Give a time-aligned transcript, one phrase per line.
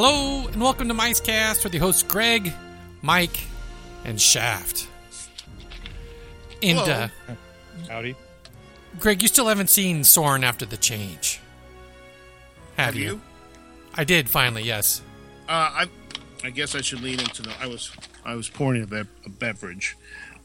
[0.00, 2.52] Hello and welcome to Micecast with your hosts Greg,
[3.02, 3.48] Mike,
[4.04, 4.86] and Shaft.
[6.62, 7.08] And uh,
[7.88, 8.14] Howdy.
[9.00, 11.40] Greg, you still haven't seen Soarin' after the change,
[12.76, 13.02] have, Have you?
[13.02, 13.20] you?
[13.92, 14.62] I did finally.
[14.62, 15.02] Yes.
[15.48, 15.86] Uh, I,
[16.44, 17.52] I guess I should lean into the.
[17.60, 17.90] I was,
[18.24, 19.96] I was pouring a, bev- a beverage.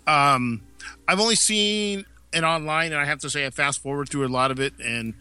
[0.08, 0.64] Um,
[1.08, 4.30] I've only seen it online, and I have to say, I fast forward through a
[4.30, 5.14] lot of it, and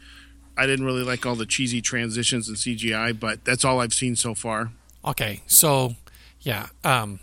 [0.57, 4.17] I didn't really like all the cheesy transitions and CGI, but that's all I've seen
[4.17, 4.71] so far.
[5.05, 5.95] Okay, so
[6.41, 7.21] yeah, um,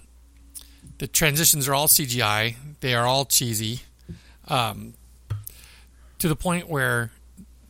[0.97, 2.55] the transitions are all CGI.
[2.81, 3.81] They are all cheesy,
[4.47, 4.93] um,
[6.19, 7.11] to the point where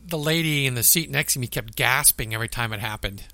[0.04, 3.24] the lady in the seat next to me kept gasping every time it happened,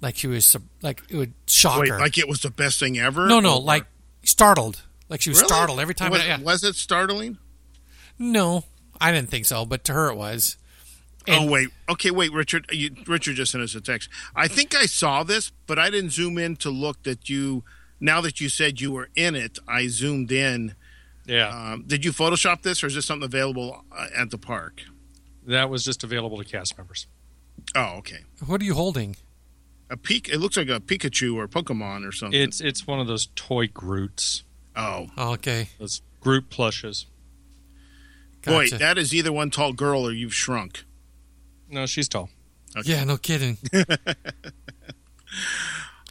[0.00, 1.98] like she was like it would shock Wait, her.
[2.00, 3.26] like it was the best thing ever?
[3.26, 3.84] no, no, Or- like
[4.24, 5.48] startled, like she was Really?
[5.48, 6.10] startled every time.
[6.10, 6.40] Was, it, yeah.
[6.40, 7.38] was it startling?
[8.18, 8.64] No,
[9.00, 10.56] I didn't think so, but to her it was.
[11.28, 12.66] And- oh wait, okay, wait, Richard.
[12.70, 14.08] You, Richard just sent us a text.
[14.34, 17.64] I think I saw this, but I didn't zoom in to look that you.
[17.98, 20.74] Now that you said you were in it, I zoomed in.
[21.26, 24.82] Yeah, Um, did you Photoshop this, or is this something available uh, at the park?
[25.48, 27.06] that was just available to cast members.
[27.74, 28.18] Oh, okay.
[28.44, 29.16] What are you holding?
[29.88, 30.28] A peak.
[30.28, 32.40] It looks like a Pikachu or a Pokemon or something.
[32.40, 34.42] It's it's one of those toy Groots,
[34.76, 37.06] oh Oh, okay, those Groot plushes.
[38.44, 40.84] boy, that is either one tall girl or you've shrunk.
[41.70, 42.28] No, she's tall.
[42.76, 42.92] Okay.
[42.92, 43.58] yeah, no kidding.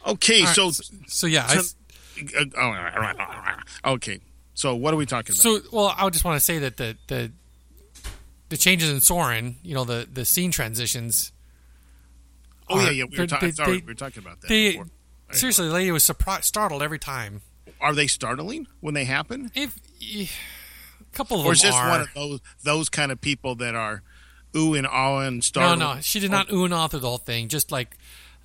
[0.06, 0.70] Okay, All right, so,
[1.08, 1.76] so yeah, so-
[2.56, 4.20] I, okay.
[4.54, 5.40] So what are we talking about?
[5.42, 7.32] So, well, I just want to say that the the
[8.50, 11.32] the changes in Soarin', you know, the the scene transitions.
[12.68, 13.04] oh yeah, are- yeah.
[13.04, 14.48] We were, they're- ta- they- sorry, they- we were talking about that.
[14.48, 14.86] They before.
[15.32, 17.42] seriously, the lady was surprised, startled every time.
[17.80, 19.50] Are they startling when they happen?
[19.56, 20.26] If eh,
[21.00, 21.88] a couple of or is this are.
[21.90, 24.02] one of those those kind of people that are
[24.56, 25.78] ooh and ah and start.
[25.78, 27.48] no, no, she did not ooh and ah through the whole thing.
[27.48, 27.96] Just like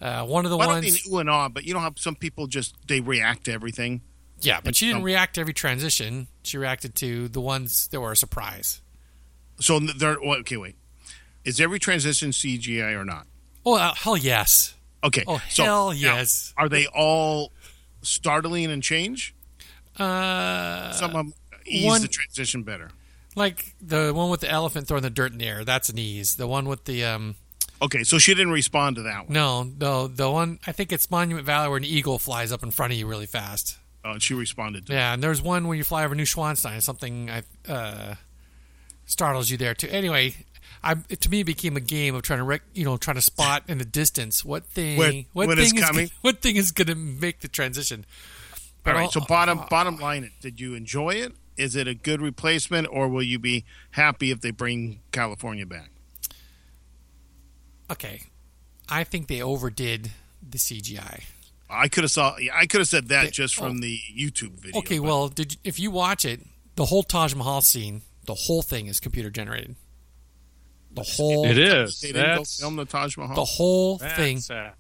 [0.02, 1.06] uh, one of the Well, I don't ones.
[1.08, 4.02] mean ooh and ah, but you know how some people just they react to everything.
[4.42, 6.28] yeah, but she didn't react to every transition.
[6.44, 8.82] She reacted to the ones that were a surprise.
[9.60, 10.58] So they're well, okay.
[10.58, 10.76] Wait,
[11.46, 13.28] is every transition CGI or not?
[13.66, 14.74] Oh uh, hell yes!
[15.04, 15.24] Okay.
[15.28, 16.54] Oh so hell now, yes!
[16.58, 17.52] are they all
[18.02, 19.36] startling and change?
[20.00, 21.34] Uh, Some of them
[21.66, 22.90] ease one- the transition better.
[23.36, 25.64] Like the one with the elephant throwing the dirt in the air.
[25.64, 26.36] That's an ease.
[26.36, 27.36] The one with the um.
[27.82, 29.34] Okay, so she didn't respond to that one.
[29.34, 32.70] No, no, the one I think it's Monument Valley where an eagle flies up in
[32.72, 33.78] front of you really fast.
[34.04, 34.88] Oh, and she responded.
[34.88, 36.82] To Yeah, and there's one where you fly over Neuschwanstein.
[36.82, 38.16] Something I, uh,
[39.06, 39.88] startles you there too.
[39.90, 40.36] Anyway,
[40.84, 43.16] I it, to me it became a game of trying to rec- you know trying
[43.16, 46.12] to spot in the distance what thing When- what when thing is coming?
[46.22, 48.06] what thing is going to make the transition.
[48.86, 49.12] All right.
[49.12, 51.34] So But, bottom bottom line, it did you enjoy it?
[51.58, 55.92] Is it a good replacement, or will you be happy if they bring California back?
[57.92, 58.22] okay,
[58.90, 60.12] I think they overdid
[60.48, 61.24] the CGI.
[61.70, 62.36] I could have saw.
[62.54, 63.80] I could have said that They- just from oh.
[63.82, 64.80] the YouTube video.
[64.80, 66.42] Okay, but- well, did if you watch it,
[66.76, 69.76] the whole Taj Mahal scene, the whole thing is computer generated.
[70.94, 72.02] The whole It is.
[72.02, 73.36] they didn't go That's, film the Taj Mahal.
[73.36, 74.74] the whole that's thing sad.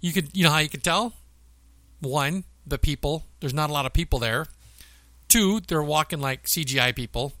[0.00, 1.14] you could you know how you could tell
[2.00, 4.46] one the people there's not a lot of people there
[5.28, 7.32] two they're walking like cgi people.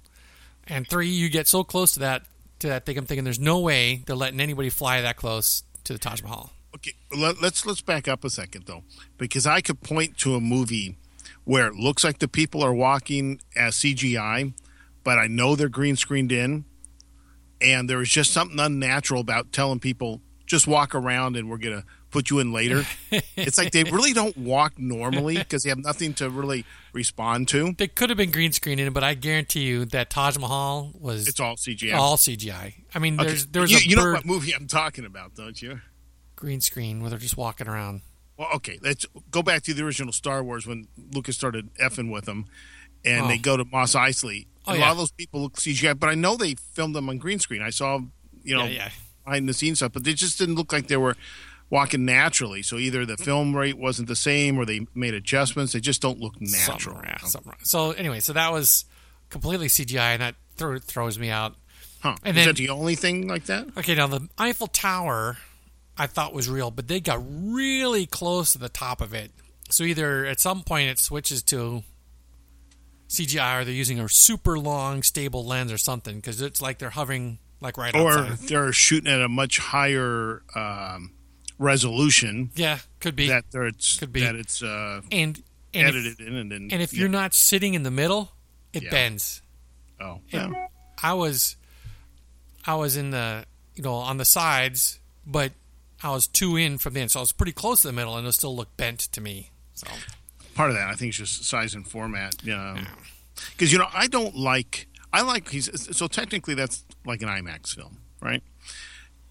[0.66, 2.22] And three you get so close to that
[2.58, 5.92] to that thing i'm thinking there's no way they're letting anybody fly that close to
[5.92, 6.52] the taj mahal.
[6.74, 8.82] Okay, let, let's let's back up a second though,
[9.16, 10.96] because I could point to a movie
[11.44, 14.52] where it looks like the people are walking as CGI,
[15.02, 16.66] but I know they're green screened in,
[17.60, 21.84] and there is just something unnatural about telling people just walk around and we're gonna
[22.10, 22.84] put you in later.
[23.36, 27.72] it's like they really don't walk normally because they have nothing to really respond to.
[27.76, 31.38] they could have been green screening but i guarantee you that taj mahal was It's
[31.38, 31.94] all CGI.
[31.94, 35.04] all cgi i mean Okay, there's there's you, a you know what movie I'm talking
[35.04, 35.80] about, don't you?
[36.34, 38.00] green screen where they're just walking around
[38.38, 42.24] Well, okay, let's go back to the original Star Wars when Lucas started effing with
[42.24, 42.46] them,
[43.04, 43.28] and Oh.
[43.28, 44.46] they go to Mos Eisley.
[44.66, 47.18] Oh, a lot of those people look CGI, but I know they filmed them on
[47.18, 47.62] green screen.
[47.62, 47.98] I saw,
[48.44, 48.90] you know, yeah yeah
[49.24, 51.14] behind the scenes stuff, but they just didn't look like they were
[51.70, 52.62] walking naturally.
[52.62, 55.72] So either the film rate wasn't the same, or they made adjustments.
[55.72, 56.96] They just don't look natural.
[56.96, 57.58] Something, yeah, something wrong.
[57.62, 58.84] so anyway so that was
[59.30, 61.54] completely cgi and that thro- throws me out
[62.00, 62.14] Huh?
[62.24, 63.66] And Is then- that the only thing like that?
[63.76, 65.36] Okay, now the Eiffel Tower
[65.96, 69.32] I thought was real, but they got really close to the top of it.
[69.68, 71.82] So either at some point it switches to
[73.08, 76.90] CGI or they're using a super long stable lens or something because it's like they're
[76.90, 78.48] hovering like right Or outside.
[78.48, 81.10] they're shooting at a much higher um,
[81.58, 83.28] resolution Yeah, could be.
[83.28, 84.20] that there it's Could be.
[84.20, 85.42] that it's uh, and
[85.74, 87.00] and if, edited in, and then and if yeah.
[87.00, 88.32] you're not sitting in the middle,
[88.72, 88.90] it Yeah.
[88.90, 89.42] bends.
[90.00, 90.50] oh Yeah.
[91.02, 91.56] I was
[92.66, 93.44] I was in the
[93.74, 95.52] you know on the sides, but
[96.02, 98.16] I was two in from the end, so I was pretty close to the middle,
[98.16, 99.50] and it still looked bent to me.
[99.74, 99.86] So
[100.54, 102.34] Part of that, I think, is just size and format.
[102.42, 102.84] Yeah,
[103.50, 104.88] because you know, I don't like.
[105.12, 108.42] I like he's so technically that's like an IMAX film, right?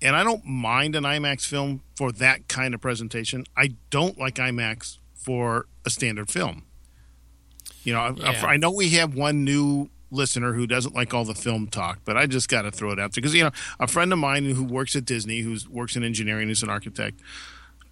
[0.02, 3.46] And I don't mind an IMAX film for that kind of presentation.
[3.56, 6.64] I don't like IMAX for a standard film.
[7.84, 8.46] You know, I- Yeah.
[8.46, 12.00] I, I know we have one new listener who doesn't like all the film talk,
[12.06, 14.20] but I just got to throw it out there because you know a friend of
[14.20, 17.20] mine who works at Disney, who works in engineering, who's an architect,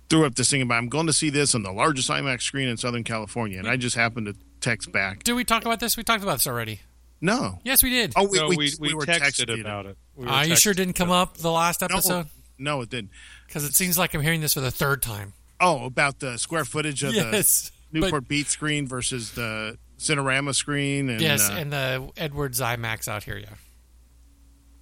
[0.10, 2.68] threw up this thing about I'm going to see this on the largest IMAX screen
[2.70, 5.98] in Southern California, and I just happened to text back, did we talk about this?
[5.98, 6.80] We talked about this already.
[7.22, 7.60] No.
[7.64, 8.14] Yes, we did.
[8.16, 9.98] Oh, we, no, we, we, we, were texted texting about it.
[10.16, 12.28] We were Are you sure didn't come up the last episode?
[12.58, 13.12] no, it didn't.
[13.48, 15.34] Because it seems like I'm hearing this for the third time.
[15.60, 20.54] Oh, about the square footage of Yes, the but- Newport Beach screen versus the Cinerama
[20.54, 23.38] screen, and yes, uh, and the Edwards IMAX out here.
[23.38, 23.54] Yeah,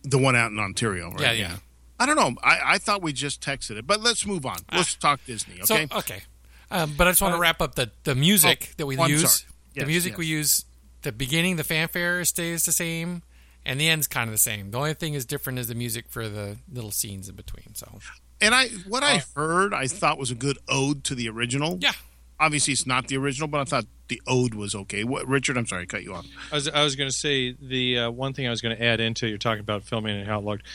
[0.04, 1.22] the one out in Ontario, right?
[1.22, 1.56] Yeah, yeah.
[2.00, 2.34] I don't know.
[2.44, 4.58] I, I thought we just texted it, but let's move on.
[4.72, 5.88] Let's talk Disney, okay?
[5.88, 6.24] So okay,
[6.72, 9.10] um, but I just want to wrap up the the music Oh, that we I'm
[9.12, 9.42] use.
[9.42, 9.52] sorry.
[9.76, 10.18] the music yes.
[10.18, 10.66] we use,
[11.04, 13.24] the beginning, the fanfare stays the same,
[13.66, 14.72] and the end's kind of the same.
[14.72, 17.76] The only thing is different is the music for the little scenes in between.
[17.76, 18.00] So
[18.42, 21.78] and I, what I heard, I thought was a good ode to the original.
[21.80, 21.94] yeah,
[22.40, 25.04] Obviously, it's not the original, but I thought the ode was okay.
[25.04, 25.58] What, Richard?
[25.58, 26.26] I'm sorry, I cut you off.
[26.52, 28.84] I was, I was going to say the uh, one thing I was going to
[28.84, 30.66] add into you're talking about filming and how it looked.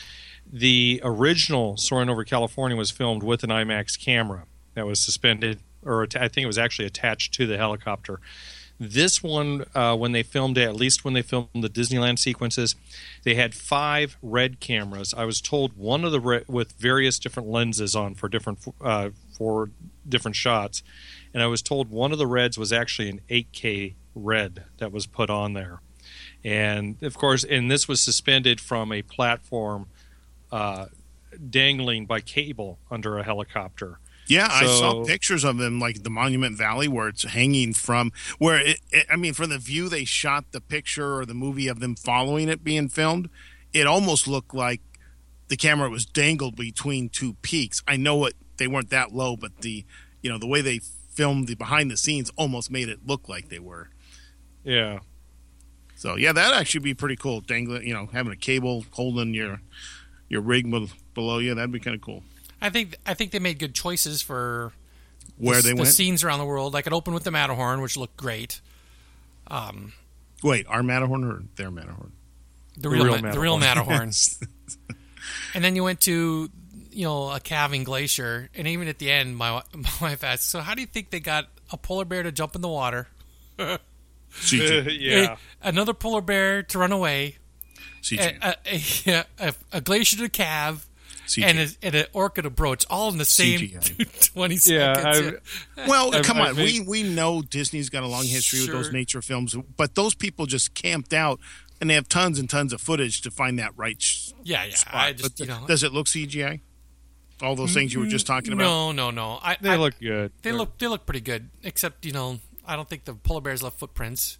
[0.51, 6.07] The original Soarin' Over California was filmed with an IMAX camera that was suspended, or
[6.15, 8.19] I think it was actually attached to the helicopter.
[8.79, 12.75] This one, uh, when they filmed it, at least when they filmed the Disneyland sequences,
[13.23, 15.13] they had five red cameras.
[15.13, 19.09] I was told one of the red, with various different lenses on for different uh,
[19.37, 19.71] for
[20.07, 20.81] different shots,
[21.33, 25.05] and I was told one of the reds was actually an 8K red that was
[25.05, 25.81] put on there,
[26.45, 29.87] and of course, and this was suspended from a platform,
[30.53, 30.85] uh,
[31.49, 33.99] dangling by cable under a helicopter.
[34.29, 38.59] Yeah, I saw pictures of them, like the Monument Valley, where it's hanging from where
[38.59, 39.07] it, it.
[39.09, 42.47] I mean, from the view they shot the picture or the movie of them following
[42.47, 43.29] it being filmed,
[43.73, 44.81] it almost looked like
[45.47, 47.81] the camera was dangled between two peaks.
[47.87, 49.83] I know it; they weren't that low, but the
[50.21, 53.49] you know the way they filmed the behind the scenes almost made it look like
[53.49, 53.89] they were.
[54.63, 54.99] Yeah,
[55.95, 57.41] So yeah, that'd actually be pretty cool.
[57.41, 59.59] Dangling, you know, having a cable holding your
[60.27, 60.71] your rig
[61.15, 62.23] below you, that'd be kind of cool.
[62.61, 64.71] I think I think they made good choices for
[65.37, 65.87] Where the, they the went?
[65.93, 66.73] scenes around the world.
[66.73, 68.61] Like it opened with the Matterhorn, which looked great.
[69.47, 69.93] Um,
[70.43, 72.11] Wait, our Matterhorn or their Matterhorn?
[72.77, 74.07] the real, real Ma- the real Matterhorn.
[74.07, 74.11] Matterhorn.
[75.53, 76.49] and then you went to
[76.91, 80.59] you know a calving glacier, and even at the end, my my wife asked, "So
[80.61, 83.07] how do you think they got a polar bear to jump in the water,
[84.31, 84.97] CG.
[84.99, 85.35] yeah.
[85.61, 87.35] a- another polar bear to run away,
[88.01, 88.37] CG.
[88.41, 90.87] a, a, a, a glacier to calve,
[91.29, 91.43] CG.
[91.43, 94.31] and, a, and an orchid to broach, all in the same CGI.
[94.33, 95.31] twenty Yeah.
[95.87, 96.55] Well, I've- come I've on.
[96.57, 100.15] made- we we know Disney's got a long history with those nature films, but those
[100.15, 101.39] people just camped out
[101.81, 104.03] and they have tons and tons of footage to find that right
[104.43, 104.75] yeah, yeah.
[104.75, 104.95] spot.
[104.95, 106.59] I just but you know, does it look CGI?
[107.41, 108.63] All those things you were just talking about.
[108.63, 109.39] no, no, no.
[109.41, 110.33] I, They I, look good.
[110.41, 113.63] They look they look pretty good, except you know I don't think the polar bears
[113.63, 114.37] left footprints.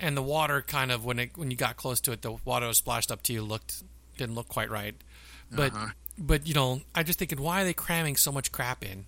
[0.00, 2.68] And the water kind of when it when you got close to it, the water
[2.68, 3.82] was splashed up to you looked
[4.16, 4.94] didn't look quite right.
[5.50, 5.88] But Uh-huh.
[6.18, 9.06] but you know I just thinking why are they cramming so much crap in?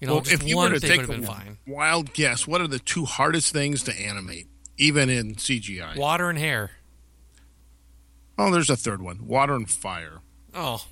[0.00, 2.66] You know, well, if you one were to thing take a wild guess, what are
[2.66, 5.96] the two hardest things to animate, even in CGI?
[5.96, 6.72] Water and hair.
[8.38, 10.20] Oh, there's a third one: water and fire.
[10.54, 10.84] Oh,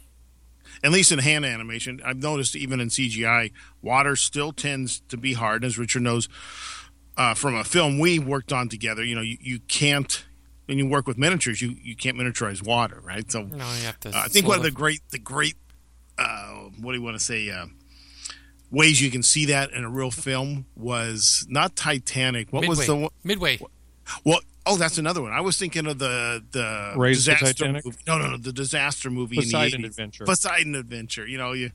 [0.85, 3.51] At least in hand animation, I've noticed even in CGI,
[3.83, 5.65] water still tends to be hard.
[5.65, 6.29] As Richard knows
[7.17, 10.25] uh, from a film we worked on together, you know, you, you can't
[10.71, 13.29] when you work with miniatures, you, you can't miniaturize water, right?
[13.29, 14.11] So no, you have to.
[14.11, 15.57] uh, I think one of the great the great
[16.17, 17.67] uh, what do you want to say uh,
[18.71, 22.53] ways you can see that in a real film was not Titanic.
[22.53, 23.11] What midway, was the one?
[23.25, 23.59] midway.
[24.25, 25.33] Well, oh, that's another one.
[25.33, 27.85] I was thinking of the the Raise the disaster Titanic?
[27.85, 27.99] movie.
[28.07, 29.37] No, no, no, the disaster movie.
[29.37, 29.91] Poseidon in the 80s.
[29.91, 30.25] Adventure.
[30.25, 31.27] Poseidon Adventure.
[31.27, 31.73] You know, you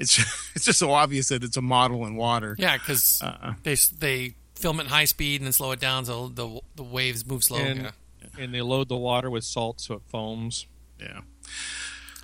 [0.00, 0.18] it's
[0.56, 2.56] it's just so obvious that it's a model in water.
[2.58, 3.54] Yeah, because Uh-uh.
[3.62, 6.82] they they film it in high speed and then slow it down so the the
[6.82, 7.58] waves move slow.
[7.58, 7.90] And, yeah.
[8.38, 10.66] And they load the water with salt so it foams.
[11.00, 11.20] Yeah.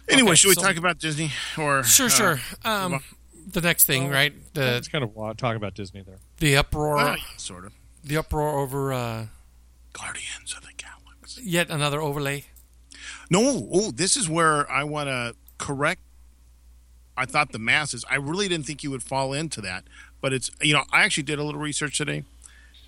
[0.09, 2.41] Anyway, Okay, should we so- talk about Disney or Sure, uh, sure.
[2.65, 3.01] Um,
[3.47, 4.33] the next thing, right?
[4.55, 6.19] The That's kind of wild talking about Disney there.
[6.39, 7.73] the uproar, well, yeah, sort of
[8.05, 9.27] the uproar over uh,
[9.93, 11.43] Guardians of the Galaxy.
[11.45, 12.45] yet another overlay.
[13.31, 16.01] No, oh, this is where I want to correct.
[17.17, 18.05] I thought the masses.
[18.09, 19.85] I really didn't think you would fall into that,
[20.21, 22.23] but it's you know I actually did a little research today.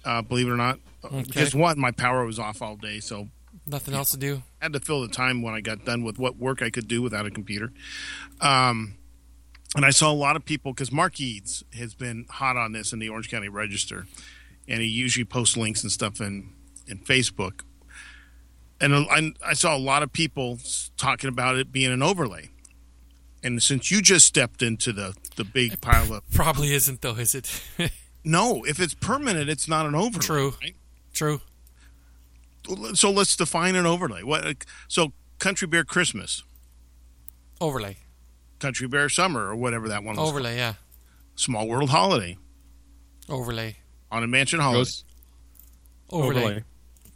[0.05, 3.29] Uh, believe it or not, because one, my power was off all day, so
[3.67, 4.43] Nothing else to do.
[4.61, 6.89] I had to fill the time when I got done with what work I could
[6.89, 7.73] do without a computer.
[8.41, 8.95] Um,
[9.77, 12.93] and I saw a lot of people because Mark Eades has been hot on this
[12.93, 14.07] in the Orange County Register,
[14.69, 16.53] and he usually posts links and stuff in
[16.87, 17.63] in Facebook.
[18.81, 20.59] And I, I saw a lot of people
[20.97, 22.49] talking about it being an overlay.
[23.43, 27.35] And since you just stepped into the the big pile of Probably isn't though, is
[27.35, 27.63] it?
[28.25, 30.27] no, if it's permanent, it's not an overlay.
[30.27, 30.55] True.
[30.61, 30.75] right?
[31.13, 31.41] True.
[32.95, 34.23] So let's define an overlay.
[34.23, 34.65] What?
[34.87, 36.45] So Country Bear Christmas,
[37.61, 37.97] Overlay.
[38.59, 40.29] Country Bear Summer, or whatever that one was.
[40.29, 40.75] Overlay, yeah.
[41.35, 42.37] Small World Holiday,
[43.29, 43.77] Overlay.
[44.13, 45.05] On a Mansion Holiday, Ghost
[46.11, 46.43] Overlay.
[46.43, 46.65] overlay.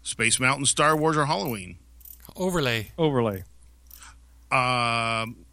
[0.03, 1.79] Space Mountain, Star Wars, or Halloween.
[2.37, 2.91] Overlay.
[2.99, 3.45] Overlay.
[4.51, 5.45] Um,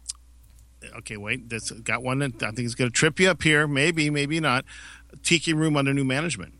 [0.98, 1.48] okay, wait.
[1.48, 3.66] That's got one that I think is going to trip you up here.
[3.66, 4.64] Maybe, maybe not.
[5.22, 6.54] Tiki Room under new management.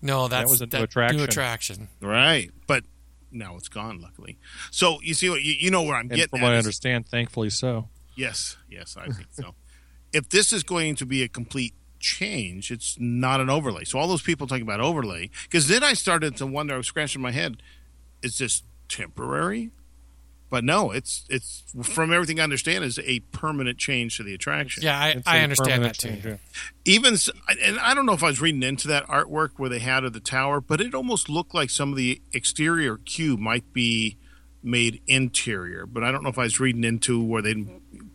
[0.00, 1.16] No, that's was a new that attraction.
[1.18, 1.88] New attraction.
[2.00, 2.84] Right, but
[3.30, 4.00] now it's gone.
[4.00, 4.38] Luckily,
[4.70, 6.28] so you see what you, you know where I'm And getting.
[6.28, 7.88] from at what I is- understand, thankfully so.
[8.16, 9.54] Yes, yes, I think so.
[10.10, 13.84] If this is going to be a complete change, it's not an overlay.
[13.84, 16.72] So all those people talking about overlay, because then I started to wonder.
[16.72, 17.62] I was scratching my head:
[18.22, 19.70] is this temporary?
[20.50, 24.82] But no, it's it's from everything I understand is a permanent change to the attraction.
[24.82, 26.08] Yeah, I, It's I a understand that too.
[26.08, 26.36] change, yeah.
[26.86, 27.16] even
[27.62, 30.14] and I don't know if I was reading into that artwork where they had of
[30.14, 34.16] the tower, but it almost looked like some of the exterior cube might be
[34.62, 35.84] made interior.
[35.84, 37.66] But I don't know if I was reading into where they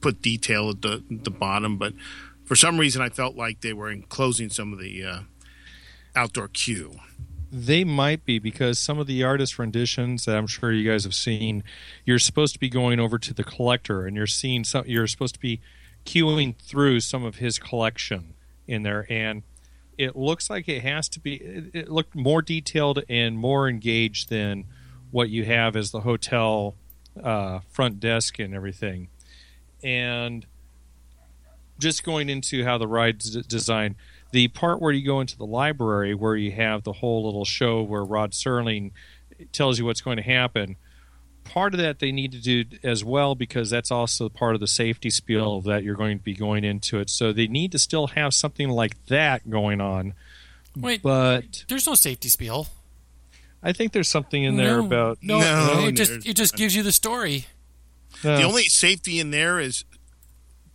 [0.01, 1.77] put detail at the the bottom.
[1.77, 1.93] But
[2.45, 5.19] for some reason, I felt like they were enclosing some of the uh,
[6.15, 6.99] outdoor queue.
[7.55, 11.13] They might be because some of the artist renditions that I'm sure you guys have
[11.13, 11.63] seen,
[12.03, 14.85] you're supposed to be going over to the collector and you're seeing some.
[14.87, 15.61] You're supposed to be
[16.03, 18.33] queuing through some of his collection
[18.65, 19.43] in there, and
[19.99, 21.35] it looks like it has to be.
[21.35, 24.65] It, it looked more detailed and more engaged than
[25.11, 26.73] what you have as the hotel
[27.23, 29.09] uh, front desk and everything,
[29.83, 30.47] and
[31.77, 33.93] just going into how the ride's d- designed
[34.33, 37.83] the part where you go into the library where you have the whole little show
[37.83, 38.91] where Rod Serling
[39.51, 40.75] tells you what's going to happen.
[41.43, 44.67] Part of that they need to do as well because that's also part of the
[44.67, 47.11] safety spiel that you're going to be going into it.
[47.11, 50.15] So they need to still have something like that going on.
[50.75, 52.67] Wait, But there's no safety spiel.
[53.61, 55.39] I think there's something in there no, about no.
[55.39, 57.45] No, it just it just gives you the story.
[58.23, 59.85] uh, The only safety in there is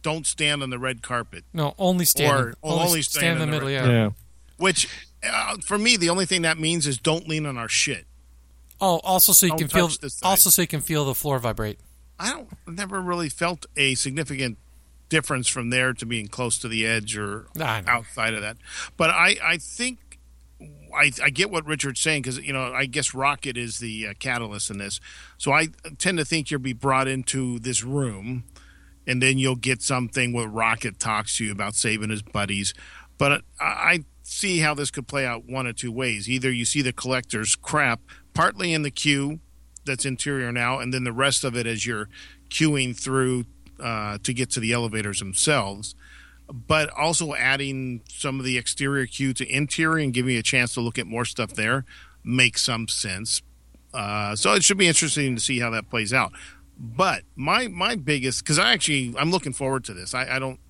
[0.03, 2.31] don't stand on the red carpet, No, only stand.
[2.31, 3.69] Or only stand in the in the middle.
[3.69, 4.05] right- Yeah.
[4.05, 4.11] yeah.
[4.57, 4.89] which
[5.29, 8.07] uh, for me the only thing that means is don't lean on our shit.
[8.81, 9.89] Oh, also so you Don't can feel.
[9.89, 10.13] the.
[10.23, 11.81] Also so you can feel the floor vibrate.
[12.21, 14.59] I don't never really felt a significant
[15.09, 18.57] difference from there to being close to the edge or I outside of that.
[18.97, 19.99] But I, I think
[20.95, 24.15] I, I get what Richard's saying because you know I guess Rocket is the uh,
[24.19, 25.01] catalyst in this.
[25.39, 28.45] So I tend to think you'll be brought into this room,
[29.09, 32.75] and then you'll get something where Rocket talks to you about saving his buddies.
[33.17, 36.29] But I, see how this could play out one or two ways.
[36.29, 38.01] Either you see the collector's crap
[38.35, 39.41] partly in the queue
[39.87, 42.11] that's interior now, and then the rest of it as you're
[42.51, 43.47] queuing through
[43.81, 45.95] uh, to get to the elevators themselves.
[46.53, 50.75] But also adding some of the exterior queue to interior and giving you a chance
[50.75, 51.87] to look at more stuff there
[52.23, 53.41] makes some sense.
[53.95, 56.33] Uh, so it should be interesting to see how that plays out.
[56.79, 60.15] But my my biggest because I actually I'm looking forward to this.
[60.15, 60.61] I, I don't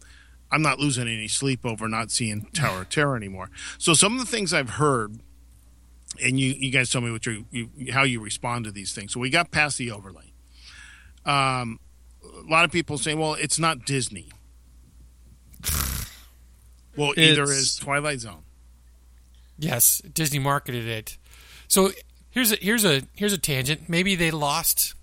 [0.51, 3.51] I'm not losing any sleep over not seeing Tower of Terror anymore.
[3.77, 5.21] So some of the things I've heard,
[6.23, 9.13] and you you guys tell me what you, you how you respond to these things.
[9.13, 10.33] So we got past the overlay.
[11.27, 11.79] Um,
[12.25, 14.31] a lot of people say, well, it's not Disney.
[16.97, 18.45] Well, either is Twilight Zone.
[19.59, 21.19] Yes, Disney marketed it.
[21.69, 21.91] So
[22.31, 23.89] here's a here's a here's a tangent.
[23.89, 24.95] Maybe they lost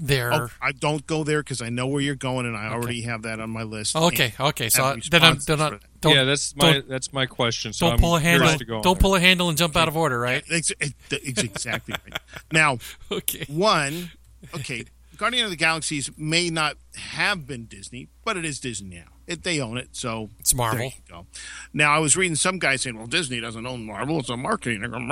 [0.00, 0.32] their.
[0.32, 3.22] Oh, I don't go there because I know where you're going, and I already have
[3.22, 3.94] that on my list.
[3.96, 4.68] okay, okay.
[4.68, 7.72] So have then I'm then for I, don't yeah, that's my don't- that's my question.
[7.72, 8.40] So don't I'm pull a handle.
[8.48, 9.00] curious to go on Don't there.
[9.02, 10.42] pull a handle and jump out of order, right?
[10.48, 12.18] It's, it- it's exactly right.
[12.52, 12.78] Now,
[13.12, 13.44] Okay.
[13.48, 14.10] one,
[14.54, 14.84] okay,
[15.16, 19.04] Guardian of the Galaxies may not have been Disney, but it is Disney now.
[19.30, 20.78] It, they own it, so It's Marvel.
[20.78, 21.26] There you go.
[21.72, 24.82] Now, I was reading some guy saying, "Well, Disney doesn't own Marvel; it's a marketing."
[24.82, 25.08] I'm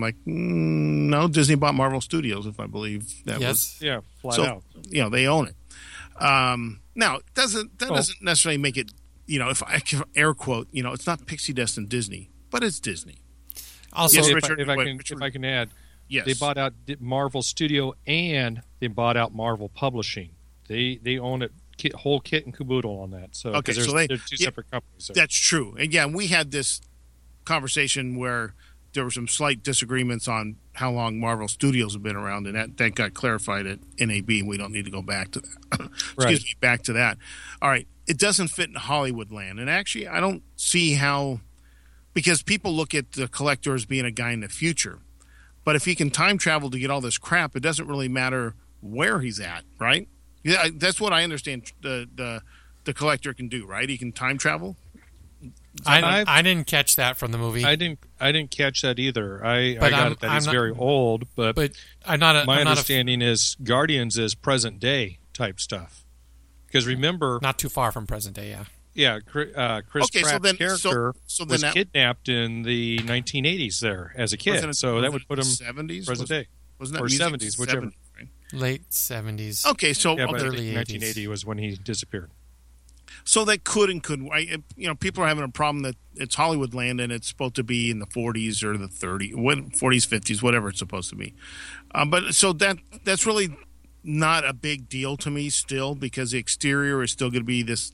[0.00, 3.78] like, mm, "No, Disney bought Marvel Studios, if I believe that was Yes.
[3.80, 4.64] Yeah, flat so out.
[4.90, 5.56] you know they own it.
[6.22, 7.94] Um, now it doesn't that Oh.
[7.94, 8.92] doesn't necessarily make it
[9.26, 12.30] you know if I can air quote you know it's not Pixie Dust and Disney,
[12.50, 13.22] but it's Disney.
[13.94, 15.16] Also, Yes, if, Richard, I, if I can Richard.
[15.18, 15.70] if I can add,
[16.08, 20.30] Yes, they bought out Marvel Studio and they bought out Marvel Publishing.
[20.68, 21.52] They they own it
[21.82, 23.34] kit, whole kit and caboodle on that.
[23.36, 25.04] So Okay, there's, so they- they're two yeah, separate companies.
[25.06, 25.12] So.
[25.14, 25.74] That's true.
[25.78, 26.80] And yeah, we had this
[27.44, 28.54] conversation where
[28.94, 32.76] there were some slight disagreements on how long Marvel Studios have been around, and that,
[32.76, 34.28] that got clarified at NAB.
[34.28, 35.80] and We don't need to go back to that.
[35.80, 36.34] Excuse Right.
[36.36, 37.18] me, back to that.
[37.62, 37.86] All right.
[38.06, 39.58] it doesn't fit in Hollywood land.
[39.60, 41.40] And actually, I don't see how,
[42.14, 44.98] because people look at the collector as being a guy in the future.
[45.64, 48.54] But if he can time travel to get all this crap, it doesn't really matter
[48.80, 50.08] where he's at, right?
[50.44, 51.72] Yeah, that's what I understand.
[51.80, 52.42] The the
[52.84, 53.88] the collector can do, right?
[53.88, 54.76] He can time travel.
[55.86, 57.98] I, I've- I didn't catch that from the movie, I didn't.
[58.20, 59.44] I didn't catch that either.
[59.44, 61.72] I, I got I'm- it that I'm he's not- very old, but, but
[62.06, 66.04] I'm not a, my I'm not, a, understanding is Guardians is present day type stuff.
[66.66, 68.50] Because remember, not too far from present day.
[68.50, 69.18] Yeah, yeah,
[69.56, 70.78] uh, Chris Okay, so Pratt's then- character
[71.16, 75.00] so- so then was that- kidnapped in the 1980s there as a kid, it- so
[75.00, 76.46] that would put him seventies present day.
[76.78, 77.80] wasn't that or music 70s, whichever.
[77.80, 77.94] 70s, right?
[78.52, 79.64] Late seventies.
[79.66, 80.32] Okay, so Yeah, okay.
[80.38, 82.30] think Early 1980 was when he disappeared.
[83.24, 86.34] so they could and could I, you know people are having a problem that it's
[86.34, 90.06] Hollywood land and it's supposed to be in the 40s or the 30s, what 40s,
[90.06, 91.34] 50s, whatever it's supposed to be.
[91.94, 93.56] Um, but so that that's really
[94.04, 97.62] not a big deal to me still because the exterior is still going to be
[97.62, 97.92] this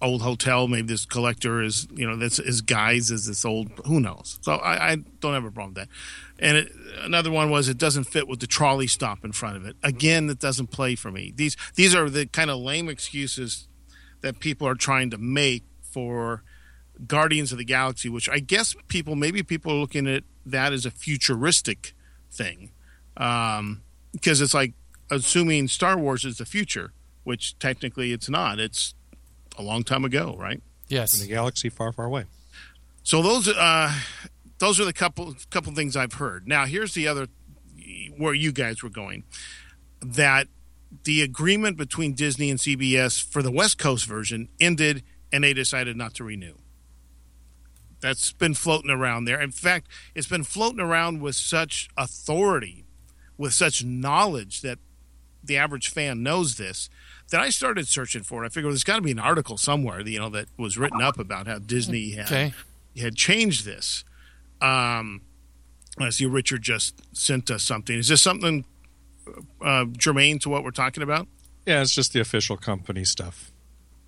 [0.00, 0.68] old hotel.
[0.68, 4.38] Maybe this collector is you know that's his guise as this old who knows.
[4.42, 5.88] So I, I don't have a problem with that.
[6.38, 9.66] And it, another one was it doesn't fit with the trolley stop in front of
[9.66, 9.76] it.
[9.82, 11.32] Again, that doesn't play for me.
[11.34, 13.68] These these are the kind of lame excuses
[14.22, 16.42] that people are trying to make for
[17.06, 20.86] Guardians of the Galaxy, which I guess people maybe people are looking at that as
[20.86, 21.94] a futuristic
[22.30, 22.70] thing,
[23.16, 24.74] um, because it's like
[25.10, 28.58] assuming Star Wars is the future, which technically it's not.
[28.58, 28.94] It's
[29.56, 30.62] a long time ago, right?
[30.88, 32.24] Yes, In Yes, the galaxy far, far away.
[33.02, 33.92] So those uh,
[34.58, 36.46] those are the couple couple things I've heard.
[36.46, 37.28] Now here's the other
[38.16, 39.24] where you guys were going
[40.00, 40.48] that
[41.04, 45.96] the agreement between Disney and CBS for the West Coast version ended and they decided
[45.96, 46.54] not to renew.
[48.00, 49.40] That's been floating around there.
[49.40, 52.84] In fact, it's been floating around with such authority,
[53.36, 54.78] with such knowledge that
[55.42, 56.88] the average fan knows this
[57.30, 58.46] that I started searching for it.
[58.46, 61.18] I figured there's got to be an article somewhere, you know, that was written up
[61.18, 62.52] about how Disney had okay.
[62.98, 64.04] had changed this.
[64.64, 65.22] Um,
[65.98, 67.96] I see Richard just sent us something.
[67.96, 68.64] Is this something
[69.60, 71.26] uh, germane to what we're talking about?
[71.66, 73.50] Yeah, it's just the official company stuff.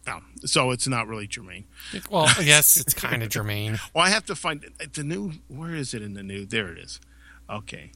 [0.07, 1.65] No, so it's not really germane.
[2.11, 3.79] Well, yes, it's kind of germane.
[3.95, 5.33] Well, I have to find the new.
[5.49, 6.47] Where is it in the new?
[6.47, 7.01] There it is.
[7.51, 7.91] Okay.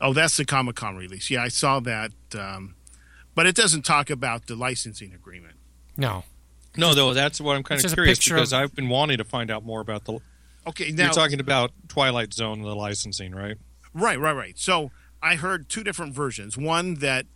[0.00, 1.30] Oh, that's the Comic Con release.
[1.30, 2.74] Yeah, I saw that, um,
[3.34, 5.54] but it doesn't talk about the licensing agreement.
[5.96, 6.24] No,
[6.76, 9.24] No, though, that's what I'm kind It's of curious because of- I've been wanting to
[9.24, 10.18] find out more about the.
[10.66, 13.56] Okay, now You're talking about Twilight Zone, the licensing, right?
[13.94, 14.58] Right, right, right.
[14.58, 14.90] So
[15.22, 16.56] I heard two different versions.
[16.56, 17.26] One that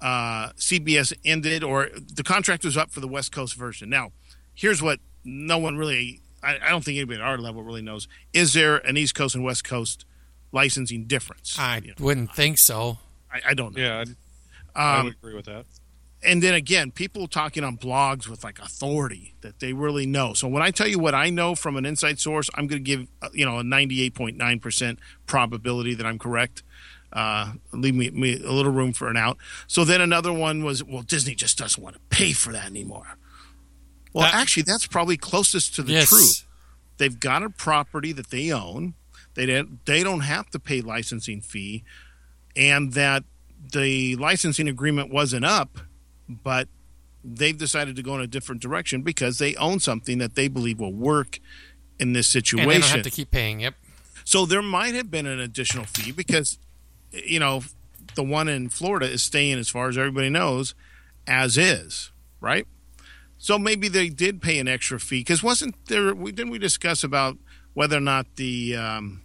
[0.00, 3.88] uh, CBS ended, or the contract was up for the West Coast version.
[3.88, 4.12] Now,
[4.54, 8.06] here's what no one really, I, I don't think anybody at our level really knows.
[8.34, 10.04] Is there an East Coast and West Coast
[10.52, 11.58] licensing difference?
[11.58, 12.98] I You know, wouldn't think so.
[13.32, 13.82] I, I don't know.
[13.82, 14.04] Yeah,
[14.76, 15.64] I, I Um, would agree with that.
[16.24, 20.32] And then again, people talking on blogs with like authority that they really know.
[20.34, 22.84] So when I tell you what I know from an inside source, I'm going to
[22.84, 26.62] give uh, you know a 98.9 percent probability that I'm correct.
[27.12, 29.36] Uh, leave me, me a little room for an out.
[29.68, 33.16] So then another one was, well, Disney just doesn't want to pay for that anymore.
[34.12, 36.44] Well, That- actually, that's probably closest to the yes, truth.
[36.96, 38.94] They've got a property that they own.
[39.34, 39.84] They don't.
[39.86, 41.84] They don't have to pay licensing fee,
[42.56, 43.24] and that
[43.72, 45.78] the licensing agreement wasn't up,
[46.28, 46.68] but
[47.24, 50.78] they've decided to go in a different direction because they own something that they believe
[50.78, 51.40] will work
[51.98, 52.82] in this and they situation.
[52.82, 53.60] have to keep paying.
[53.60, 53.74] Yep.
[54.24, 56.58] So there might have been an additional fee because,
[57.12, 57.62] you know,
[58.14, 60.74] the one in Florida is staying, as far as everybody knows,
[61.26, 62.10] as is,
[62.40, 62.66] right?
[63.38, 66.14] So maybe they did pay an extra fee because wasn't there?
[66.14, 67.36] We didn't we discuss about
[67.74, 69.22] whether or not the um,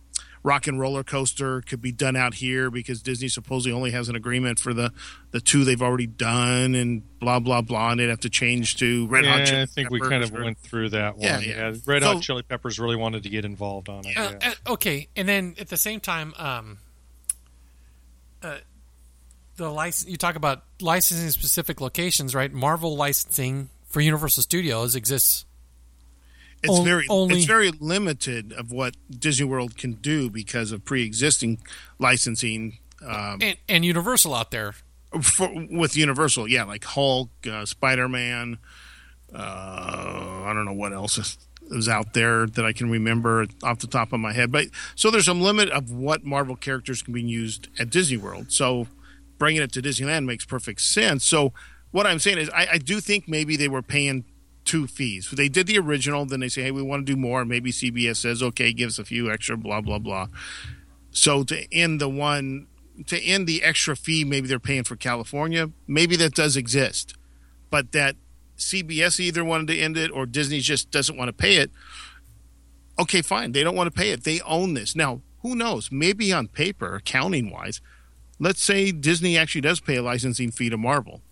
[0.50, 4.16] rock and roller coaster could be done out here because Disney supposedly only has an
[4.16, 4.92] agreement for the
[5.30, 9.06] the two they've already done and blah blah blah, and they'd have to change to
[9.08, 9.40] Red Hot.
[9.42, 11.28] Yeah, Chili I think we kind of Peppers or- went through that one.
[11.28, 11.74] Yeah, yeah.
[11.86, 14.18] Red So- Hot Chili Peppers really wanted to get involved on it.
[14.18, 14.54] Uh, yeah.
[14.66, 16.80] uh, okay, and then at the same time, um,
[18.42, 18.58] uh,
[19.58, 22.52] the license you talk about licensing specific locations, right?
[22.52, 25.46] Marvel licensing for Universal Studios exists.
[26.64, 30.84] It's On- very only- it's very limited of what Disney World can do because of
[30.86, 31.60] pre-existing
[32.00, 34.74] licensing um, and, and Universal out there.
[35.22, 36.48] for, with Universal.
[36.50, 38.58] Yeah, like Hulk, uh, Spider Man.
[39.34, 41.38] Uh, I don't know what else is,
[41.72, 44.52] is out there that I can remember off the top of my head.
[44.52, 48.52] But so there's a limit of what Marvel characters can be used at Disney World.
[48.52, 48.88] So
[49.38, 51.24] bringing it to Disneyland makes perfect sense.
[51.26, 51.54] So
[51.92, 54.26] what I'm saying is, I, I do think maybe they were paying
[54.70, 55.32] two fees.
[55.32, 57.44] They did the original, then they say, hey, we want to do more.
[57.44, 60.28] Maybe CBS says, okay, give us a few extra, blah, blah, blah.
[61.10, 62.68] So to end the one,
[63.08, 65.72] to end the extra fee, maybe they're paying for California.
[65.88, 67.16] Maybe that does exist,
[67.72, 68.16] but that
[68.58, 71.72] CBS either wanted to end it or Disney just doesn't want to pay it.
[73.00, 73.54] Okay, fine.
[73.54, 74.24] They don't want to pay it.
[74.24, 74.96] They own this.
[74.96, 75.92] Now, who knows?
[75.92, 77.82] Maybe on paper, accounting wise,
[78.38, 81.24] let's say Disney actually does pay a licensing fee to Marvel.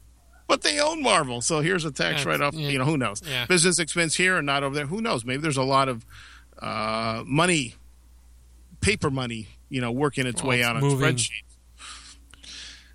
[0.48, 2.54] But they own Marvel, so here's a tax Yeah, write off.
[2.54, 2.70] yeah.
[2.70, 3.22] You know, who knows?
[3.28, 3.46] Yeah.
[3.48, 4.86] Business expense here and not over there.
[4.88, 5.26] Who knows?
[5.26, 6.06] Maybe there's a lot of
[6.62, 7.76] uh, money,
[8.80, 11.16] paper money, you know, working its Well, way it's out on moving.
[11.16, 11.44] spreadsheets.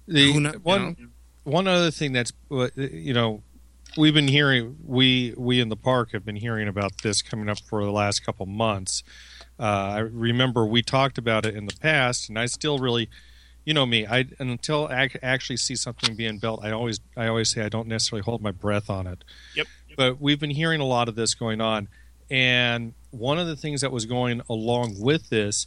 [0.09, 1.07] The Who kno- you one know?
[1.45, 3.43] one other thing that's uh, you know
[3.97, 7.59] we've been hearing we we in the park have been hearing about this coming up
[7.61, 9.03] for the last couple months.
[9.61, 13.09] Uh, I remember we talked about it in the past, and I still really,
[13.65, 17.51] you know me, I until I actually see something being built, I always I always
[17.51, 19.25] say I don't necessarily hold my breath on it.
[19.55, 19.67] Yep.
[19.97, 21.89] But we've been hearing a lot of this going on,
[22.31, 25.67] and one of the things that was going along with this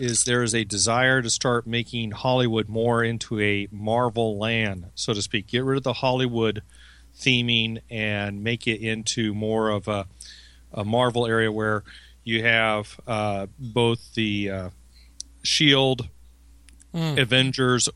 [0.00, 5.12] is there is a desire to start making Hollywood more into a Marvel land, so
[5.12, 5.46] to speak.
[5.48, 6.62] Get rid of the Hollywood
[7.14, 10.06] theming and make it into more of a,
[10.72, 11.84] a Marvel area where
[12.24, 14.70] you have uh, both the uh,
[15.42, 16.08] Shield,
[16.94, 17.18] Mm.
[17.18, 17.88] Avengers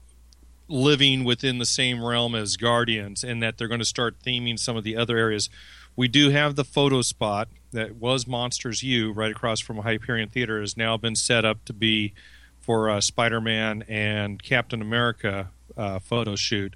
[0.69, 4.77] living within the same realm as Guardians, and that they're going to start theming some
[4.77, 5.51] of the other areas.
[5.97, 10.61] We do have the photo spot that was Monsters U right across from Hyperion Theater
[10.61, 12.15] has now been set up to be
[12.61, 16.75] for uh, Spider-Man and Captain America uh, photo shoot.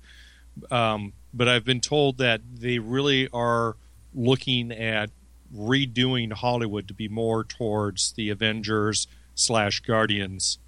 [0.71, 3.77] Um, but I've been told that they really are
[4.15, 5.11] looking at
[5.55, 10.59] redoing Hollywood to be more towards the Avengers slash Guardians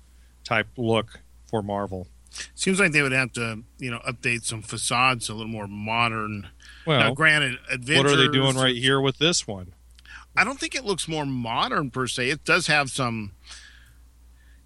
[0.45, 2.09] type look for Marvel.
[2.55, 6.49] Seems like they would have to, you know, update some facades a little more modern.
[6.87, 9.73] Well, now, granted, Avengers, what are they doing right here with this one?
[10.37, 12.29] I don't think it looks more modern per se.
[12.29, 13.33] It does have some,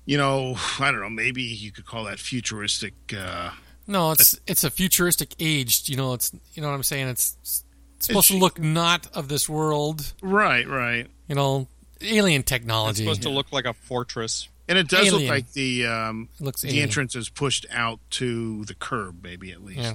[0.05, 1.11] you know, I don't know.
[1.11, 2.95] Maybe you could call that futuristic.
[3.17, 3.51] Uh,
[3.87, 5.89] No, it's it's a futuristic aged.
[5.89, 7.09] You know, it's you know what I'm saying.
[7.09, 7.65] It's, it's
[8.07, 10.13] supposed to look not of this world.
[10.23, 11.07] right, right.
[11.29, 11.69] You know,
[12.01, 13.05] alien It's technology.
[13.05, 14.49] supposed to look like a fortress.
[14.71, 16.85] And it does look like the um, looks the alien.
[16.85, 19.81] entrance is pushed out to the curb, maybe at least.
[19.81, 19.95] Yeah.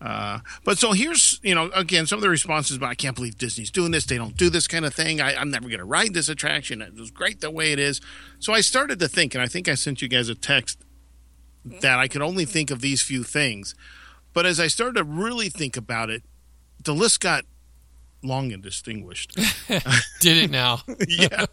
[0.00, 2.78] Uh, but so here's, you know, again, some of the responses.
[2.78, 4.04] But I can't believe Disney's doing this.
[4.04, 5.20] They don't do this kind of thing.
[5.20, 6.82] I, I'm never going to ride this attraction.
[6.82, 8.00] It was great the way it is.
[8.40, 10.80] So I started to think, and I think I sent you guys a text
[11.64, 13.76] that I could only think of these few things.
[14.32, 16.24] But as I started to really think about it,
[16.82, 17.44] the list got
[18.22, 19.34] long and distinguished.
[20.20, 20.80] Did it now?
[21.08, 21.46] yeah.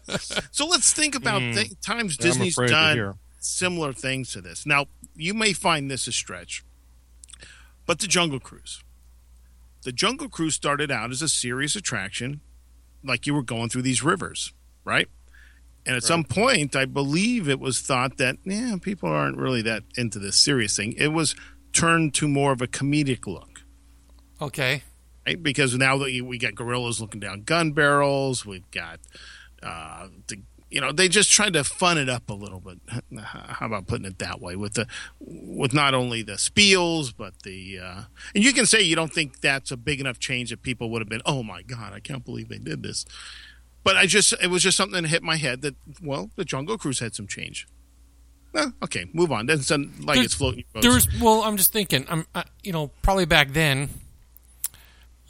[0.50, 1.52] So let's think about Hmm.
[1.52, 4.66] th- times I'm Disney's done similar things to this.
[4.66, 6.62] Now, you may find this a stretch,
[7.86, 8.82] but the Jungle Cruise.
[9.82, 12.40] The Jungle Cruise started out as a serious attraction,
[13.02, 14.52] like you were going through these rivers,
[14.84, 15.08] right?
[15.86, 19.84] And at some point, I believe it was thought that, yeah, people aren't really that
[19.96, 20.92] into this serious thing.
[20.98, 21.34] It was
[21.72, 23.62] turned to more of a comedic look
[24.42, 24.82] Okay.
[25.26, 25.42] Right?
[25.42, 29.00] Because now that we got gorillas looking down gun barrels, we've got,
[29.62, 32.78] uh, the, you know, they just tried to fun it up a little bit.
[33.24, 34.54] How about putting it that way?
[34.56, 34.86] With the,
[35.18, 38.02] with not only the spiels, but the, uh,
[38.34, 41.00] and you can say you don't think that's a big enough change that people would
[41.02, 43.04] have been, oh my god, I can't believe they did this.
[43.82, 46.76] But I just, it was just something that hit my head that, well, the Jungle
[46.78, 47.66] Cruise had some change.
[48.54, 49.46] Eh, okay, move on.
[49.46, 50.58] Doesn't sound like There- it's floating.
[50.60, 50.84] your boats.
[50.84, 52.04] There was well, I'm just thinking.
[52.08, 53.88] I'm uh, you know probably back then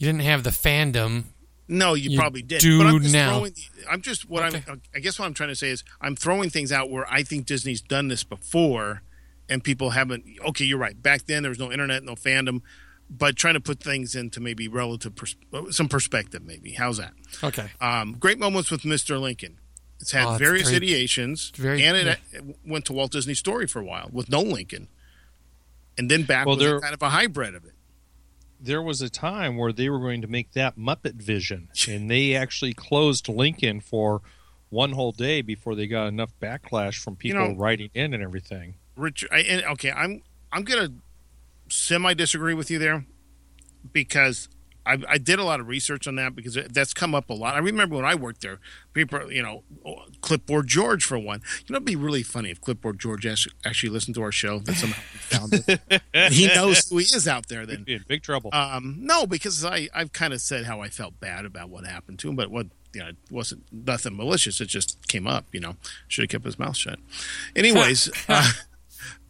[0.00, 1.24] you didn't have the fandom.
[1.68, 2.60] No, you, You probably did.
[2.60, 3.34] do but I'm just now.
[3.36, 3.54] Throwing,
[3.88, 4.64] I'm just what Okay.
[4.66, 4.82] I'm.
[4.92, 7.46] I guess what I'm trying to say is I'm throwing things out where I think
[7.46, 9.02] Disney's done this before,
[9.48, 10.24] and people haven't.
[10.48, 11.00] Okay, you're right.
[11.00, 12.62] Back then there was no internet, no fandom,
[13.08, 15.36] but trying to put things into maybe relative pers-
[15.70, 16.42] some perspective.
[16.44, 17.12] Maybe how's that?
[17.44, 17.68] Okay.
[17.80, 19.20] Um, great moments with Mr.
[19.20, 19.60] Lincoln.
[20.00, 20.82] It's had Oh, various great.
[20.82, 22.38] ideations, Very- and it, yeah.
[22.40, 24.88] it went to Walt Disney Story for a while with no Lincoln,
[25.98, 27.74] and then back Well, was there- kind of a hybrid of it.
[28.62, 32.34] There was a time where they were going to make that Muppet Vision, and they
[32.34, 34.20] actually closed Lincoln for
[34.68, 38.74] one whole day before they got enough backlash from people know- writing in and everything.
[38.96, 40.92] Richard, I, and, okay, I'm I'm gonna
[41.68, 43.06] semi disagree with you there
[43.92, 44.48] because
[44.90, 47.54] I, I did a lot of research on that because that's come up a lot.
[47.54, 48.58] I remember when I worked there,
[48.92, 51.42] people, you know, oh, Clipboard George for one.
[51.66, 54.58] You know, it'd be really funny if Clipboard George actually, listened to our show.
[54.58, 56.32] That somehow found it.
[56.32, 57.66] he knows who he is out there.
[57.66, 58.50] Then in big trouble.
[58.52, 62.18] um, no, because I I've kind of said how I felt bad about what happened
[62.20, 64.60] to him, but what you know, it wasn't nothing malicious.
[64.60, 65.46] It just came up.
[65.52, 65.76] You know,
[66.08, 66.98] should have kept his mouth shut.
[67.54, 68.50] Anyways, uh,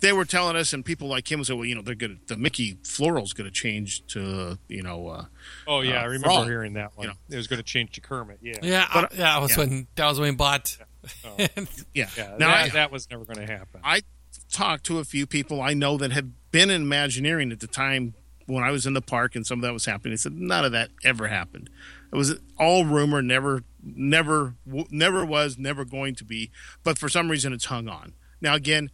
[0.00, 2.20] they were telling us, and people like him said, "Well, you know, they're good.
[2.26, 5.24] The Mickey floral's going to change to you know." Uh,
[5.66, 7.06] oh yeah, uh, I remember Frog, hearing that one.
[7.06, 7.18] you know.
[7.30, 8.38] It was going to change to Kermit.
[8.42, 8.88] Yeah, Yeah.
[8.92, 9.18] But- I, yeah.
[9.18, 9.58] That was yeah.
[9.58, 10.76] when that was when we bought.
[11.24, 11.34] Oh.
[11.38, 11.46] yeah.
[11.94, 12.36] yeah.
[12.38, 13.80] Now that, I, that was never going to happen.
[13.82, 14.02] I
[14.50, 18.12] talked to a few people I know that had been in Imagineering at the time
[18.44, 20.12] when I was in the park and some of that was happening.
[20.12, 21.70] They said none of that ever happened.
[22.12, 26.50] It was all rumor, never, never, w- never was, never going to be.
[26.84, 28.12] But for some reason, it's hung on.
[28.42, 28.90] Now again,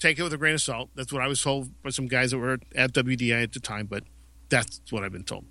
[0.00, 0.90] take it with a grain of salt.
[0.96, 3.86] That's what I was told by some guys that were at WDI at the time,
[3.86, 4.02] but
[4.48, 5.44] that's what I've been told.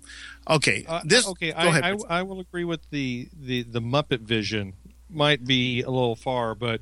[0.48, 1.26] Okay, Uh, this.
[1.28, 1.84] okay, go I, ahead.
[2.10, 4.74] I, I will agree with the, the the Muppet vision.
[5.08, 6.80] Might be a little far, but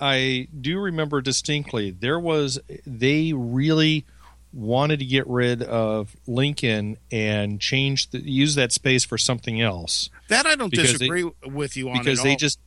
[0.00, 4.04] I do remember distinctly there was they really
[4.52, 10.10] wanted to get rid of Lincoln and change the, use that space for something else
[10.28, 12.36] that I don't because they- disagree with you on because they all.
[12.36, 12.58] just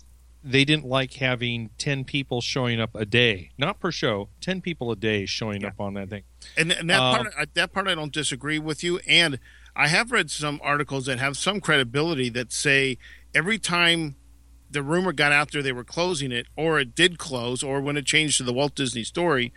[0.44, 4.92] they didn't like having 10 people showing up a day not per show 10 people
[4.92, 6.24] a day showing up on that thing
[6.58, 9.00] And, and that Um, part, I- that part, I don't disagree with you.
[9.08, 9.40] And
[9.76, 12.98] I have read some articles that have some credibility that say
[13.34, 14.16] every time
[14.70, 17.96] the rumor got out there they were closing it, or it did close, or when
[17.96, 19.54] it changed to the Walt Disney Story,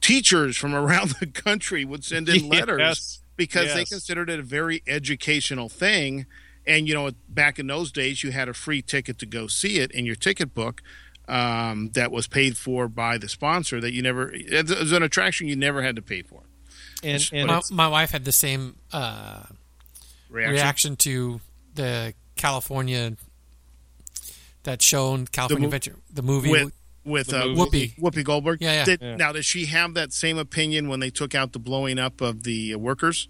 [0.00, 3.20] teachers from around the country would send in letters Yes.
[3.36, 6.26] because they considered it a very educational thing.
[6.66, 9.78] And you know, back in those days, you had a free ticket to go see
[9.80, 10.82] it in your ticket book
[11.28, 13.80] um, that was paid for by the sponsor.
[13.80, 16.42] That you never it was an attraction you never had to pay for.
[17.02, 19.42] and and My, my wife had the same uh,
[20.30, 20.54] Reaction.
[20.54, 21.40] reaction to
[21.74, 23.16] the California
[24.62, 26.50] that shown in California mo- Adventure, the movie.
[26.50, 26.72] with
[27.04, 27.94] with The uh, movie.
[27.98, 28.00] Whoopi.
[28.00, 28.62] Whoopi Goldberg.
[28.62, 28.84] Yeah, yeah.
[28.86, 29.16] Did, Yeah.
[29.16, 32.44] Now, does she have that same opinion when they took out the blowing up of
[32.44, 33.28] the uh, workers?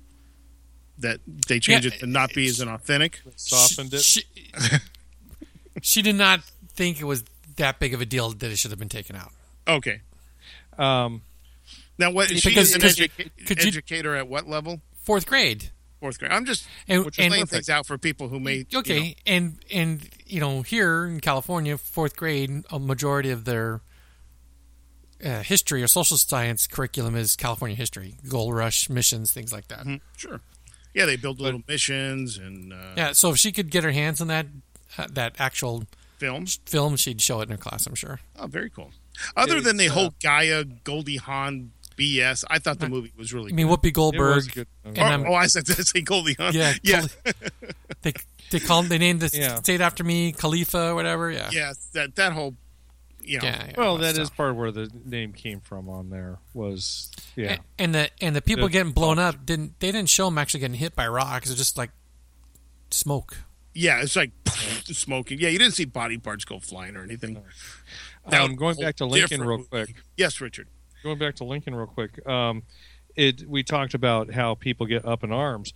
[0.98, 3.20] That they change Yeah, it to not be as an authentic.
[3.36, 4.22] softened it She,
[5.82, 6.40] she did not
[6.74, 7.24] think it was
[7.56, 9.32] that big of a deal that it should have been taken out.
[9.66, 10.02] Okay.
[10.78, 11.22] um,
[11.98, 13.30] Now, what she Because- an because- educa-
[13.62, 14.82] you- educator at what level?
[15.02, 15.70] Fourth grade.
[16.00, 16.32] Fourth grade.
[16.32, 18.66] I'm just And, Which and laying things out for people who may.
[18.70, 23.44] you okay, know, and and you know here in California, fourth grade, a majority of
[23.46, 23.80] their
[25.24, 29.86] uh, history or social science curriculum is California history, Gold Rush missions, things like that.
[29.86, 30.40] mhm, sure.
[30.94, 34.20] Yeah, they build little missions and uh, Yeah, so if she could get her hands
[34.20, 34.46] on that
[34.96, 35.84] uh, that actual
[36.18, 36.60] films.
[36.66, 37.86] film, she'd show it in her class.
[37.86, 38.20] I'm sure.
[38.38, 38.92] Oh, very cool.
[39.36, 43.52] Other than the uh, whole Gaia Goldie Hawn BS, I thought the movie was really.
[43.52, 43.80] I mean, good.
[43.80, 44.66] Whoopi it Goldberg.
[44.84, 46.52] and oh, I'm- oh, I said to say Goldie Hawn.
[46.54, 47.00] Yeah, yeah.
[47.00, 47.34] Khali-
[48.02, 48.12] they
[48.50, 49.56] they called they named the Yeah.
[49.56, 51.30] state after me, Calafia or whatever.
[51.30, 52.54] Yeah, yeah, that that whole,
[53.24, 53.66] you know, yeah.
[53.68, 54.36] yeah, well all that is stuff.
[54.36, 58.36] part of where the name came from on there was yeah And, and the and
[58.36, 61.08] the people The- getting blown up didn't they didn't show them actually getting hit by
[61.08, 61.48] rocks.
[61.48, 61.90] It's just like
[62.90, 63.36] smoke.
[63.74, 64.30] yeah, it's like
[64.84, 65.38] smoking.
[65.40, 67.42] Yeah, you didn't see body parts go flying or anything.
[68.28, 69.68] That um, going back to Lincoln different real movie.
[69.92, 70.68] quick Yes, Richard.
[71.02, 72.62] going back to Lincoln real quick, um,
[73.16, 75.72] it we talked about how people get up in arms.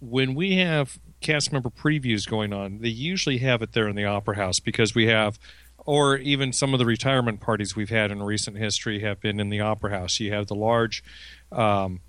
[0.00, 4.06] When we have cast member previews going on, they usually have it there in the
[4.06, 5.38] opera house because we have,
[5.86, 9.50] or even some of the retirement parties we've had in recent history have been in
[9.50, 10.20] the opera house.
[10.20, 11.02] You have the large
[11.50, 12.00] um,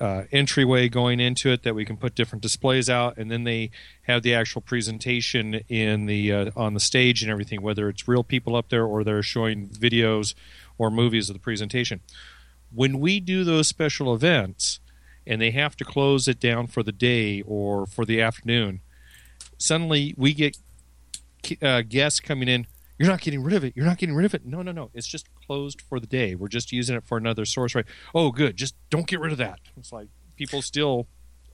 [0.00, 3.70] uh, entryway going into it that we can put different displays out, and then they
[4.02, 8.24] have the actual presentation in the uh, on the stage and everything, whether it's real
[8.24, 10.34] people up there or they're showing videos
[10.78, 12.00] or movies of the presentation.
[12.74, 14.80] When we do those special events
[15.26, 18.80] and they have to close it down for the day or for the afternoon,
[19.58, 20.56] suddenly we get
[21.60, 22.66] uh, guests coming in.
[22.98, 23.72] You're not getting rid of it.
[23.74, 24.44] You're not getting rid of it.
[24.44, 24.90] No, no, no.
[24.94, 26.34] It's just closed for the day.
[26.34, 27.86] We're just using it for another source, right?
[28.14, 28.56] Oh, good.
[28.56, 29.58] Just don't get rid of that.
[29.76, 31.06] It's like people still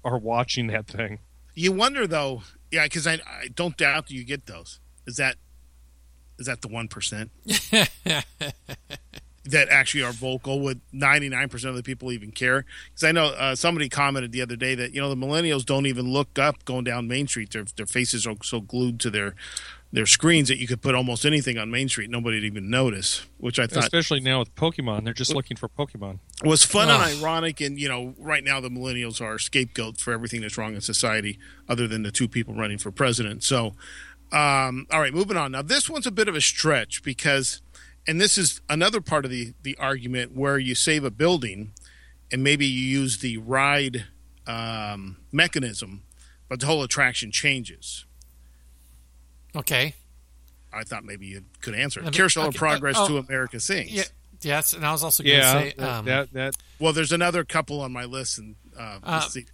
[0.05, 1.21] are watching that thing.
[1.55, 4.81] You wonder though, yeah, because I, I don't doubt that you get those.
[5.07, 5.37] Is that
[6.39, 7.31] is that the one percent
[9.45, 10.61] that actually are vocal?
[10.61, 12.65] Would ninety nine percent of the people even care?
[12.91, 15.87] Because I know uh, somebody commented the other day that you know the millennials don't
[15.87, 17.53] even look up going down Main Street.
[17.53, 19.35] Their their faces are so glued to their
[19.91, 23.27] their screens that you could put almost anything on Main Street, nobody'd even notice.
[23.39, 26.19] Which I thought Especially now with Pokemon, they're just looking for Pokemon.
[26.45, 27.01] was fun Ugh.
[27.01, 27.61] and ironic.
[27.61, 31.39] And you know, right now the millennials are scapegoat for everything that's wrong in society,
[31.69, 33.43] other than the two people running for president.
[33.45, 33.75] So,
[34.31, 35.53] um, all right, moving on.
[35.53, 37.63] Now this one's a bit of a stretch because,
[38.07, 41.73] and this is another part of the the argument where you save a building,
[42.31, 44.05] and maybe you use the ride
[44.47, 46.03] um, mechanism,
[46.47, 48.05] but the whole attraction changes.
[49.59, 49.95] Okay.
[50.73, 52.01] I thought maybe you could answer.
[52.01, 52.07] It.
[52.07, 53.09] me- Carousel of Progress uh, oh.
[53.09, 53.91] to America Sings.
[53.93, 54.05] Yeah.
[54.41, 57.11] Yes, and I was also going to Yeah, say that, um, that that Well, there's
[57.11, 59.47] another couple on my list, and uh, Uh, let's see.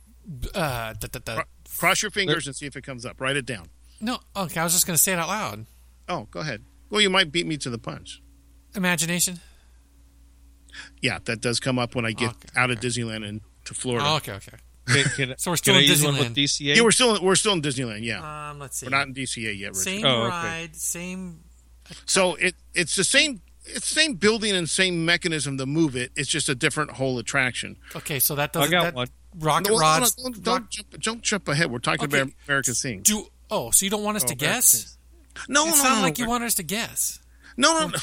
[0.54, 1.42] uh, da, da, da.
[1.78, 3.18] Cross your fingers and see if it comes up.
[3.18, 3.68] Write it down.
[4.00, 4.18] no.
[4.36, 5.64] Okay, I was just going to say it out loud.
[6.06, 6.64] Oh, go ahead.
[6.90, 8.20] Well, you might beat me to the punch.
[8.74, 9.40] Imagination.
[11.00, 12.80] Yeah, that does come up when I get Okay, out of.
[12.80, 14.06] Disneyland and to Florida.
[14.06, 14.58] Oh, okay, okay.
[14.87, 16.35] Can, can, So we're still in use one with Disneyland.
[16.35, 16.77] DCA?
[16.77, 18.03] yeah, we're still we're still in Disneyland.
[18.05, 18.87] Yeah, Um, let's see.
[18.87, 19.68] we're not in DCA yet.
[19.70, 19.77] Richard.
[19.83, 20.29] same Oh, okay.
[20.29, 21.40] ride, same.
[22.07, 26.12] So it it's the same it's the same building and same mechanism to move it.
[26.16, 27.77] It's just a different whole attraction.
[27.97, 28.70] Okay, so that doesn't.
[28.70, 29.09] got that, one.
[29.38, 30.14] rocket No, no, no, rods.
[30.16, 31.70] don't, don't jump, don't jump ahead.
[31.70, 32.20] We're talking Okay.
[32.20, 33.03] about American Sings.
[33.09, 34.66] do oh, so you don't want us Oh, to guess?
[34.66, 34.99] Sings.
[35.49, 36.25] No, It no, sounded no, like no.
[36.25, 37.20] you want us to guess.
[37.57, 37.99] No, no, no.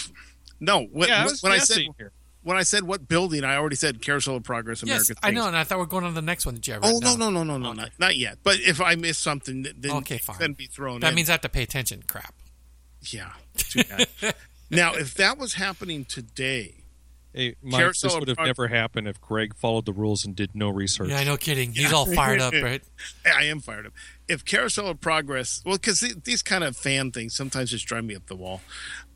[0.59, 2.11] No, when, Yeah, I was when I said here.
[2.43, 5.47] When I said what building, I already said Carousel of Progress, Yes, American I know,
[5.47, 6.87] and I thought we are going on to the next one that you have Oh
[6.99, 8.39] written no, no, no, no, no, not, not yet.
[8.43, 10.37] But if I miss something, th- then Okay, fine.
[10.37, 10.99] can be thrown.
[11.01, 11.15] That in.
[11.15, 12.03] means I have to pay attention.
[12.07, 12.33] Crap.
[13.11, 13.31] yeah.
[13.57, 14.07] Too bad.
[14.69, 16.75] now, if that was happening today,
[17.33, 20.25] Hey, Mike, Carousel this of would have Prog- never happened if Greg followed the rules
[20.25, 21.09] and did no research.
[21.09, 21.71] Yeah, no kidding.
[21.71, 22.81] He's all fired up, right?
[23.25, 23.93] I am fired up.
[24.27, 28.15] If Carousel of Progress, well, because these kind of fan things sometimes just drive me
[28.15, 28.59] up the wall.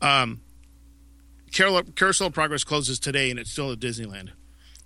[0.00, 0.38] Carol-
[1.52, 4.30] Carousel of Progress closes today, and it's still at Disneyland.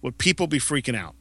[0.02, 1.14] Would people be freaking out?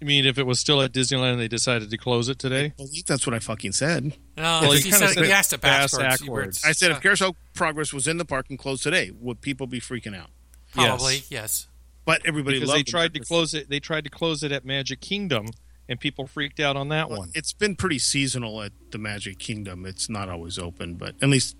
[0.00, 2.66] You mean if it was still at Disneyland and they decided to close it today?
[2.66, 4.04] I believe that's what I fucking said.
[4.36, 6.20] No, Well, he, you said, said he asked it fast backwards.
[6.20, 6.62] You backwards.
[6.62, 9.12] were- I said uh, if Carousel of Progress was in the park and closed today,
[9.18, 10.30] would people be freaking out?
[10.72, 11.30] probably Yes.
[11.30, 11.66] yes.
[12.04, 13.70] But everybody Because loved they tried to close it.
[13.70, 15.46] They tried to close it at Magic Kingdom,
[15.88, 17.30] and people freaked out on that Well, one.
[17.34, 19.86] It's been pretty seasonal at the Magic Kingdom.
[19.86, 21.56] It's not always open, but at least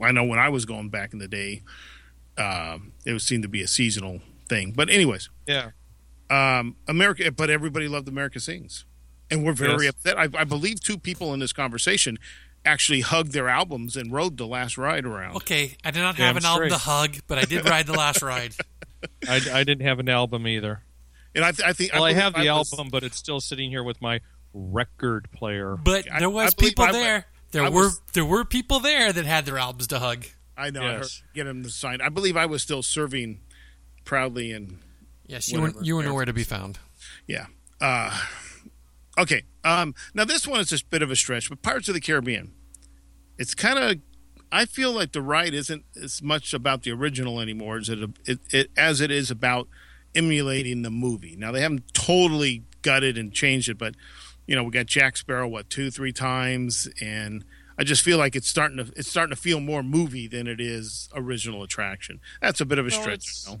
[0.00, 1.62] I know when I was going back in the day,
[2.38, 4.72] um, it was seemed to be a seasonal thing.
[4.74, 5.70] But anyways, Yeah.
[6.28, 8.84] um, America, but everybody loved America Sings,
[9.30, 9.90] and we're very Yes.
[9.94, 10.18] upset.
[10.18, 12.18] I, I believe two people in this conversation
[12.64, 15.36] actually hugged their albums and rode the last ride around.
[15.36, 17.94] Okay, I did not Damn have an album to hug, but I did ride the
[17.94, 18.54] last ride.
[19.28, 20.82] I, I didn't have an album either.
[21.34, 23.40] And I, th- I think Well, I believe have the was- album, but it's still
[23.40, 24.20] sitting here with my
[24.52, 25.76] record player.
[25.82, 27.26] But there was I believe people I there.
[27.52, 30.26] There I were was- there were people there that had their albums to hug.
[30.56, 30.82] I know.
[30.82, 32.00] I heard, get them to sign.
[32.00, 33.40] I believe I was still serving
[34.04, 34.78] proudly and
[35.26, 36.78] Yes, you were, you were nowhere to be found.
[37.26, 37.46] Yeah.
[37.80, 38.18] Uh,
[39.16, 39.42] okay.
[39.64, 42.00] Um, now this one is just a bit of a stretch, but Pirates of the
[42.00, 42.52] Caribbean.
[43.38, 43.96] It's kind of.
[44.52, 48.40] I feel like the ride isn't as much about the original anymore as it, it,
[48.50, 49.68] it as it is about
[50.14, 51.36] emulating the movie.
[51.36, 53.94] Now they haven't totally gutted and changed it, but
[54.50, 57.44] you know we got Jack Sparrow what two three times, and
[57.78, 60.60] I just feel like it's starting to it's starting to feel more movie than it
[60.60, 62.18] is original attraction.
[62.42, 63.26] That's a bit of a Well, stretch.
[63.46, 63.60] you know?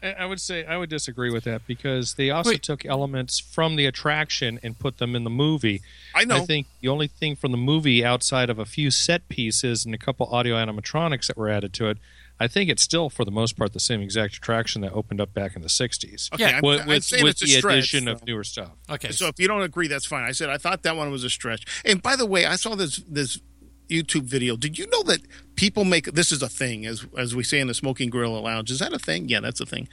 [0.00, 2.62] I I would say I would disagree with that because they also Wait.
[2.62, 5.82] took elements from the attraction and put them in the movie.
[6.14, 6.36] I know.
[6.36, 9.92] I think the only thing from the movie outside of a few set pieces and
[9.92, 11.98] a couple audio animatronics that were added to it,
[12.42, 15.32] I think it's still for the most part the same exact attraction that opened up
[15.32, 16.32] back in the 60s.
[16.34, 16.56] Okay, Yeah.
[16.56, 18.72] I'm, with I'm with, with the stretch, addition of newer stuff.
[18.90, 20.24] Okay, So if you don't agree, that's fine.
[20.24, 21.64] I said I thought that one was a stretch.
[21.84, 23.40] And by the way, I saw this this
[23.88, 24.56] YouTube video.
[24.56, 25.20] Did you know that
[25.54, 28.70] people make this is a thing as as we say in the Smoking Gorilla Lounge?
[28.70, 29.28] Is that a thing?
[29.28, 29.88] Yeah, that's a thing.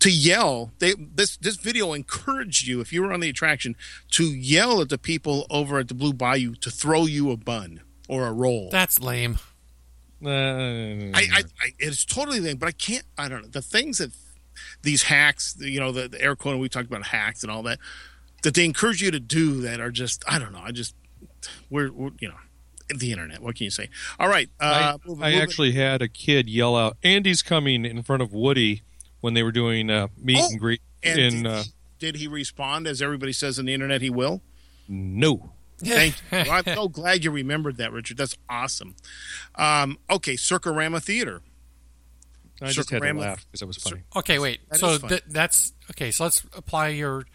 [0.00, 3.76] To yell, they this this video encouraged you if you were on the attraction
[4.10, 7.80] to yell at the people over at the Blue Bayou to throw you a bun
[8.08, 8.70] or a roll.
[8.70, 9.38] that's lame.
[10.24, 13.04] Uh, I, I, I it's totally lame, but I can't.
[13.18, 14.12] I don't know the things that
[14.82, 17.78] these hacks, you know, the, the air quote we talked about hacks and all that,
[18.42, 20.24] that they encourage you to do that are just.
[20.26, 20.62] I don't know.
[20.62, 20.94] I just
[21.70, 22.34] we're, we're you know
[22.96, 23.40] the internet.
[23.42, 23.88] What can you say?
[24.18, 24.48] All right.
[24.60, 28.32] Uh, I, moving- I actually had a kid yell out, "Andy's coming!" in front of
[28.32, 28.82] Woody
[29.20, 30.80] when they were doing uh, meet Oh, and greet.
[31.02, 34.00] and in did, uh, he, did he respond as everybody says on the internet?
[34.02, 34.40] He will.
[34.88, 36.38] no, Thank you.
[36.46, 38.16] Well, I'm so glad you remembered that, Richard.
[38.16, 38.94] That's awesome.
[39.54, 41.42] Um, okay, Circarama Theater.
[42.62, 44.02] I just had to laugh because it was funny.
[44.16, 44.60] Okay, wait.
[44.70, 46.10] That so th- that's okay.
[46.10, 47.26] So let's apply your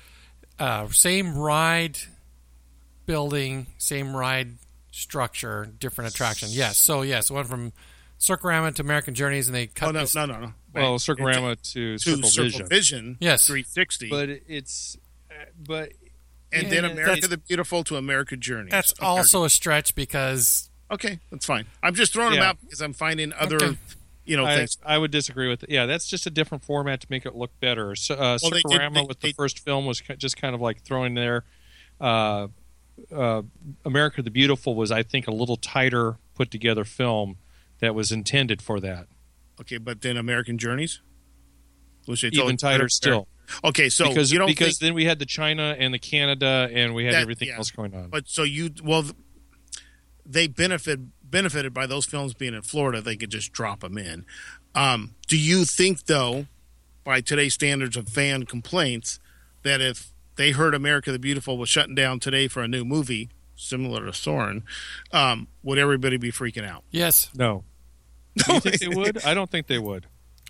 [0.58, 1.98] uh, same ride
[3.06, 4.54] building, same ride
[4.92, 6.50] structure, different attraction.
[6.52, 6.78] Yes.
[6.78, 7.72] So yes, went from
[8.20, 9.90] Circarama to American Journeys, and they cut.
[9.90, 10.54] Oh no, this- no, no, no.
[10.74, 13.18] Well, Back Circarama to, to Circle Circle Vision, Vision.
[13.20, 13.46] Yes.
[13.46, 14.10] 360.
[14.10, 14.98] but it's
[15.30, 15.34] uh,
[15.68, 15.92] but
[16.52, 18.70] and Yeah, then America the Beautiful to America Journey.
[18.72, 21.20] That's also a stretch because okay.
[21.32, 21.66] That's fine.
[21.82, 23.78] I'm just throwing them out because I'm finding other, Okay.
[24.26, 24.78] you know, I, things.
[24.86, 25.70] I would disagree with it.
[25.70, 27.96] Yeah, that's just a different format to make it look better.
[27.96, 30.62] So, uh, Well, they did- they- with they- the first film was just kind of
[30.62, 31.46] like throwing there.
[32.00, 32.48] Uh,
[33.16, 33.42] uh,
[33.86, 37.38] America the Beautiful was, I think, a little tighter put together film
[37.80, 39.08] that was intended for that.
[39.60, 41.02] Okay, but then American Journeys,
[42.06, 43.28] which they Even tighter still,
[43.64, 46.70] Okay, so because you don't because think, then we had the China and the Canada,
[46.72, 47.58] and we had That- everything yeah.
[47.58, 48.10] else going on.
[48.10, 49.06] but so you well,
[50.26, 51.00] they benefit
[51.30, 53.02] benefited by those films being in Florida.
[53.02, 54.26] They could just drop them in.
[54.76, 56.48] Um, do you think though,
[57.04, 59.20] by today's standards of fan complaints,
[59.64, 63.30] that if they heard America the Beautiful was shutting down today for a new movie
[63.56, 64.64] similar to Soarin',
[65.12, 66.84] um, would everybody be freaking out?
[66.92, 67.64] yes, no,
[68.38, 69.24] do you think they would?
[69.26, 70.08] I don't think they would.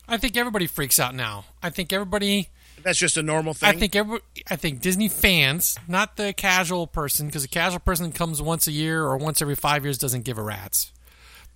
[0.07, 1.45] I think everybody freaks out now.
[1.63, 2.49] I think everybody.
[2.83, 3.69] That's just a normal thing.
[3.69, 4.19] I think every,
[4.49, 8.71] I think Disney fans, not the casual person, because the casual person comes once a
[8.71, 10.91] year or once every five years doesn't give a rat's.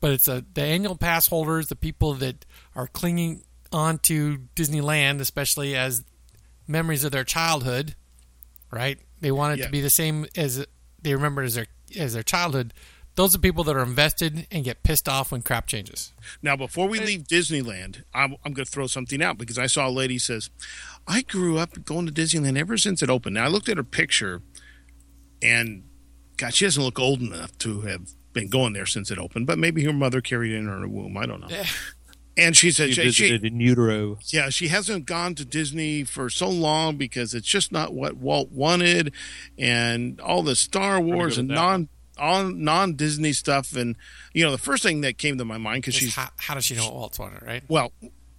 [0.01, 2.45] But it's a, the annual pass holders, the people that
[2.75, 6.03] are clinging on to Disneyland, especially as
[6.67, 7.95] memories of their childhood,
[8.71, 8.99] right?
[9.21, 9.65] They want it Yeah.
[9.65, 10.65] to be the same as
[11.01, 11.67] they remember as their
[11.97, 12.73] as their childhood.
[13.15, 16.11] Those are people that are invested and get pissed off when crap changes.
[16.41, 19.87] Now, before we leave Disneyland, I'm, I'm going to throw something out because I saw
[19.87, 20.49] a lady says,
[21.07, 23.83] "I grew up going to Disneyland ever since it opened." Now I looked at her
[23.83, 24.41] picture,
[25.41, 25.83] and
[26.37, 29.47] God, she doesn't look old enough to have been going there since it opened.
[29.47, 31.17] But maybe her mother carried it in her womb.
[31.17, 31.47] I don't know.
[31.49, 31.65] Yeah.
[32.37, 34.17] And she said, You she, she- visited in utero.
[34.25, 38.51] yeah, she hasn't gone to Disney for so long because it's just not what Walt
[38.51, 39.13] wanted,
[39.57, 41.87] and all the Star Wars to and that non
[42.17, 43.75] on non Disney stuff.
[43.75, 43.95] And
[44.33, 46.65] you know, the first thing that came to my mind because she's how, how does
[46.65, 47.63] she know what on wanted, right?
[47.67, 47.91] well,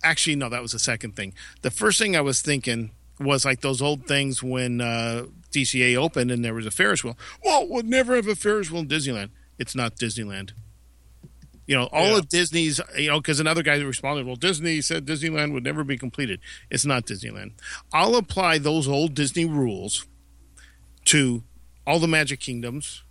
[0.02, 1.32] actually, no, that was the second thing.
[1.62, 6.30] The first thing I was thinking was like those old things when uh, DCA opened
[6.30, 7.16] and there was a Ferris wheel.
[7.44, 9.30] Walt would never have a Ferris wheel in Disneyland.
[9.58, 10.52] It's not Disneyland.
[11.66, 12.18] You know, all Yeah.
[12.18, 15.96] of Disney's, you know, because another guy responded, well, Disney said Disneyland would never be
[15.98, 16.40] completed.
[16.70, 17.52] It's not Disneyland.
[17.92, 20.06] I'll apply those old Disney rules
[21.06, 21.42] to
[21.86, 23.02] all the Magic Kingdoms,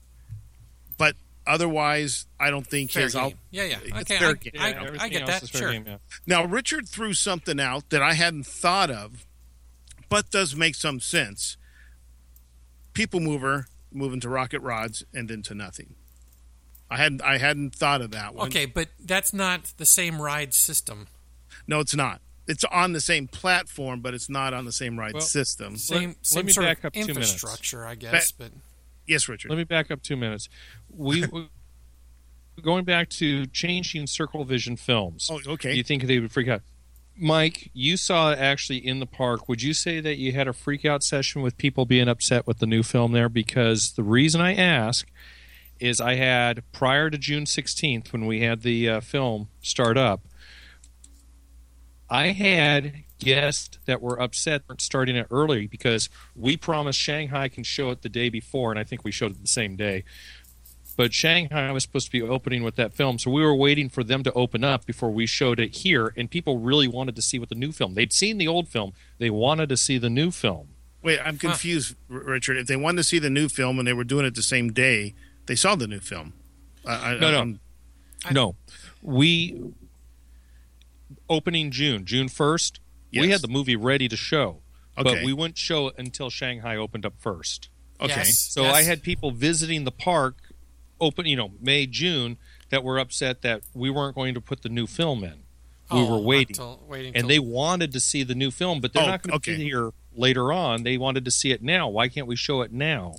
[1.47, 3.15] otherwise, I don't think Fair his.
[3.15, 3.33] I'll.
[3.51, 3.99] Yeah, yeah.
[4.01, 4.53] Okay, fair I, game.
[4.59, 5.43] I, Yeah, I everything get else that.
[5.43, 5.71] is fair Sure.
[5.71, 5.97] game, yeah.
[6.25, 9.25] Now, Richard threw something out that I hadn't thought of,
[10.09, 11.57] but does make some sense.
[12.93, 15.95] People mover moving to rocket rods and then to nothing.
[16.89, 18.47] I hadn't I hadn't thought of that one.
[18.47, 21.07] Okay, but that's not the same ride system.
[21.67, 22.21] No, it's not.
[22.47, 25.77] It's on the same platform, but it's not on the same ride Well, system.
[25.77, 27.17] Same, let same me sort back of up two minutes.
[27.33, 28.31] infrastructure, I guess.
[28.31, 28.51] But
[29.07, 29.49] Yes, Richard.
[29.49, 30.49] Let me back up two minutes.
[30.89, 31.25] We
[32.61, 35.29] going back to changing Circle Vision films.
[35.31, 35.73] oh, okay.
[35.73, 36.61] You think they would freak out?
[37.17, 39.47] Mike, you saw it actually in the park.
[39.47, 42.59] Would you say that you had a freak out session with people being upset with
[42.59, 43.29] the new film there?
[43.29, 45.07] Because the reason I ask
[45.79, 50.21] is I had prior to June 16th when we had the uh, film start up,
[52.09, 57.63] I had guests that were upset for starting it early because we promised Shanghai can
[57.63, 60.03] show it the day before, and I think we showed it the same day.
[60.97, 64.03] But Shanghai was supposed to be opening with that film, so we were waiting for
[64.03, 67.37] them to open up before we showed it here, and people really wanted to see
[67.39, 67.95] what the new film.
[67.95, 70.69] They'd seen the old film, they wanted to see the new film.
[71.03, 72.57] Wait, I'm confused, R- Richard.
[72.57, 74.71] If they wanted to see the new film and they were doing it the same
[74.71, 75.13] day,
[75.47, 76.33] they saw the new film.
[76.85, 77.37] I, I, No, no.
[77.37, 77.59] I'm-
[78.31, 78.55] no,
[79.03, 79.61] we
[81.29, 82.79] opening June, June first.
[83.13, 84.61] We had the movie ready to show,
[84.95, 87.69] but we wouldn't show it until Shanghai opened up first.
[88.01, 88.13] Okay.
[88.15, 88.75] yes, So yes.
[88.75, 90.35] I had people visiting the park,
[90.99, 92.37] open, you know, May, June,
[92.69, 95.43] that were upset that we weren't going to put the new film in.
[95.91, 98.81] We Oh, were waiting, until- waiting and till- they wanted to see the new film,
[98.81, 99.55] but they're Oh, not going to okay.
[99.57, 100.83] be here later on.
[100.83, 101.87] They wanted to see it now.
[101.87, 103.15] Why can't we show it now?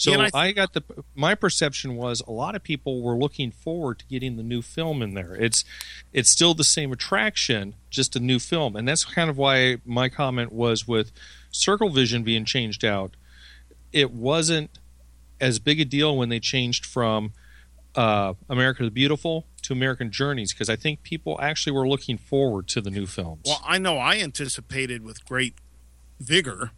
[0.00, 0.82] So Yeah, and I, got the
[1.14, 5.02] my perception was a lot of people were looking forward to getting the new film
[5.02, 5.34] in there.
[5.34, 5.62] It's
[6.10, 10.08] it's still the same attraction, just a new film, and that's kind of why my
[10.08, 11.12] comment was with
[11.50, 13.14] Circle Vision being changed out.
[13.92, 14.70] It wasn't
[15.38, 17.34] as big a deal when they changed from
[17.94, 22.68] uh, America the Beautiful to American Journeys because I think people actually were looking forward
[22.68, 23.42] to the new films.
[23.44, 25.56] Well, I know I anticipated with great
[26.18, 26.70] vigor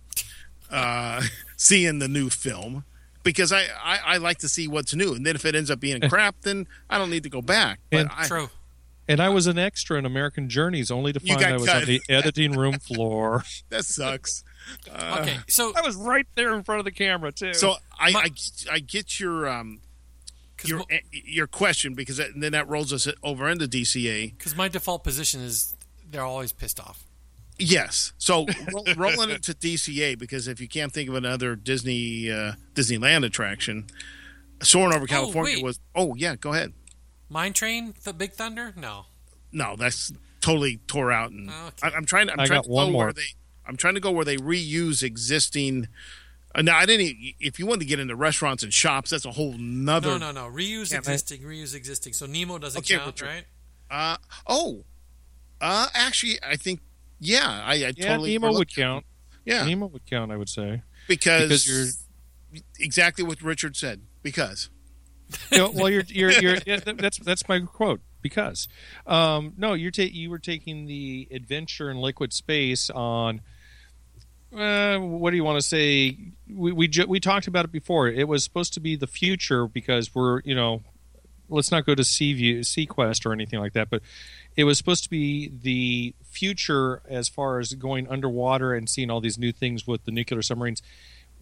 [0.72, 1.22] uh,
[1.56, 2.84] seeing the new film
[3.22, 5.14] because I, I, I like to see what's new.
[5.14, 7.80] And then if it ends up being crap, then I don't need to go back.
[7.90, 8.48] But And- I, True.
[9.08, 11.82] And I was an extra in American Journeys, only to find I was cut.
[11.82, 13.42] on the editing room floor.
[13.68, 14.44] that sucks.
[14.90, 17.52] Uh, Okay, so I was right there in front of the camera too.
[17.52, 18.20] So I, My-
[18.70, 19.80] I, I get your um,
[20.64, 24.38] your mo- your question because that, then that rolls us over into DCA.
[24.38, 25.74] Because my default position is
[26.08, 27.02] they're always pissed off.
[27.62, 28.12] Yes.
[28.18, 32.52] So roll, rolling it to DCA because if you can't think of another Disney uh,
[32.74, 33.86] Disneyland attraction,
[34.62, 35.64] Soarin' Over California wait.
[35.64, 35.80] was.
[35.94, 36.72] Oh yeah, go ahead.
[37.28, 38.74] Mine Train, the Big Thunder?
[38.76, 39.06] No.
[39.52, 41.30] No, that's totally tore out.
[41.30, 41.60] And Okay.
[41.82, 42.28] I, I'm trying.
[42.30, 43.04] I'm I trying got to go one more.
[43.06, 43.22] where they.
[43.66, 45.88] I'm trying to go where they reuse existing.
[46.54, 47.06] Uh, now I didn't.
[47.06, 50.18] e- If you want to get into restaurants and shops, that's a whole nother.
[50.18, 50.46] No, no, no.
[50.54, 51.14] Reuse Yeah, man.
[51.14, 52.12] existing, reuse existing.
[52.12, 53.44] So Nemo doesn't Okay, count, right?
[53.90, 54.84] Uh oh.
[55.60, 56.80] Uh, actually, I think
[57.22, 59.06] yeah, I, I yeah, totally Nemo would count.
[59.44, 60.30] Yeah, Nemo would count.
[60.32, 60.82] I would say.
[61.08, 61.66] because because
[62.52, 64.02] you're- exactly what Richard said.
[64.22, 64.68] Because
[65.50, 68.00] You know, well, you're you're, you're yeah, that's that's my quote.
[68.20, 68.68] Because
[69.06, 73.40] um, no, you're ta- you were taking the adventure in liquid space on.
[74.54, 76.18] Uh, what do you want to say?
[76.48, 78.08] We we ju- we talked about it before.
[78.08, 80.82] It was supposed to be the future because we're you know,
[81.48, 84.02] let's not go to Seaview, SeaQuest or anything like that, but
[84.56, 89.20] it was supposed to be the future as far as going underwater and seeing all
[89.20, 90.82] these new things with the nuclear submarines.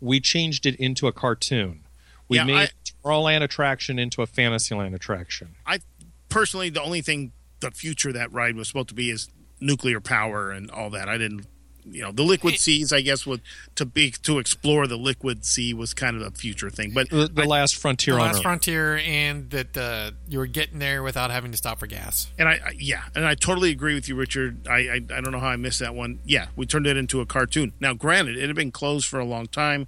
[0.01, 1.85] We changed it into a cartoon.
[2.29, 2.71] We Yeah, made
[3.05, 5.57] Tomorrowland attraction into a Fantasyland attraction.
[5.67, 5.81] I
[6.29, 9.29] personally, the only thing the future of that ride was supposed to be is
[9.61, 11.09] nuclear power and all that.
[11.09, 11.47] I didn't
[11.85, 12.93] you know the liquid seas.
[12.93, 13.41] I guess would
[13.77, 16.93] to be to explore the liquid sea was kind of a future thing.
[16.95, 18.43] But The, the last frontier The on last Earth.
[18.43, 22.29] frontier, and that uh, you were getting there without having to stop for gas.
[22.39, 24.67] and I, I yeah, and I totally agree with you, Richard.
[24.69, 26.21] I, I I don't know how I missed that one.
[26.25, 27.73] Yeah, we turned it into a cartoon.
[27.81, 29.87] Now, granted, it had been closed for a long time.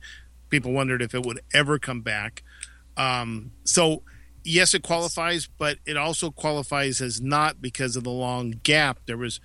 [0.51, 2.43] People wondered if it would ever come back.
[2.97, 4.03] Um, so
[4.45, 8.99] yes, it qualifies, but it also qualifies as not because of the long gap.
[9.07, 9.40] There was,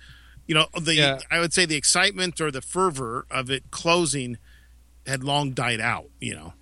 [0.48, 1.20] you know, the Yeah.
[1.30, 4.36] I would say the excitement or the fervor of it closing
[5.06, 6.06] had long died out.
[6.20, 6.54] You know,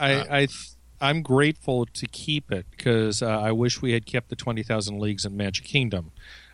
[0.00, 0.68] I, Uh, I th-
[1.00, 4.98] I'm grateful to keep it because uh, I wish we had kept the twenty thousand
[4.98, 6.10] leagues in Magic Kingdom.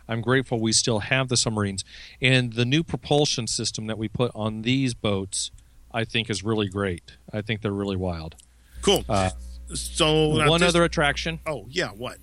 [0.07, 1.85] I'm grateful we still have the submarines
[2.21, 5.49] and the new propulsion system that we put on these boats.
[5.93, 7.17] I think is really great.
[7.33, 8.35] I think they're really wild.
[8.81, 9.03] cool.
[9.09, 9.29] Uh,
[9.73, 12.17] so One this- other attraction, Oh yeah, what?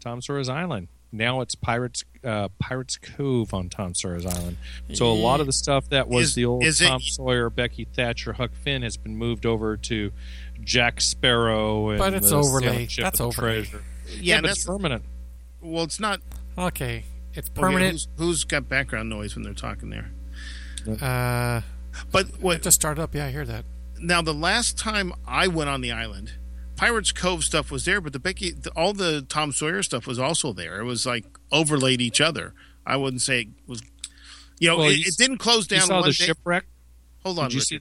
[0.00, 0.88] Tom Sawyer's Island.
[1.10, 4.56] Now it's Pirates uh, Pirates Cove on Tom Sawyer's Island.
[4.92, 7.48] So a lot of the stuff that was Is- the old is it- Tom Sawyer,
[7.50, 10.12] Becky Thatcher, Huck Finn has been moved over to
[10.62, 11.90] Jack Sparrow.
[11.90, 12.86] And But it's the overlay.
[12.86, 13.62] That's and overlay.
[13.64, 13.84] treasure.
[14.06, 15.04] Yeah, Yeah, but that's it's permanent.
[15.60, 16.20] well, it's not
[16.58, 17.04] Okay,
[17.34, 17.92] it's Okay, permanent.
[17.92, 20.10] who's, who's got background noise when they're talking there?
[21.00, 21.60] uh,
[22.10, 23.14] But it what just started up.
[23.14, 23.64] Yeah, I hear that.
[24.00, 24.22] now?
[24.22, 26.32] The last time I went on the island,
[26.78, 30.18] Pirates Cove stuff was there, but the Becky, the, all the Tom Sawyer stuff was
[30.18, 30.80] also there.
[30.80, 32.54] It was like overlaid each other.
[32.86, 33.82] I wouldn't say it was.
[34.60, 36.24] You know, Well, it, you it didn't close You down saw one the day.
[36.26, 36.64] shipwreck?
[37.24, 37.80] Hold on, Did you see?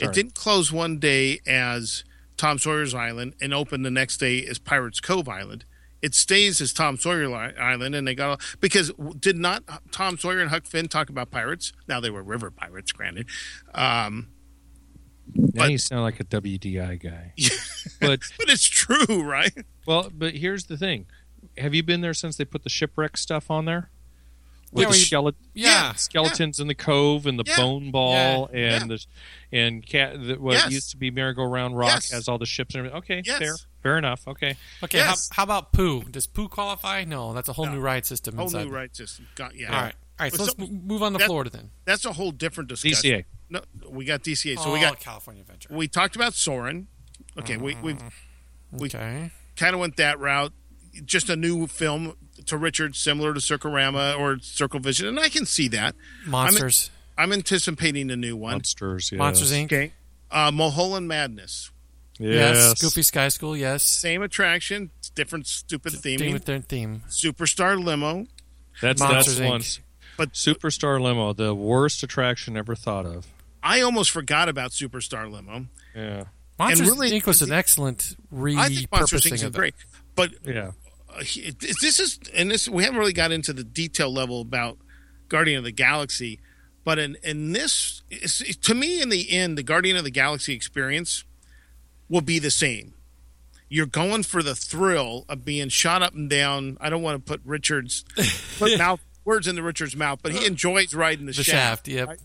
[0.00, 2.02] It didn't close one day as
[2.36, 5.64] Tom Sawyer's Island and open the next day as Pirates Cove Island.
[6.00, 8.90] It stays as Tom Sawyer Island, and they got because
[9.20, 9.62] did not
[9.92, 11.72] Tom Sawyer and Huck Finn talk about pirates?
[11.86, 13.26] Now they were river pirates, granted.
[13.72, 14.31] Um,
[15.34, 17.32] Now But- you sound like a WDI guy.
[18.00, 19.52] but but it's true, right?
[19.86, 21.06] well, but here's the thing:
[21.58, 23.90] Have you been there since they put the shipwreck stuff on there?
[24.74, 27.56] Yeah, With the where you- skeleton, Yeah, skeletons in the cove and the Yeah.
[27.56, 28.80] bone ball Yeah.
[28.80, 29.04] and the
[29.52, 30.70] and cat the, what Yes.
[30.72, 32.10] used to be merry-go-round rock Yes.
[32.10, 32.98] has all the ships and everything.
[32.98, 33.38] Okay, Yes.
[33.38, 34.26] fair, fair enough.
[34.26, 35.28] Okay, Okay, Yes.
[35.32, 36.02] how, how about Pooh?
[36.04, 37.04] Does Pooh qualify?
[37.04, 37.72] No, that's a whole No.
[37.72, 38.34] new ride system.
[38.36, 38.64] Whole inside.
[38.68, 39.28] new right system.
[39.34, 39.66] Got, yeah.
[39.76, 40.32] All right, all right.
[40.32, 41.70] So Well, let's so- move on to that- Florida then.
[41.84, 43.10] That's a whole different discussion.
[43.10, 43.24] DCA.
[43.52, 44.56] No, we got DCA.
[44.56, 45.68] So oh, we got California Adventure.
[45.70, 46.86] we talked about Soarin'.
[47.38, 47.96] Okay, we we
[48.72, 49.30] we- okay.
[49.56, 50.52] kind of went that route.
[51.04, 55.44] Just a new film to Richard, similar to Circarama or Circle Vision, and I can
[55.46, 55.94] see that.
[56.26, 56.90] Monsters.
[57.16, 58.52] I'm anticipating a new one.
[58.52, 59.18] Monsters, yes.
[59.18, 59.64] Monsters Inc.
[59.66, 59.92] Okay.
[60.30, 61.70] Uh, Mulholland Madness.
[62.18, 62.56] Yes.
[62.56, 62.80] Yes.
[62.80, 63.56] Goofy Sky School.
[63.56, 63.82] Yes.
[63.82, 66.32] Same attraction, different stupid Theme theming.
[66.32, 67.02] with theme.
[67.08, 68.26] Superstar Limo.
[68.80, 69.48] That's Monsters, that's Inc.
[69.48, 69.62] one.
[70.16, 73.26] But- Superstar Limo, the worst attraction ever thought of.
[73.62, 75.66] I almost forgot about Superstar Limo.
[75.94, 76.24] Yeah,
[76.58, 77.26] Monsters really- Inc.
[77.26, 79.30] was an excellent I think Monsters Inc.
[79.30, 79.58] repurposing is of it.
[79.58, 79.74] great.
[80.14, 80.72] But yeah.
[81.14, 84.78] uh, he- this is and this we haven't really got into the detail level about
[85.28, 86.40] Guardian of the Galaxy,
[86.84, 90.54] but in in this it's, to me in the end the Guardian of the Galaxy
[90.54, 91.24] experience
[92.08, 92.94] will be the same.
[93.68, 96.76] You're going for the thrill of being shot up and down.
[96.80, 98.04] I don't want to put Richard's
[98.58, 101.86] put mouth words into Richard's mouth, but he enjoys riding the, The shaft.
[101.86, 101.88] shaft.
[101.88, 102.08] Yep.
[102.08, 102.18] right?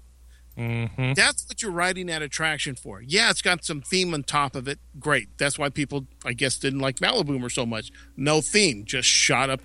[0.58, 3.02] Hmm That's what you're riding that attraction for.
[3.02, 4.80] Yeah, it's got some theme on top of it.
[5.00, 5.30] Great.
[5.38, 7.92] That's why people, I guess, didn't like Malibu so much.
[8.16, 9.62] No theme, just shot up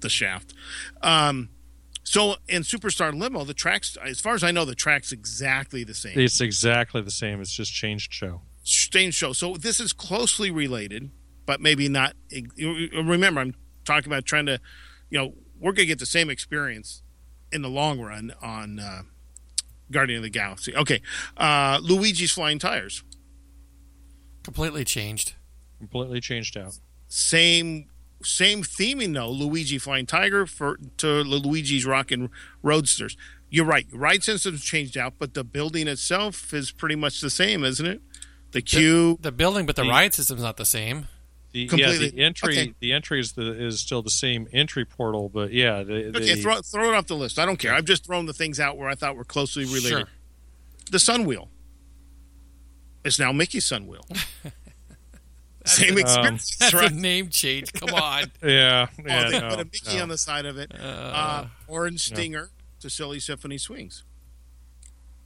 [0.00, 0.54] the shaft.
[1.02, 1.50] Um,
[2.02, 5.94] so in Superstar Limo, the tracks, as far as I know, the track's exactly the
[5.94, 6.18] same.
[6.18, 7.40] It's exactly the same.
[7.40, 8.40] It's just changed show.
[8.64, 9.32] Changed show.
[9.32, 11.10] So this is closely related,
[11.46, 12.14] but maybe not.
[12.58, 13.54] Remember, I'm
[13.84, 14.60] talking about trying to,
[15.10, 17.02] you know, we're going to get the same experience
[17.52, 19.02] in the long run on uh,
[19.92, 20.74] Guardian of the Galaxy.
[20.74, 21.00] Okay.
[21.36, 23.02] Uh, Luigi's Flying Tires.
[24.42, 25.34] Completely changed.
[25.78, 26.78] Completely changed out.
[27.08, 27.86] same
[28.24, 29.30] same theming though.
[29.30, 32.30] Luigi Flying Tiger for to Luigi's Rockin'
[32.62, 33.16] Roadsters.
[33.50, 33.86] You're right.
[33.92, 38.00] Ride system's changed out, but the building itself is pretty much the same, isn't it?
[38.52, 39.18] The queue.
[39.20, 41.08] The building, but the The- ride system's not the same.
[41.52, 42.74] The, yeah, the entry Okay.
[42.80, 46.40] the entry is the is still the same entry portal, but yeah, the, Okay, the-
[46.40, 47.38] throw, throw it off the list.
[47.38, 47.74] I don't care.
[47.74, 49.88] I've just thrown the things out where I thought were closely related.
[49.88, 50.04] Sure.
[50.90, 51.48] The Sun Wheel.
[53.04, 54.06] It's now Mickey's Sun Wheel.
[55.64, 56.90] Same Um, experience, That's right?
[56.90, 57.72] a name change.
[57.72, 58.24] Come on.
[58.42, 60.02] yeah, Oh, yeah, they no, put a Mickey no.
[60.02, 60.72] on the side of it.
[60.74, 62.50] Uh, Uh, Orange Stinger
[62.80, 64.02] to Silly Symphony Swings.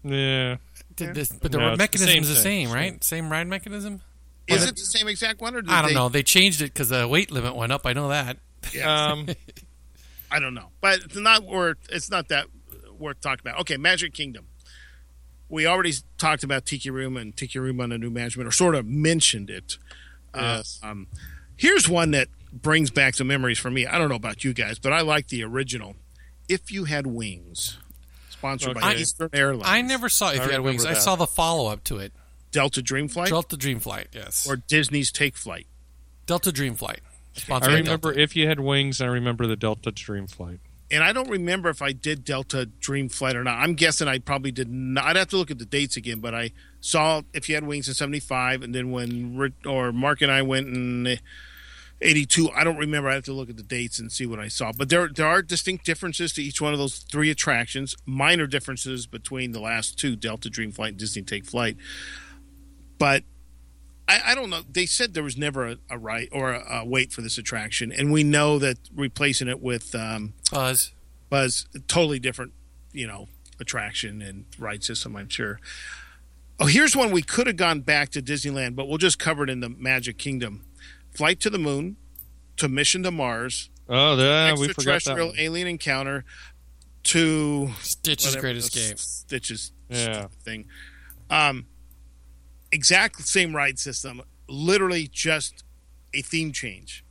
[0.04, 0.56] yeah.
[0.94, 2.74] did this, but the No, it's the mechanism's the same same, thing.
[2.74, 3.04] right?
[3.04, 4.02] Same ride mechanism.
[4.48, 6.08] Is But- it the same exact one, or did I don't they, know.
[6.08, 7.84] They changed it because the weight limit went up.
[7.84, 8.38] I know that.
[8.72, 9.10] Yeah.
[9.12, 9.26] Um,
[10.30, 11.78] I don't know, but it's not worth.
[11.90, 12.46] It's not that
[12.98, 13.60] worth talking about.
[13.60, 14.46] Okay, Magic Kingdom.
[15.48, 18.74] We already talked about Tiki Room and Tiki Room on under new management, or sort
[18.74, 19.78] of mentioned it.
[20.34, 20.80] Yes.
[20.82, 21.06] Uh, um,
[21.56, 23.86] here's one that brings back some memories for me.
[23.86, 25.94] I don't know about you guys, but I like the original.
[26.48, 27.78] If you had wings,
[28.30, 29.00] sponsored by Okay.
[29.02, 29.64] Eastern Airlines.
[29.66, 30.82] I never saw If I You Had Wings.
[30.82, 32.12] remember I saw the follow up to it.
[32.56, 34.48] Delta Dream Flight Delta Dream Flight, yes.
[34.48, 35.66] or Disney's Take Flight.
[36.24, 37.00] Delta Dream Flight.
[37.36, 38.22] I Sponsored by remember Delta.
[38.22, 39.02] if you had wings.
[39.02, 40.60] I remember the Delta Dream Flight.
[40.90, 43.58] And I don't remember if I did Delta Dream Flight or not.
[43.58, 45.04] I'm guessing I probably did not.
[45.04, 47.88] I'd have to look at the dates again, but I saw If You Had Wings
[47.88, 51.18] in 75, and then when Rick, or Mark and I went in
[52.00, 53.10] 82, I don't remember.
[53.10, 54.72] I have to look at the dates and see what I saw.
[54.72, 59.06] But there, there are distinct differences to each one of those three attractions, minor differences
[59.06, 61.76] between the last two Delta Dream Flight and Disney Take Flight.
[62.98, 63.24] But
[64.08, 64.62] I, I don't know.
[64.70, 67.92] They said there was never a, a right or a, a wait for this attraction,
[67.92, 70.92] and we know that replacing it with um, Buzz.
[71.28, 72.52] Buzz, totally different,
[72.92, 73.28] you know,
[73.60, 75.16] attraction and ride system.
[75.16, 75.58] I'm sure.
[76.58, 79.50] Oh, here's one we could have gone back to Disneyland, but we'll just cover it
[79.50, 80.64] in the Magic Kingdom.
[81.14, 81.96] Flight to the Moon,
[82.56, 84.70] to Mission to Mars, Oh, yeah, we forgot that.
[84.70, 85.38] extraterrestrial one.
[85.38, 86.24] alien encounter,
[87.04, 88.98] to Stitch's whatever Great Escape.
[88.98, 90.26] Stitches Yeah.
[90.44, 90.66] thing.
[91.30, 91.66] Um,
[92.72, 95.64] exact same ride system, literally just
[96.14, 97.04] a theme change.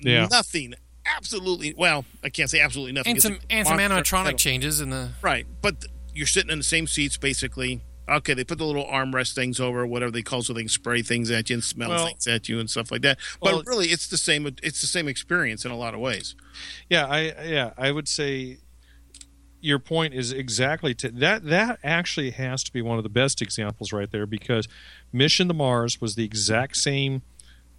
[0.00, 0.26] Yeah.
[0.30, 0.74] Nothing.
[1.16, 1.74] Absolutely.
[1.76, 3.12] Well, I can't say absolutely nothing.
[3.12, 4.38] And some, and some animatronic pedal.
[4.38, 5.10] changes in the.
[5.22, 7.82] Right, but th- you're sitting in the same seats basically.
[8.08, 11.02] Okay, they put the little armrest things over, whatever they call so they can spray
[11.02, 13.18] things at you and smell Well- things at you and stuff like that.
[13.40, 14.46] But Well- really, it's the same.
[14.62, 16.34] It's the same experience in a lot of ways.
[16.88, 18.58] Yeah, I yeah, I would say
[19.60, 23.42] your point is exactly to that that actually has to be one of the best
[23.42, 24.68] examples right there because
[25.12, 27.22] Mission to Mars was the exact same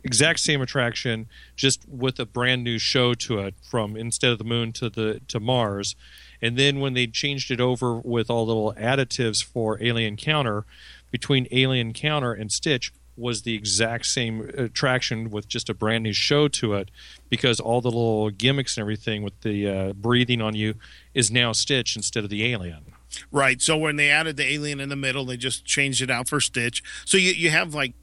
[0.03, 4.43] exact same attraction just with a brand new show to it from instead of the
[4.43, 5.95] moon to the to Mars.
[6.41, 10.65] And then when they changed it over with all the little additives for Alien Encounter,
[11.11, 16.13] between Alien Encounter and Stitch was the exact same attraction with just a brand new
[16.13, 16.89] show to it
[17.29, 20.75] because all the little gimmicks and everything with the uh, breathing on you
[21.13, 22.93] is now Stitch instead of the alien.
[23.31, 23.61] Right.
[23.61, 26.39] So when they added the alien in the middle, they just changed it out for
[26.39, 26.83] Stitch.
[27.05, 27.93] So you you have like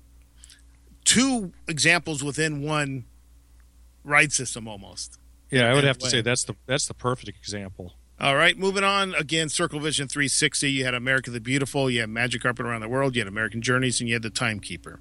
[1.05, 3.05] two examples within one
[4.05, 5.19] ride system almost.
[5.51, 6.11] Yeah, I would have to way.
[6.11, 7.95] say that's the that's the perfect example.
[8.19, 9.15] All right, moving on.
[9.15, 10.71] Again, Circle Vision 360.
[10.71, 11.91] You had America the Beautiful.
[11.91, 13.15] You had Magic Carpet Around the World.
[13.15, 15.01] You had American Journeys, and you had the Timekeeper.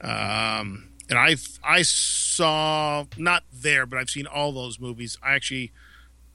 [0.00, 5.18] Um, and I I saw not there, but I've seen all those movies.
[5.20, 5.72] I actually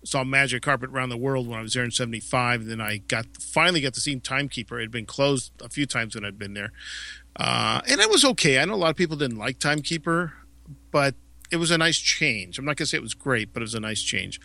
[0.03, 2.61] saw Magic Carpet Around the World when I was there in '75.
[2.61, 4.77] And then I got finally got to see Timekeeper.
[4.77, 6.73] It had been closed a few times when I'd been there,
[7.37, 8.59] uh, and it was okay.
[8.59, 10.33] I know a lot of people didn't like Timekeeper,
[10.91, 11.15] but
[11.51, 12.57] it was a nice change.
[12.59, 14.39] I'm not gonna say it was great, but it was a nice change.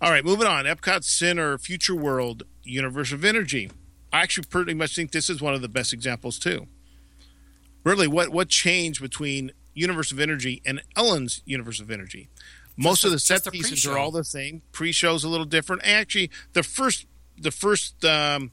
[0.00, 0.64] All right, moving on.
[0.64, 3.70] Epcot Center, Future World, Universe of Energy.
[4.12, 6.66] I actually pretty much think this is one of the best examples too.
[7.84, 12.28] Really, what what changed between Universe of Energy and Ellen's Universe of Energy?
[12.76, 13.92] Most Just of the set pieces pre-show.
[13.92, 14.62] are all the same.
[14.72, 15.82] Pre-show's a little different.
[15.84, 17.06] Actually, the first
[17.38, 18.50] the first um,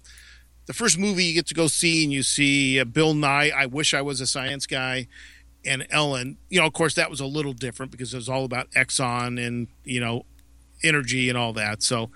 [0.66, 3.52] the first movie you get to go see, and you see uh, Bill Nye.
[3.56, 5.08] I wish I was a science guy
[5.68, 8.46] and Ellen, you know, of course, that was a little different because it was all
[8.46, 10.26] about Exxon and you know,
[10.84, 11.84] energy and all that.
[11.84, 12.10] So,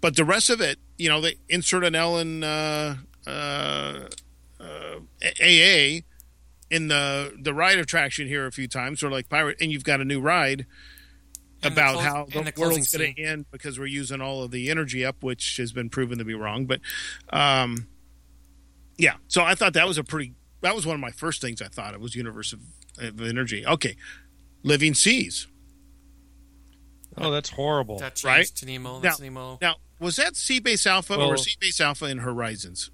[0.00, 2.96] but the rest of it, you know, they insert an Ellen uh,
[3.26, 4.08] uh,
[4.60, 4.98] uh,
[5.40, 6.00] AA
[6.70, 10.00] in the the ride attraction here a few times, or like pirate, and you've got
[10.00, 10.66] a new ride
[11.62, 14.42] And the about close- how the, the world's going to end because we're using all
[14.42, 16.66] of the energy up, which has been proven to be wrong.
[16.66, 16.80] But
[17.30, 17.86] um,
[18.98, 20.32] yeah, so I thought that was a pretty.
[20.62, 22.60] That was one of my first things I thought it was universe of,
[22.98, 23.66] of energy.
[23.66, 23.96] Okay,
[24.62, 25.46] living seas.
[27.18, 27.98] Oh, that's horrible.
[27.98, 28.46] That Right?
[28.46, 29.00] to Nemo.
[29.00, 29.58] That's Now- Nemo.
[29.62, 32.90] Now, was that Seabase Alpha or Well- Seabase Alpha in Horizons?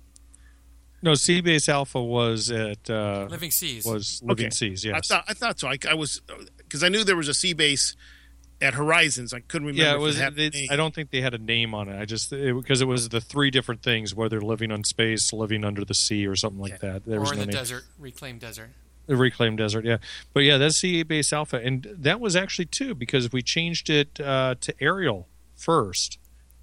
[1.03, 3.85] no, Seabase Alpha was at uh, Living Seas.
[3.85, 4.51] was Living Okay.
[4.55, 4.87] Seas.
[4.87, 5.09] I Yes.
[5.09, 5.69] thought I thought so.
[5.69, 6.21] I, I was
[6.59, 7.97] because I knew there was a Seabase
[8.61, 9.35] at Horizons.
[9.35, 9.83] I couldn't remember.
[9.91, 10.17] yeah, it was.
[10.17, 10.69] had a It, name.
[10.71, 12.01] I don't think they had a name on it.
[12.01, 15.85] I just because it, was the three different things, whether living on space, living under
[15.85, 17.05] the sea, or something like that.
[17.05, 17.57] There was in no the name.
[17.57, 18.71] desert, reclaimed desert.
[19.13, 19.99] The reclaimed desert, yeah.
[20.33, 24.55] But yeah, that's Seabase Alpha, and that was actually two because we changed it uh,
[24.63, 26.17] to Ariel first,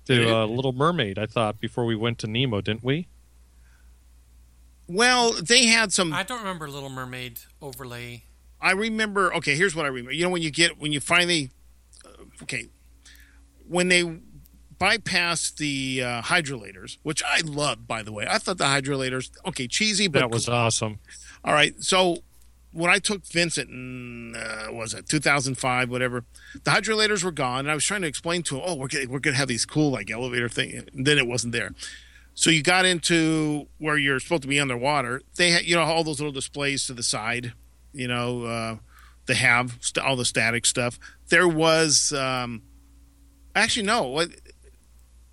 [0.06, 1.20] Did to uh, Little Mermaid.
[1.20, 3.08] I thought before we went to Nemo, didn't we?
[4.88, 6.12] Well, they had some.
[6.12, 8.24] I don't remember Little Mermaid overlay.
[8.60, 9.32] I remember.
[9.36, 10.12] Okay, here's what I remember.
[10.12, 11.52] You know, when you get when you finally,
[12.04, 12.66] uh, okay,
[13.68, 14.04] when they
[14.82, 18.26] bypassed the uh, hydrolators, which I loved, by the way.
[18.28, 20.56] I thought the hydrolators, okay, cheesy, but That was cool.
[20.56, 21.00] awesome.
[21.43, 21.76] all right.
[21.84, 22.24] So
[22.72, 26.26] when I took Vincent in, uh, was it 2005, whatever,
[26.64, 29.20] the hydrolators were gone, and I was trying to explain to him, oh, we're we're
[29.20, 31.72] gonna have these cool like elevator thing, and then it wasn't there.
[32.36, 35.22] So you got into where you're supposed to be underwater.
[35.36, 37.54] They had, you know, all those little displays to the side.
[37.92, 38.76] You know, uh,
[39.26, 41.00] they have st- all the static stuff.
[41.28, 42.62] There was, um,
[43.56, 44.04] actually, no.
[44.04, 44.30] What,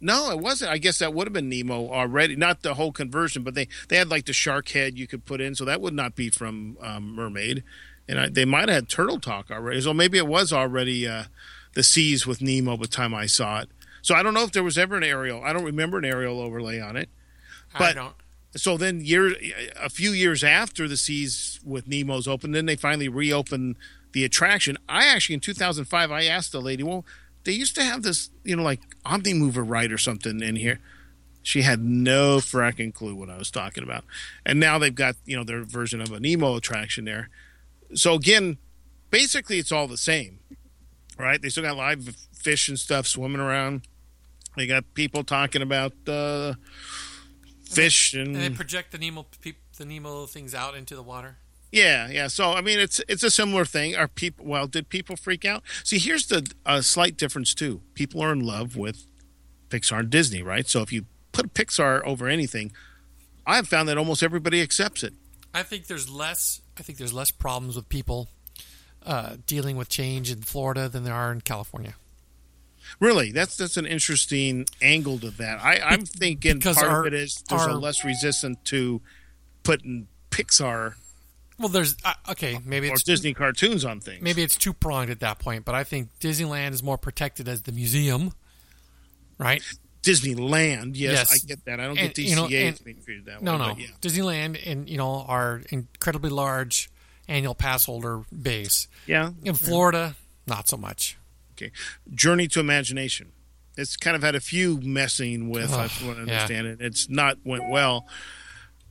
[0.01, 0.71] No, it wasn't.
[0.71, 2.37] I guess that would have been Nemo already.
[2.37, 5.41] Not the whole conversion, but they they had like the shark head you could put
[5.41, 7.65] in, so that would not be from um, Mermaid.
[8.09, 11.25] And I, they might have had Turtle Talk already, so maybe it was already uh,
[11.75, 13.69] the seas with Nemo by the time I saw it.
[14.03, 15.43] So I don't know if there was ever an Ariel.
[15.43, 17.09] I don't remember an Ariel overlay on it.
[17.75, 18.15] I But- don't.
[18.55, 19.35] So then, year
[19.79, 23.77] a few years after the seas with Nemo's open, then they finally reopened
[24.13, 24.79] the attraction.
[24.89, 27.05] I actually in 2005, I asked the lady, well,
[27.47, 30.81] they used to have this, you know, like Omni Mover ride or something in here.
[31.45, 34.05] She had no fracking clue what I was talking about.
[34.45, 37.31] And now they've got, you know, their version of a Nemo attraction there.
[37.95, 38.59] So again,
[39.11, 40.41] basically it's all the same,
[41.17, 41.41] right?
[41.41, 43.83] They still got live fish and stuff swimming around.
[44.57, 46.55] They got people talking about uh,
[47.65, 49.25] fish and And they project the Nemo
[49.77, 51.39] the Nemo things out into the water.
[51.77, 52.29] Yeah, yeah.
[52.29, 53.95] So I mean, it's it's a similar thing.
[53.97, 54.47] Are people?
[54.47, 55.63] Well, did people freak out?
[55.85, 57.83] See, here's the uh, slight difference too.
[57.93, 59.07] People are in love with
[59.69, 60.67] Pixar and Disney, right?
[60.67, 62.73] So if you put Pixar over anything,
[63.47, 65.13] I have found that almost everybody accepts it.
[65.53, 66.63] I think there's less.
[66.79, 68.29] I think there's less problems with people
[69.05, 71.95] uh, dealing with change in Florida than there are in California.
[73.01, 75.63] Really, that's that's an interesting angle to that.
[75.63, 79.03] I, I'm thinking because part our- of it is there's a less resistant to
[79.63, 80.95] putting Pixar
[81.59, 82.59] Well, there's uh, okay.
[82.65, 84.23] Maybe or it's Disney cartoons on things.
[84.23, 87.63] maybe it's two pronged at that point, but I think Disneyland is more protected as
[87.63, 88.33] the museum,
[89.39, 89.63] right?
[90.03, 91.33] Disneyland, yes, Yes.
[91.35, 91.81] I get that.
[91.81, 93.59] I don't And, get DCA you know, and- being treated that No, way.
[93.59, 93.69] no.
[93.75, 93.87] but yeah.
[94.01, 96.91] Disneyland and you know our incredibly large
[97.29, 98.87] annual pass holder base.
[99.07, 100.15] yeah, In Florida,
[100.47, 101.17] not so much.
[101.55, 101.73] Okay.
[102.15, 103.33] Journey to Imagination.
[103.77, 106.43] It's kind of had a few messing with, I Oh, want to yeah.
[106.43, 106.81] understand it.
[106.81, 108.07] It's not went well.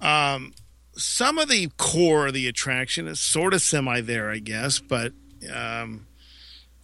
[0.01, 0.53] Um,
[0.98, 5.14] some of the core of the attraction is sort of semi there, I guess, but
[5.54, 6.08] um,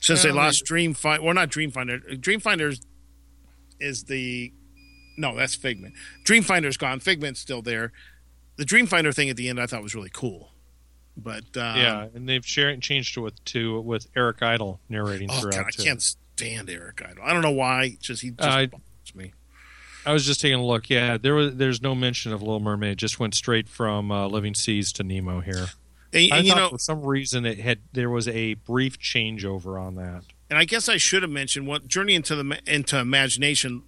[0.02, 2.20] since they Well, lost Dreamfinder, well, not Dreamfinder.
[2.20, 2.78] Dreamfinder
[3.80, 4.52] is the
[5.18, 5.94] no, that's Figment.
[6.26, 7.00] Dreamfinder's gone.
[7.00, 7.92] Figment's still there.
[8.58, 10.52] The Dreamfinder thing at the end I thought was really cool,
[11.18, 15.54] but um, yeah, and they've changed it with to with Eric Idle narrating Oh throughout.
[15.56, 15.84] God, I too.
[15.84, 17.24] can't stand Eric Idle.
[17.24, 17.84] I don't know why.
[17.86, 18.40] It's Just he just
[18.72, 19.34] bothers me.
[20.06, 20.90] I was just taking a look.
[20.90, 22.98] Yeah, there was there's no mention of Little Mermaid.
[22.98, 25.68] Just went straight from uh, Living Seas to Nemo here.
[26.14, 29.00] And, I and you thought know, for some reason it had there was a brief
[29.00, 30.24] changeover on that.
[30.50, 33.84] and I guess I should have mentioned what Journey into the into Imagination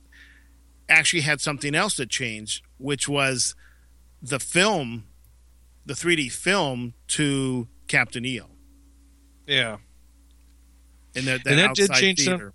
[0.87, 3.55] actually had something else that changed, which was
[4.21, 5.05] the film,
[5.85, 8.47] the 3D film to Captain EO,
[9.47, 9.77] Yeah,
[11.15, 12.53] and that, that, And that did change some- theater.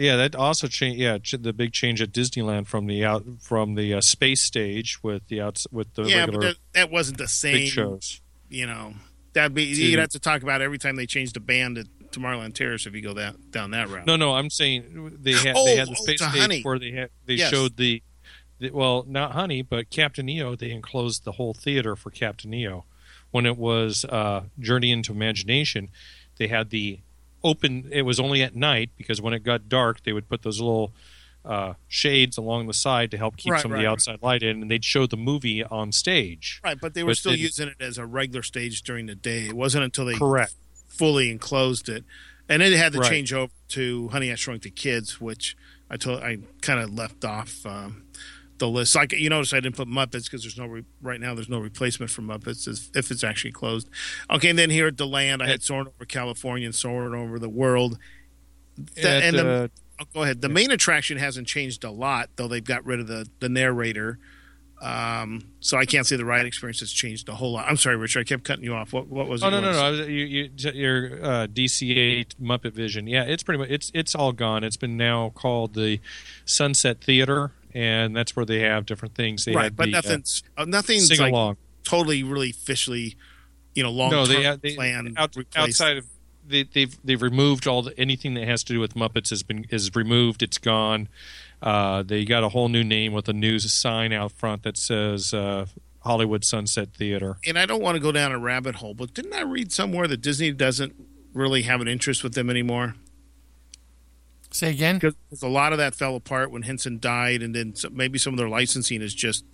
[0.00, 0.98] Yeah, that also changed.
[0.98, 5.28] Yeah, the big change at Disneyland from the out from the uh, space stage with
[5.28, 7.66] the outs with the Yeah, but regular that, that wasn't the same.
[7.68, 8.20] shows.
[8.48, 8.94] You know,
[9.32, 12.54] that'd be you'd have to talk about every time they changed the band at Tomorrowland
[12.54, 14.06] Terrace if you go that down that route.
[14.06, 16.62] No, no, I'm saying they had Oh, they had the oh, space stage Honey.
[16.62, 17.50] where they had they Yes.
[17.50, 18.02] showed the,
[18.58, 20.56] the well not Honey but Captain EO.
[20.56, 22.84] They enclosed the whole theater for Captain EO.
[23.30, 25.90] When it was uh, Journey into Imagination,
[26.36, 26.98] they had the
[27.42, 27.88] open.
[27.90, 30.92] It was only at night because when it got dark, they would put those little
[31.44, 33.92] uh, shades along the side to help keep Right, some of right, the right.
[33.92, 36.60] outside light in, and they'd show the movie on stage.
[36.62, 39.46] Right, but they were But still using it as a regular stage during the day.
[39.46, 40.52] It wasn't until they Correct.
[40.86, 42.04] fully enclosed it,
[42.48, 43.10] and then it had to Right.
[43.10, 45.56] change over to Honey I Shrunk the Kids, which
[45.88, 48.04] I told I kind of left off um,
[48.60, 48.94] the list.
[48.94, 51.34] Like you notice, I didn't put Muppets because there's no re- right now.
[51.34, 53.88] There's no replacement for Muppets if, if it's actually closed.
[54.30, 57.40] Okay, and then here at the land, I had Soarin' Over California and Soarin' Over
[57.40, 57.98] the World.
[58.76, 59.68] The- At, and the, uh,
[60.00, 60.40] oh, go ahead.
[60.40, 64.18] The main attraction hasn't changed a lot, though they've got rid of the the narrator.
[64.82, 67.66] Um, so I can't say the ride experience has changed a whole lot.
[67.68, 68.20] I'm sorry, Richard.
[68.20, 68.94] I kept cutting you off.
[68.94, 69.42] What what was?
[69.42, 69.78] Oh no no no!
[69.78, 73.06] I was, you, you, your uh, DCA Muppet Vision.
[73.06, 74.64] Yeah, it's pretty much it's it's all gone.
[74.64, 76.00] It's been now called the
[76.46, 79.44] Sunset Theater, and that's where they have different things.
[79.44, 83.16] They right, but the, nothing's uh, uh, nothing's sing like totally really officially,
[83.74, 86.06] you know, long No, term they, had- they plan out, outside of
[86.46, 89.66] they, they've they've removed all the, anything that has to do with Muppets has been
[89.70, 90.42] is removed.
[90.42, 91.08] It's gone.
[91.62, 95.34] Uh, they got a whole new name with a new sign out front that says
[95.34, 95.66] uh,
[96.00, 97.36] Hollywood Sunset Theater.
[97.46, 100.08] And I don't want to go down a rabbit hole, but didn't I read somewhere
[100.08, 100.94] that Disney doesn't
[101.34, 102.94] really have an interest with them anymore?
[104.50, 104.98] Say again.
[104.98, 108.34] Because a lot of that fell apart when Henson died, and then some, maybe some
[108.34, 109.44] of their licensing is just,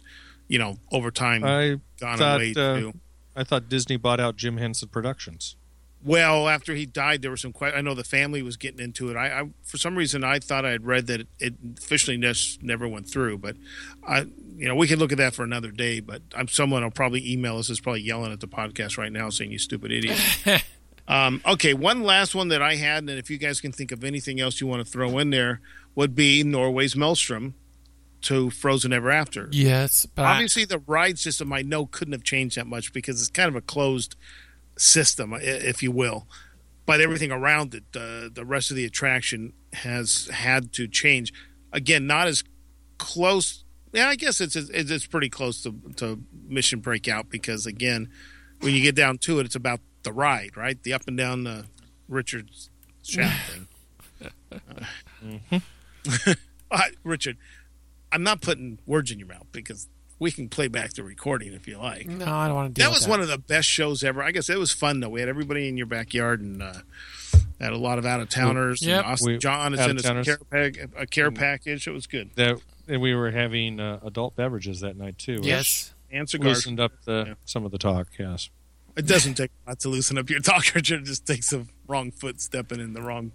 [0.48, 2.92] you know, over time I gone thought, away uh, too.
[3.34, 5.56] I thought Disney bought out Jim Henson Productions.
[6.04, 7.52] Well, after he died, there were some.
[7.52, 9.16] Que- I know the family was getting into it.
[9.16, 12.62] I, I for some reason, I thought I had read that it, it officially just
[12.62, 13.38] never went through.
[13.38, 13.56] But
[14.06, 14.20] I,
[14.56, 16.00] you know, we could look at that for another day.
[16.00, 19.30] But I'm someone will probably email us is probably yelling at the podcast right now,
[19.30, 20.20] saying you stupid idiot.
[21.08, 24.04] um, okay, one last one that I had, and if you guys can think of
[24.04, 25.60] anything else you want to throw in there,
[25.94, 27.54] would be Norway's Maelstrom
[28.22, 29.48] to Frozen Ever After.
[29.52, 33.48] Yes, Obviously, the ride system I know couldn't have changed that much because it's kind
[33.48, 34.16] of a closed
[34.76, 36.26] system, if you will.
[36.86, 41.32] But everything around it, uh, the rest of the attraction has had to change.
[41.72, 42.44] Again, not as
[42.98, 43.64] close.
[43.92, 48.08] Yeah, I guess it's it's, it's pretty close to, to Mission Breakout because again,
[48.60, 50.82] when you get down to it, it's about the ride, right?
[50.82, 51.66] The up and down the
[52.08, 52.70] Richard's
[53.02, 53.52] shaft
[55.20, 55.62] thing.
[56.70, 57.36] Uh, Richard,
[58.12, 59.88] I'm not putting words in your mouth because
[60.18, 62.06] we can play back the recording if you like.
[62.06, 62.82] no, I don't want to.
[62.82, 64.22] That was one of the best shows ever.
[64.22, 65.08] I guess it was fun though.
[65.10, 66.72] We had everybody in your backyard and uh,
[67.60, 68.82] had a lot of out of towners.
[68.82, 68.98] Yep.
[68.98, 71.86] And Austin We- John is in a care, pack, a care package.
[71.86, 72.30] It was good.
[72.36, 75.40] That and we were having uh, adult beverages that night too.
[75.42, 76.58] Yes, And cigars.
[76.58, 77.34] loosened up the, Yeah.
[77.44, 78.06] some of the talk.
[78.18, 78.48] Yes.
[78.96, 81.00] It doesn't take a lot to loosen up your talk, Richard.
[81.02, 83.32] It just takes a wrong foot stepping in the wrong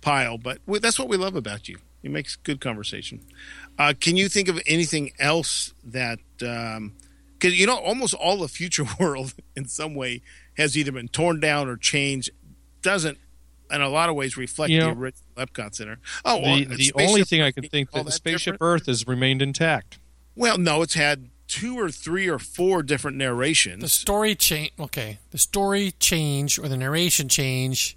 [0.00, 0.38] pile.
[0.38, 1.78] But that's what we love about you.
[2.02, 3.20] You make good conversation.
[3.78, 6.18] Uh, can you think of anything else that?
[6.38, 10.22] Because you know, almost all the future world in some way
[10.56, 12.30] has either been torn down or changed.
[12.82, 13.18] Doesn't
[13.70, 15.98] in a lot of ways reflect You the know, original Epcot Center.
[16.24, 18.82] Oh, well, the and the only thing I can think that the that spaceship different?
[18.82, 19.98] Earth has remained intact.
[20.36, 21.30] Well, no, it's had
[21.60, 23.80] two or three or four different narrations.
[23.82, 24.72] the story change.
[24.78, 27.96] Okay, the story change or the narration change.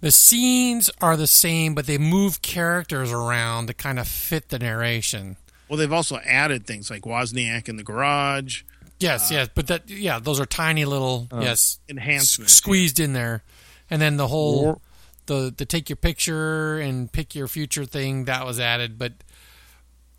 [0.00, 4.58] The scenes are the same, but they move characters around to kind of fit the
[4.58, 5.36] narration.
[5.68, 8.62] well, they've also added things like Wozniak in the garage.
[9.00, 13.00] Yes, uh, yes, but that yeah, those are tiny little uh, yes s- enhancements, squeezed
[13.00, 13.42] in there,
[13.90, 14.80] and then the whole Or-
[15.26, 19.12] the the take your picture and pick your future thing that was added, but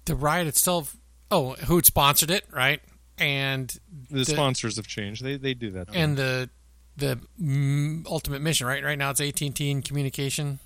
[0.06, 0.97] the ride itself.
[1.32, 2.82] Oh, who sponsored it, right?
[3.18, 3.68] And
[4.10, 5.24] The, The- sponsors have changed.
[5.24, 5.90] They they do that.
[5.94, 6.50] and the
[6.98, 7.20] the
[8.08, 8.84] ultimate mission, right?
[8.84, 10.60] Right now it's AT and T and communication.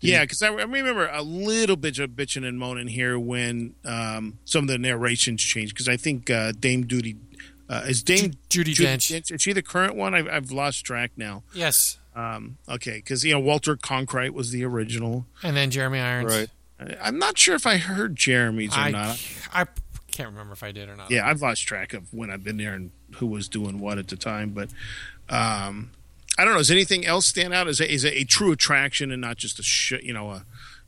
[0.00, 4.38] Yeah, because I, I remember a little bit of bitching and moaning here when um,
[4.44, 5.72] some of the narrations changed.
[5.74, 7.16] Because I think uh, Dame Judi
[7.70, 9.30] uh, is Dame Judi Dench.
[9.32, 10.14] Is she the current one?
[10.14, 11.42] I've, I've lost track now.
[11.54, 15.24] Yes, Um, okay, because you know Walter Cronkite was the original.
[15.42, 16.30] and then Jeremy Irons.
[16.34, 16.50] right.
[16.90, 19.20] I- I'm not sure if I heard Jeremy's or I not.
[19.52, 19.66] I
[20.10, 21.10] can't remember if I did or not.
[21.10, 24.08] Yeah, I've lost track of when I've been there and who was doing what at
[24.08, 24.50] the time.
[24.50, 24.68] But
[25.28, 25.90] um,
[26.38, 26.58] I don't know.
[26.58, 27.68] Does anything else stand out?
[27.68, 30.44] Is it, is it a true attraction and not just a sh- you know a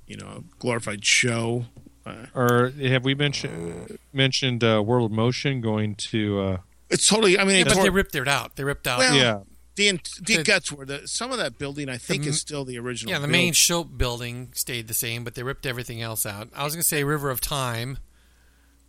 [0.07, 1.66] you know a glorified show?
[2.07, 6.40] Uh, Or have we mentioned mentioned uh, World of Motion going to?
[6.40, 6.57] Uh,
[6.90, 7.38] it's totally.
[7.38, 8.57] I mean, Yeah, it's but they ripped it out.
[8.57, 8.99] They ripped out.
[8.99, 9.40] Well, yeah,
[9.77, 9.91] the
[10.22, 11.89] the the- guts were the some of that building.
[11.89, 13.11] I think The- is still the original.
[13.12, 13.33] yeah, the build.
[13.33, 16.49] main show building stayed the same, but they ripped everything else out.
[16.55, 17.99] I was going to say River of Time,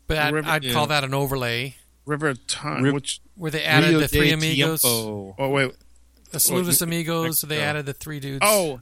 [0.07, 0.73] but I'd, River- I'd yeah.
[0.73, 1.75] call that an overlay
[2.05, 2.83] River of Time.
[2.83, 5.35] Riv- which where they added Rio the three de amigos, Tiempo.
[5.39, 5.71] oh wait
[6.31, 7.41] the Saludos Amigos.
[7.41, 8.39] They added the three dudes.
[8.41, 8.79] oh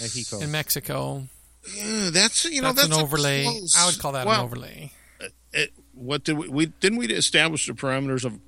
[0.00, 0.40] Mexico.
[0.40, 1.28] in Mexico.
[1.76, 3.44] yeah, that's you know that's, that's, an a overlay.
[3.44, 4.92] close- I would call that well, an overlay.
[5.20, 8.38] Uh, it, what did we, we didn't we establish the parameters of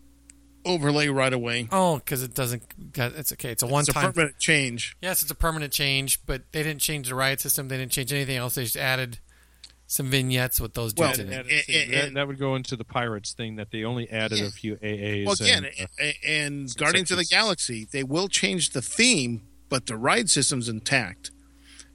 [0.64, 1.68] overlay right away?
[1.72, 2.62] Oh, because it doesn't.
[2.96, 3.50] It's okay.
[3.50, 4.12] It's a It's a one-time.
[4.12, 4.96] permanent change.
[5.02, 7.68] yes, it's a permanent change, but they didn't change the riot system.
[7.68, 8.54] They didn't change anything else.
[8.54, 9.18] They just added
[9.86, 11.66] some vignettes with those Well, in And it.
[11.66, 14.38] that- and- that, and- that would go into the pirates thing that they only added
[14.38, 14.46] Yeah.
[14.46, 15.26] a few AAs.
[15.26, 17.24] Well, again, and, uh, a- a- and Guardians of the.
[17.26, 21.30] Galaxy, they will change the theme, but the ride system's intact.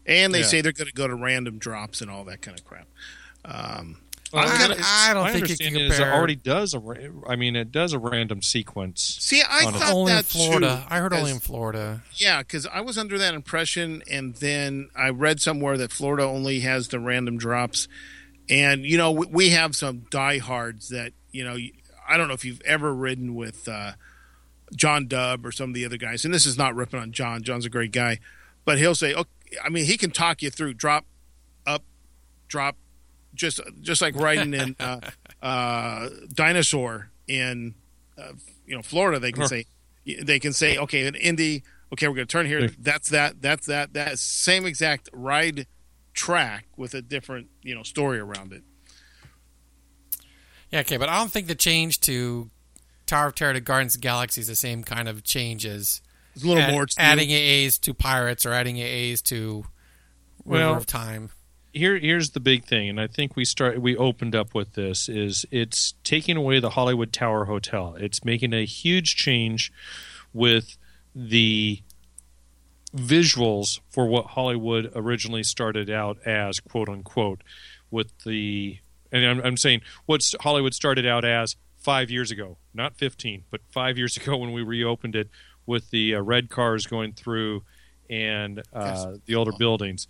[0.05, 0.45] And they Yeah.
[0.47, 2.88] say they're going to go to random drops and all that kind of crap.
[3.45, 3.97] Um,
[4.32, 6.80] Well, I- it's- I don't my think you can understanding is it already does a.
[6.80, 6.95] ra-
[7.27, 9.17] I mean, it does a random sequence.
[9.19, 10.86] see, I On thought only in Florida.
[10.88, 12.03] too, I heard only in Florida.
[12.15, 16.59] Yeah, because I was under that impression, and then I read somewhere that Florida only
[16.59, 17.88] has the random drops.
[18.49, 21.57] And you know, we, we have some diehards that you know.
[22.07, 23.91] I don't know if you've ever ridden with uh,
[24.75, 27.43] John Dubb or some of the other guys, and this is not ripping on John.
[27.43, 28.19] John's a great guy,
[28.65, 29.30] but he'll say, "Okay."
[29.63, 31.05] I mean, he can talk you through drop,
[31.65, 31.84] up,
[32.47, 32.77] drop,
[33.34, 34.99] just just like riding in uh,
[35.41, 37.75] uh, dinosaur in
[38.17, 38.32] uh,
[38.65, 39.19] you know Florida.
[39.19, 39.65] They can say
[40.23, 41.63] they can say, okay, in Indy,
[41.93, 42.69] okay, we're going to turn here.
[42.80, 43.41] That's that.
[43.41, 43.93] That's that.
[43.93, 45.67] That same exact ride
[46.13, 48.63] track with a different you know story around it.
[50.71, 52.49] Yeah, okay, but I don't think the change to
[53.07, 56.01] Tower of Terror to Guardians of Galaxy is the same kind of change as
[56.36, 56.86] There's a little add- more.
[56.86, 59.65] to adding AAs to Pirates or adding AAs to
[60.45, 61.32] River Well, of Time.
[61.74, 63.80] Here, here's the big thing, and I think we start.
[63.80, 67.95] We opened up with this: is it's taking away the Hollywood Tower Hotel.
[67.99, 69.72] It's making a huge change
[70.34, 70.78] with
[71.13, 71.82] the
[72.95, 77.43] visuals for what Hollywood originally started out as, quote unquote,
[77.91, 78.80] with the.
[79.11, 83.61] And I'm, I'm saying what Hollywood started out as five years ago, not 15, but
[83.72, 85.30] five years ago when we reopened it
[85.65, 87.63] with the uh, red cars going through
[88.09, 90.07] and uh, the older buildings.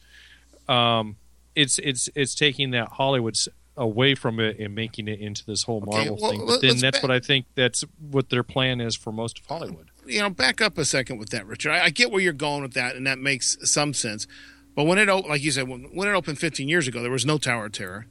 [0.67, 1.17] Um,
[1.59, 3.35] it's it's it's taking that Hollywood
[3.77, 6.45] away from it and making it into this whole Okay, Marvel well, thing.
[6.45, 9.89] But then that's what I think that's what their plan is for most of Hollywood.
[10.05, 11.71] you know, back up a second with that, Richard.
[11.71, 14.27] I, I get where you're going with that, and that makes some sense.
[14.75, 17.25] But when it, like you said, when, when it opened 15 years ago, there was
[17.25, 18.07] no Tower of Terror.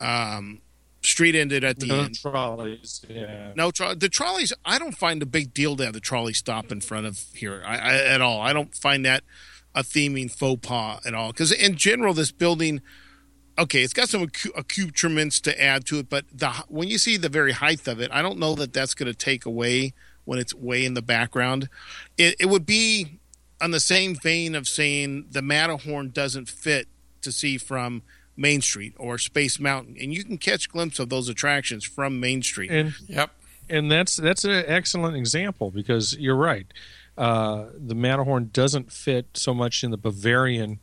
[0.00, 0.60] Um,
[1.02, 2.18] street ended at the No end.
[2.20, 3.52] trolleys, yeah.
[3.56, 4.52] No, tro- the trolleys.
[4.64, 7.62] I don't find a big deal to have the trolley stop in front of here
[7.64, 8.40] I, I, at all.
[8.40, 9.22] I don't find that
[9.74, 11.32] a theming faux pas at all.
[11.32, 12.80] Because in general, this building,
[13.58, 14.22] okay, it's got some
[14.56, 18.10] accoutrements to add to it, but the when you see the very height of it,
[18.12, 19.94] I don't know that that's going to take away
[20.24, 21.68] when it's way in the background.
[22.16, 23.18] It, it would be
[23.60, 26.88] on the same vein of saying the Matterhorn doesn't fit
[27.22, 28.02] to see from
[28.36, 32.42] Main Street or Space Mountain, and you can catch glimpse of those attractions from Main
[32.42, 32.70] Street.
[32.70, 33.30] And Yep.
[33.68, 36.66] and that's that's an excellent example because you're right.
[37.16, 40.80] Uh, the Matterhorn doesn't fit so much in the Bavarian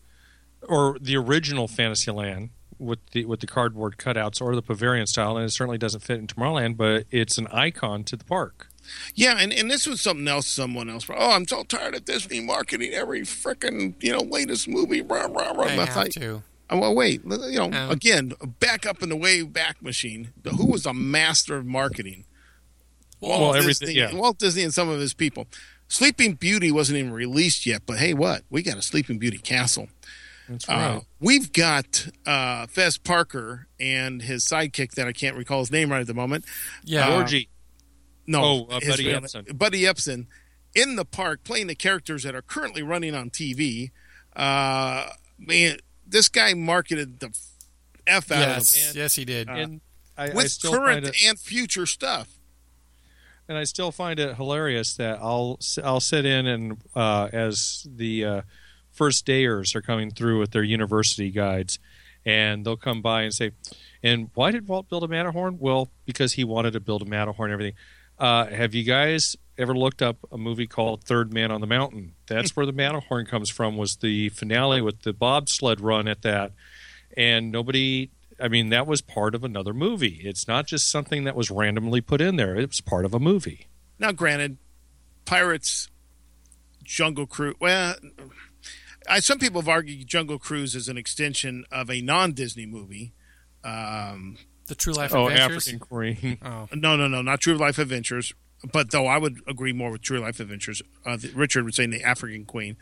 [0.67, 5.45] or the original Fantasyland with the with the cardboard cutouts or the Bavarian style, and
[5.45, 6.77] it certainly doesn't fit in Tomorrowland.
[6.77, 8.67] But it's an icon to the park.
[9.13, 10.47] Yeah, and, and this was something else.
[10.47, 11.05] Someone else.
[11.09, 15.01] Oh, I'm so tired of Disney marketing every freaking you know latest movie.
[15.01, 15.65] Rah, rah, rah.
[15.65, 16.43] They And I have thought, to.
[16.69, 17.21] oh, well, wait.
[17.25, 20.29] You know, Um, again, back up in the way back machine.
[20.57, 22.25] Who was a master of marketing?
[23.19, 24.13] Walt Well, everything- yeah.
[24.15, 25.47] Walt Disney and some of his people.
[25.89, 28.43] Sleeping Beauty wasn't even released yet, but hey, what?
[28.49, 29.89] We got a Sleeping Beauty castle.
[30.47, 31.01] That's Uh, right.
[31.19, 36.01] we've got uh, Fess Parker and his sidekick that I can't recall his name right
[36.01, 36.45] at the moment.
[36.83, 37.07] Yeah.
[37.09, 37.49] Georgie.
[38.27, 39.57] No, Oh, uh, his Buddy real- Ebsen.
[39.57, 40.27] Buddy Ebsen
[40.75, 43.89] in the park playing the characters that are currently running on TV.
[44.35, 45.09] Uh,
[45.39, 47.35] man, this guy marketed the
[48.05, 48.89] f out Yes.
[48.91, 49.49] of yes, he did.
[49.49, 49.81] and
[50.17, 52.27] I, them I with still current find it, and future stuff.
[53.49, 58.23] And I still find it hilarious that I'll I'll sit in and uh, as the
[58.23, 58.41] uh,
[58.91, 61.79] first dayers are coming through with their university guides,
[62.23, 63.51] and they'll come by and say,
[64.03, 65.57] "And why did Walt build a Matterhorn?
[65.59, 67.49] Well, because he wanted to build a Matterhorn.
[67.49, 67.77] and Everything.
[68.19, 72.13] Uh, have you guys ever looked up a movie called Third Man on the Mountain?
[72.27, 73.77] That's where the Matterhorn comes from.
[73.77, 76.53] Was the finale with the bobsled run at that,
[77.17, 78.11] and nobody."
[78.41, 80.21] I mean, that was part of another movie.
[80.23, 82.55] It's not just something that was randomly put in there.
[82.55, 83.67] It was part of a movie.
[83.99, 84.57] Now, granted,
[85.25, 85.89] Pirates,
[86.83, 87.55] Jungle Cruise.
[87.59, 87.95] Well,
[89.07, 93.13] I, some people have argued Jungle Cruise is an extension of a non-Disney movie.
[93.63, 94.37] Um,
[94.67, 95.67] the True Life Oh, Adventures.
[95.67, 96.37] African Queen.
[96.43, 98.33] Oh, No, no, no, not True Life Adventures.
[98.73, 100.81] But though I would agree more with True Life Adventures.
[101.05, 102.75] Uh, the, Richard would say the African Queen.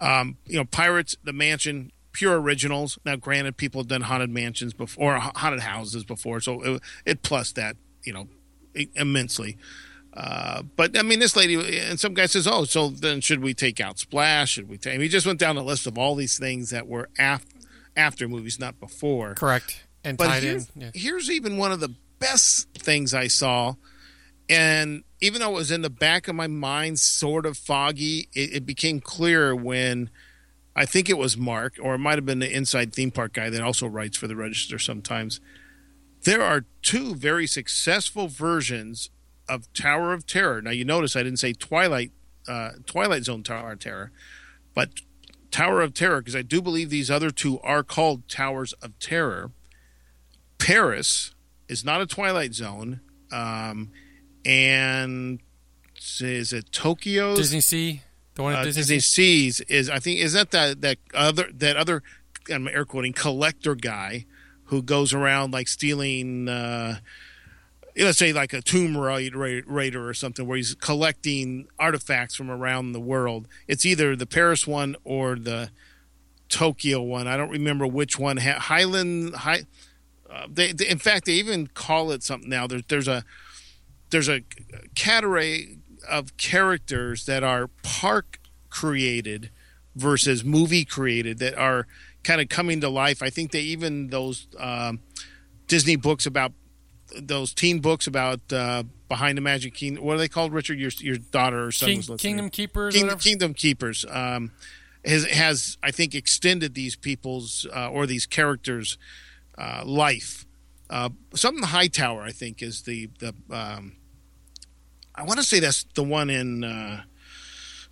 [0.00, 2.98] Um, you know, Pirates, The Mansion, pure originals.
[3.04, 7.22] Now, granted, people have done haunted mansions before, or haunted houses before, so it, it
[7.22, 8.28] plus that, you know,
[8.94, 9.56] immensely.
[10.14, 13.54] Uh, but I mean, this lady and some guy says, "Oh, so then should we
[13.54, 14.50] take out Splash?
[14.52, 16.88] Should we take?" And he just went down the list of all these things that
[16.88, 17.44] were af-
[17.96, 19.34] after movies, not before.
[19.34, 19.84] correct.
[20.04, 20.90] And But here's, Yeah.
[20.94, 23.74] here's even one of the best things I saw.
[24.48, 28.54] And even though it was in the back of my mind, sort of foggy, it,
[28.54, 30.08] it became clear when
[30.78, 33.50] I think it was Mark, or it might have been the inside theme park guy
[33.50, 35.40] that also writes for the Register sometimes.
[36.22, 39.10] There are two very successful versions
[39.48, 40.62] of Tower of Terror.
[40.62, 42.12] Now, you notice I didn't say Twilight,
[42.46, 44.12] uh, Twilight Zone Tower of Terror,
[44.72, 44.90] but
[45.50, 49.50] Tower of Terror, because I do believe these other two are called Towers of Terror.
[50.58, 51.34] Paris
[51.66, 53.00] is not a Twilight Zone,
[53.32, 53.90] um,
[54.44, 55.40] and
[56.20, 57.34] is it Tokyo?
[57.34, 58.02] Disney Sea.
[58.38, 61.50] The one at uh, Disney, Disney Seas is I think is that that that other
[61.52, 62.04] that other
[62.48, 64.26] I'm air quoting collector guy
[64.66, 66.48] who goes around like stealing.
[66.48, 67.00] Uh,
[67.96, 72.48] let's say like a tomb raid, raid, raider or something where he's collecting artifacts from
[72.48, 73.48] around the world.
[73.66, 75.70] It's either the paris one or the
[76.48, 77.26] tokyo one.
[77.26, 78.36] I don't remember which one.
[78.36, 79.62] Ha- highland high
[80.30, 82.68] uh, they, they in fact they even call it something now.
[82.68, 83.24] There's there's a
[84.10, 84.42] there's a
[84.94, 85.78] category
[86.08, 88.38] of characters that are park
[88.70, 89.50] created
[89.94, 91.86] versus movie created that are
[92.22, 95.00] kind of coming to life i think they even those um,
[95.66, 96.52] disney books about
[97.16, 100.04] those teen books about uh, behind the magic kingdom.
[100.04, 100.78] What are they called, Richard?
[100.78, 102.30] Your your daughter or son King, was listening.
[102.30, 102.94] Kingdom Keepers.
[102.94, 103.18] Kingdom.
[103.18, 104.52] Kingdom Keepers um,
[105.04, 108.98] has has I think extended these people's uh, or these characters'
[109.56, 110.44] uh, life.
[110.90, 113.34] Uh, something the Hightower, I think, is the the.
[113.50, 113.94] Um,
[115.18, 117.02] I want to say that's the one in uh,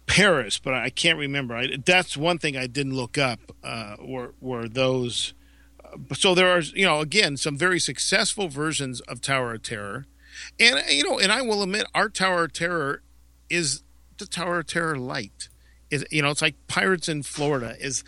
[0.07, 1.57] Paris, but I can't remember.
[1.57, 3.41] I, that's one thing I didn't look up.
[3.64, 5.35] Uh, were were those?
[5.85, 10.07] Uh, so there are, you know, again, some very successful versions of Tower of Terror,
[10.61, 13.03] and you know, and I will admit, our Tower of Terror
[13.51, 13.83] is
[14.18, 15.49] the Tower of Terror light.
[15.91, 18.05] Is you know, it's like Pirates in Florida is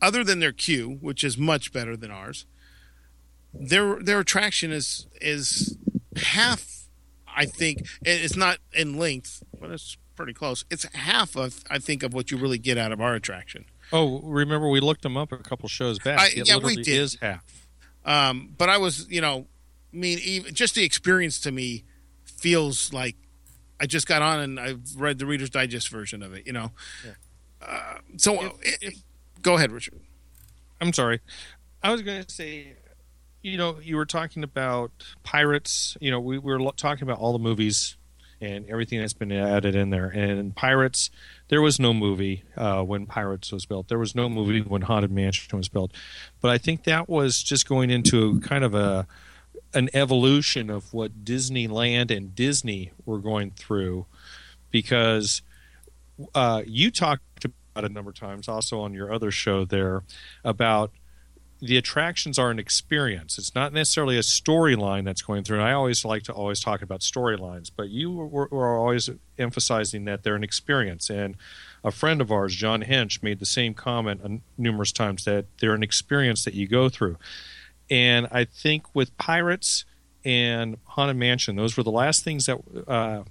[0.00, 2.46] other than their queue, which is much better than ours,
[3.52, 5.76] their their attraction is is
[6.16, 6.81] half.
[7.36, 10.64] I think it's not in length, but it's pretty close.
[10.70, 13.64] It's half of I think of what you really get out of our attraction.
[13.92, 16.18] Oh, remember we looked them up a couple shows back.
[16.18, 16.88] I- it yeah, we did.
[16.88, 17.44] is half.
[18.04, 19.46] Um, but I was, you know,
[19.92, 21.84] I mean, even, just the experience to me
[22.24, 23.16] feels like
[23.80, 26.46] I just got on and I've read the Reader's Digest version of it.
[26.46, 26.72] You know,
[27.60, 29.02] uh, so If- it- if-
[29.42, 30.00] go ahead, Richard.
[30.80, 31.20] I'm sorry.
[31.82, 32.72] I was going to say,
[33.42, 34.92] you know, you were talking about
[35.24, 35.96] pirates.
[36.00, 37.96] You know, we, we were talking about all the movies
[38.40, 40.06] and everything that's been added in there.
[40.08, 41.10] And pirates,
[41.48, 43.88] there was no movie uh, when Pirates was built.
[43.88, 45.92] There was no movie when Haunted Mansion was built.
[46.40, 49.06] But I think that was just going into kind of a
[49.74, 54.06] an evolution of what Disneyland and Disney were going through,
[54.70, 55.40] because
[56.34, 60.02] uh, you talked about a number of times, also on your other show there,
[60.44, 60.90] about
[61.62, 63.38] the attractions are an experience.
[63.38, 65.60] It's not necessarily a storyline that's going through.
[65.60, 69.08] And I always like to always talk about storylines, but you were, were always
[69.38, 71.08] emphasizing that they're an experience.
[71.08, 71.36] And
[71.84, 75.84] a friend of ours, John Hench, made the same comment numerous times that they're an
[75.84, 77.16] experience that you go through.
[77.88, 79.84] And I think with Pirates
[80.24, 82.58] and Haunted Mansion, those were the last things that
[82.88, 83.22] uh,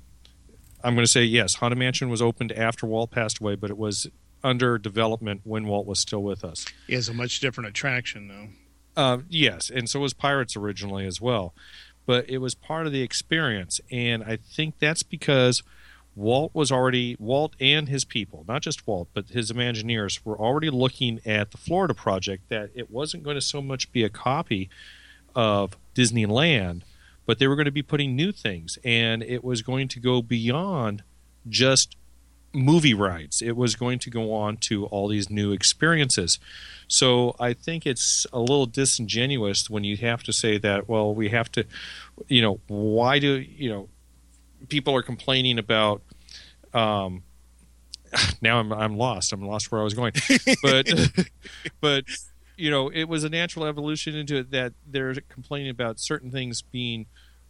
[0.82, 1.24] I'm going to say.
[1.24, 4.08] Yes, Haunted Mansion was opened after Walt passed away, but it was
[4.44, 6.66] under development when Walt was still with us.
[6.88, 9.02] He has a much different attraction, though.
[9.02, 11.54] Uh, yes, and so was Pirates originally as well.
[12.06, 15.64] But it was part of the experience, and I think that's because
[16.16, 20.70] Walt was already Walt and his people, not just Walt, but his Imagineers were already
[20.70, 24.70] looking at the Florida project that it wasn't going to so much be a copy
[25.36, 26.82] of Disneyland,
[27.26, 30.22] but they were going to be putting new things, and it was going to go
[30.22, 31.04] beyond
[31.48, 31.96] just
[32.54, 33.42] movie rides.
[33.42, 36.40] It was going to go on to all these new experiences.
[36.88, 41.30] So I think it's a little disingenuous when you have to say that, well, we
[41.30, 41.66] have to,
[42.28, 43.90] you know, why do, you know,
[44.68, 46.02] people are complaining about,
[46.74, 47.24] um,
[48.42, 49.32] now I'm, I'm lost.
[49.32, 50.14] I'm lost where I was going.
[50.62, 50.90] But,
[51.82, 52.04] but,
[52.58, 56.62] you know, it was a natural evolution into it that they're complaining about certain things
[56.62, 57.06] being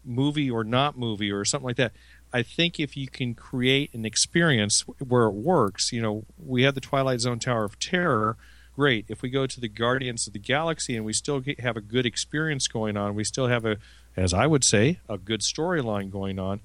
[0.05, 1.93] movie or not movie or something like that.
[2.33, 6.75] I think if you can create an experience where it works, you know, we have
[6.75, 8.37] the Twilight Zone Tower of Terror.
[8.75, 9.05] Great.
[9.09, 11.81] If we go to the Guardians of the Galaxy and we still get, have a
[11.81, 13.77] good experience going on, we still have a,
[14.15, 16.61] as I would say, a good storyline going on.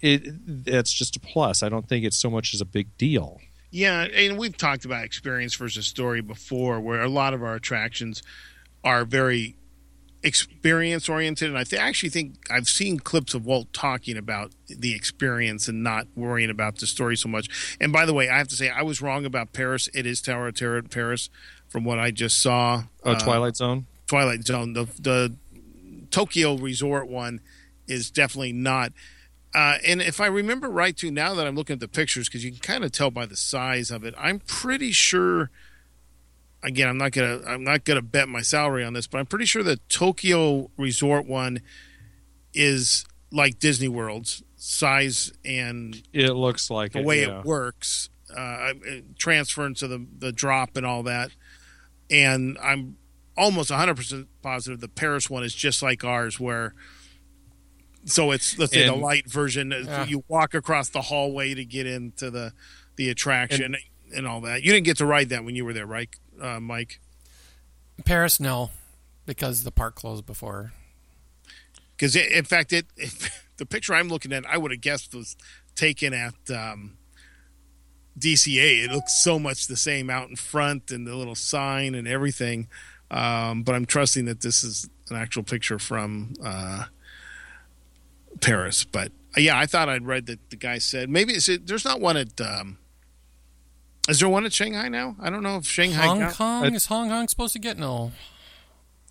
[0.00, 1.62] It that's just a plus.
[1.62, 3.40] I don't think it's so much as a big deal.
[3.70, 8.22] Yeah, and we've talked about experience versus story before, where a lot of our attractions
[8.84, 9.56] are very
[10.22, 14.94] experience oriented, and I th- actually think I've seen clips of Walt talking about the
[14.94, 17.76] experience and not worrying about the story so much.
[17.80, 19.88] And by the way, I have to say I was wrong about Paris.
[19.94, 21.28] It is Tower of Terror in Paris,
[21.68, 22.84] from what I just saw.
[23.04, 23.86] Oh, Uh, Twilight Zone.
[24.06, 24.74] Twilight Zone.
[24.74, 25.34] The the
[26.10, 27.40] Tokyo Resort one
[27.86, 28.92] is definitely not.
[29.54, 32.44] Uh, and if I remember right, too, now that I'm looking at the pictures, because
[32.44, 35.50] you can kind of tell by the size of it, I'm pretty sure.
[36.62, 39.46] Again, I'm not gonna I'm not gonna bet my salary on this, but I'm pretty
[39.46, 41.60] sure the Tokyo Resort one
[42.54, 47.40] is like Disney World's size and It looks like the it, way yeah.
[47.40, 48.74] it works, uh,
[49.18, 51.30] transference to the the drop and all that.
[52.10, 52.96] And I'm
[53.36, 56.74] almost 100 percent positive the Paris one is just like ours, where
[58.04, 59.72] so it's let's say the light version.
[59.72, 60.06] Yeah.
[60.06, 62.52] You walk across the hallway to get into the
[62.96, 63.76] the attraction and,
[64.26, 64.62] all that.
[64.62, 66.08] You didn't get to ride that when you were there, right,
[66.40, 67.00] uh, Mike?
[68.04, 68.70] Paris, no,
[69.26, 70.72] because the park closed before.
[71.96, 72.86] Because in fact, it
[73.56, 75.36] the picture I'm looking at, I would have guessed was
[75.74, 76.96] taken at um,
[78.18, 78.84] DCA.
[78.84, 82.68] It looks so much the same out in front and the little sign and everything.
[83.10, 86.84] Um, but I'm trusting that this is an actual picture from uh,
[88.40, 88.84] Paris.
[88.84, 92.00] But uh, yeah, I thought I'd read that the guy said maybe it, there's not
[92.00, 92.40] one at.
[92.40, 92.78] Um,
[94.08, 95.16] is there one at Shanghai now?
[95.20, 96.06] I don't know if Shanghai.
[96.06, 98.12] Hong got- Kong I- is Hong Kong supposed to get no?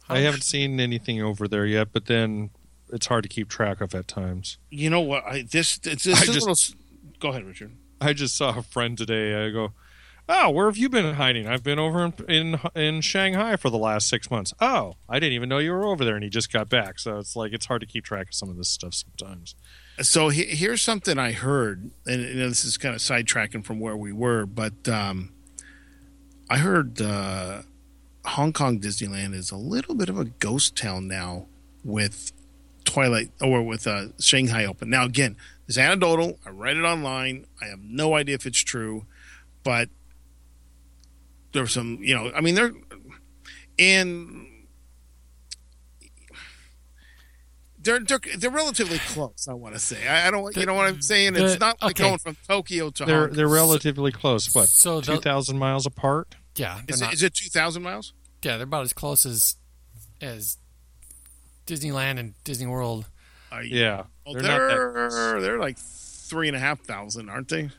[0.09, 2.49] I haven't seen anything over there yet, but then
[2.91, 4.57] it's hard to keep track of at times.
[4.69, 5.23] You know what?
[5.25, 6.77] I, this it's, I it's a just- little.
[7.19, 7.71] Go ahead, Richard.
[8.01, 9.45] I just saw a friend today.
[9.45, 9.73] I go,
[10.27, 13.77] "Oh, where have you been hiding?" I've been over in, in in Shanghai for the
[13.77, 14.53] last six months.
[14.59, 16.97] Oh, I didn't even know you were over there, and he just got back.
[16.99, 19.53] So it's like it's hard to keep track of some of this stuff sometimes.
[20.01, 24.11] So he, here's something I heard, and this is kind of sidetracking from where we
[24.11, 25.31] were, but um,
[26.49, 27.61] I heard uh,
[28.25, 31.47] Hong Kong Disneyland is a little bit of a ghost town now
[31.83, 32.31] with
[32.83, 34.89] Twilight or with uh, Shanghai Open.
[34.89, 35.37] Now, again,
[35.67, 36.39] it's anecdotal.
[36.45, 37.45] I read it online.
[37.61, 39.05] I have no idea if it's true,
[39.63, 39.89] but
[41.53, 42.73] there's some, you know, I mean, they're
[43.79, 44.47] and
[47.81, 49.47] they're they're, they're relatively close.
[49.49, 50.07] I want to say.
[50.07, 51.35] I, I don't, you know what I'm saying?
[51.35, 52.03] It's not like okay.
[52.09, 54.53] going from Tokyo to They're Hong they're relatively close.
[54.53, 54.69] What?
[54.69, 56.35] So two thousand miles apart.
[56.55, 58.13] Yeah, they're Is not, it, is it 2,000 miles?
[58.43, 59.55] yeah, they're about as close as
[60.19, 60.57] as
[61.65, 63.07] Disneyland and Disney World.
[63.51, 65.41] Are you- Yeah, Well, they're they're not that close.
[65.43, 67.69] they're like three and a half thousand, aren't they?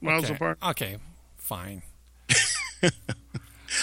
[0.00, 0.34] Miles okay.
[0.34, 0.58] apart.
[0.62, 0.96] Okay,
[1.36, 1.82] fine.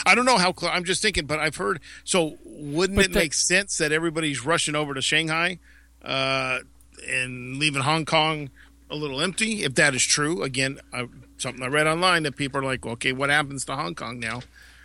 [0.05, 0.71] I don't know how close.
[0.73, 1.79] I'm just thinking, but I've heard.
[2.03, 5.59] So wouldn't But it the- make sense that everybody's rushing over to Shanghai
[6.03, 6.59] uh,
[7.07, 8.49] and leaving Hong Kong
[8.89, 9.63] a little empty?
[9.63, 11.07] If that is true, again, I,
[11.37, 14.41] something I read online that people are like, okay, what happens to Hong Kong now?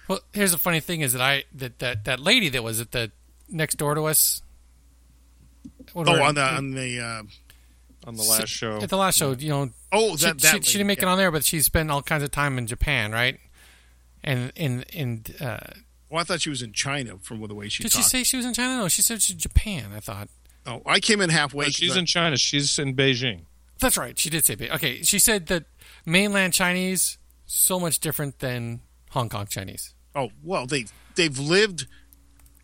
[0.08, 2.90] Well, here's the funny thing: is that I that that, that lady that was at
[2.90, 3.12] the
[3.48, 4.42] next door to us.
[5.92, 7.22] what Oh, were- on the on the uh,
[8.08, 8.78] on the last show.
[8.82, 11.04] At the last show, you know, oh she, that that she, she didn't make it
[11.04, 13.38] on there, but she spent all kinds of time in Japan, right?
[14.24, 15.58] And in in uh,
[16.08, 18.04] Well, I thought she was in China from the way she did talked.
[18.04, 18.78] she say she was in China?
[18.78, 19.86] No, she said she's in Japan.
[19.94, 20.28] I thought
[20.66, 21.64] oh, I came in halfway.
[21.64, 22.36] No, 'cause she's I- in China.
[22.36, 23.42] She's in Beijing.
[23.80, 24.18] that's right.
[24.18, 24.74] She did say Beijing.
[24.76, 25.02] okay.
[25.02, 25.64] She said that
[26.06, 28.80] mainland Chinese so much different than
[29.10, 29.94] Hong Kong Chinese.
[30.14, 30.86] Oh well, they
[31.16, 31.86] they've lived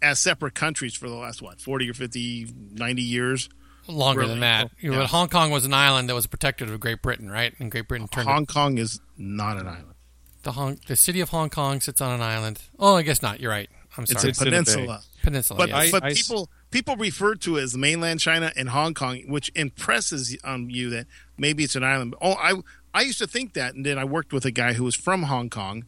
[0.01, 3.49] as separate countries for the last what forty or 50, 90 years.
[3.91, 4.33] Longer Really?
[4.33, 4.71] than that.
[4.79, 5.07] You know, Yeah.
[5.07, 7.55] Hong Kong was an island that was protected of Great Britain, right?
[7.59, 9.95] And Great Britain turned it Hong Kong is not an island;
[10.43, 12.61] the Hong the city of Hong Kong sits on an island.
[12.79, 13.41] Oh, I guess not.
[13.41, 13.69] You're right.
[13.97, 14.29] I'm it's sorry.
[14.29, 15.03] a It's in a peninsula.
[15.23, 15.59] Peninsula.
[15.59, 15.77] But yes.
[15.89, 19.51] I- but I- people people refer to it as mainland China and Hong Kong, which
[19.55, 21.07] impresses on you that
[21.37, 22.15] maybe it's an island.
[22.21, 22.55] Oh, I
[22.95, 25.25] I used to think that, and then I worked with a guy who was from
[25.25, 25.85] Hong Kong,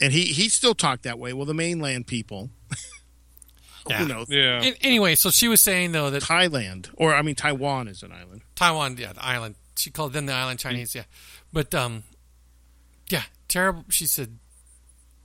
[0.00, 1.32] and he he still talked that way.
[1.32, 2.50] Well, the mainland people,
[3.88, 3.98] Yeah.
[3.98, 4.26] who knows?
[4.30, 4.62] Yeah.
[4.62, 8.12] An- anyway, so she was saying though that Thailand, or I mean Taiwan, is an
[8.12, 8.42] island.
[8.54, 9.56] Taiwan, yeah, the island.
[9.76, 11.04] She called them the island Chinese, yeah.
[11.52, 12.04] But um,
[13.08, 13.22] yeah,
[13.52, 13.84] terrible.
[13.88, 14.38] She said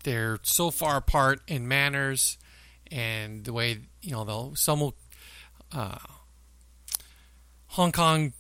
[0.04, 2.38] they're so far apart in manners
[2.92, 4.96] and the way you know they'll some will
[5.72, 5.98] uh,
[7.68, 8.34] Hong Kong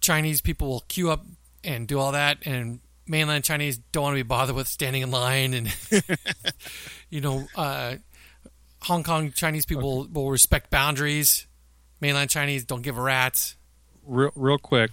[0.00, 1.24] Chinese people will queue up
[1.62, 5.10] and do all that, and mainland Chinese don't want to be bothered with standing in
[5.10, 5.74] line, and
[7.10, 7.96] you know, uh,
[8.82, 11.46] Hong Kong Chinese people will respect boundaries.
[12.00, 13.56] Mainland Chinese don't give a rat's.
[14.06, 14.90] Real, real quick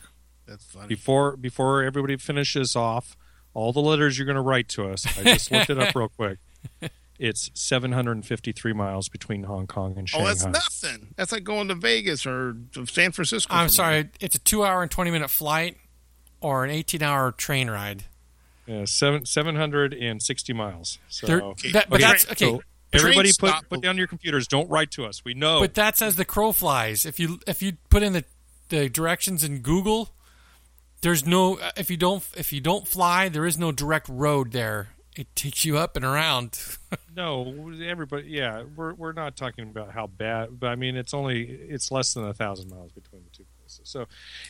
[0.48, 0.88] That's funny.
[0.88, 3.18] before before everybody finishes off
[3.54, 5.06] all the letters you're going to write to us.
[5.18, 6.38] I just looked it up real quick.
[7.20, 10.26] It's 753 miles between Hong Kong and Shanghai.
[10.26, 11.14] Oh, that's nothing.
[11.18, 13.54] That's like going to Vegas or to San Francisco.
[13.54, 15.78] I'm from sorry, it's a two hour and 20 minute flight
[16.40, 18.06] or an 18 hour train ride.
[18.66, 20.98] Yeah, seven 760 miles.
[21.10, 21.40] So There-
[21.74, 22.46] that- but Okay, that's okay.
[22.46, 22.62] so
[22.94, 24.48] everybody put stop- put down your computers.
[24.48, 25.24] Don't write to us.
[25.24, 25.60] We know.
[25.60, 27.06] But that's as the crow flies.
[27.06, 28.24] If you if you put in the,
[28.70, 30.10] the directions in Google,
[31.02, 34.90] there's no if you don't if you don't fly, there is no direct road there.
[35.18, 36.60] It takes you up and around.
[37.16, 38.30] no, everybody.
[38.30, 42.14] Yeah, we're we're not talking about how bad, but I mean it's only it's less
[42.14, 43.82] than a thousand miles between the two places.
[43.90, 44.06] So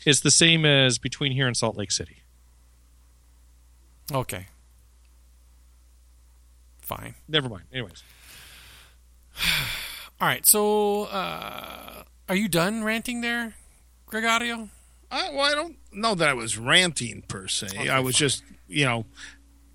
[0.06, 2.18] it's the same as between here and Salt Lake City.
[4.12, 4.46] okay.
[6.82, 7.14] Fine.
[7.28, 7.64] Never mind.
[7.72, 8.02] Anyways,
[10.20, 10.44] All right.
[10.46, 13.54] So, uh, are you done ranting there,
[14.10, 14.68] Gregario?
[15.12, 17.66] I, well, I don't know that I was ranting per se.
[17.68, 18.18] Okay, I was fine.
[18.20, 19.04] just, you know,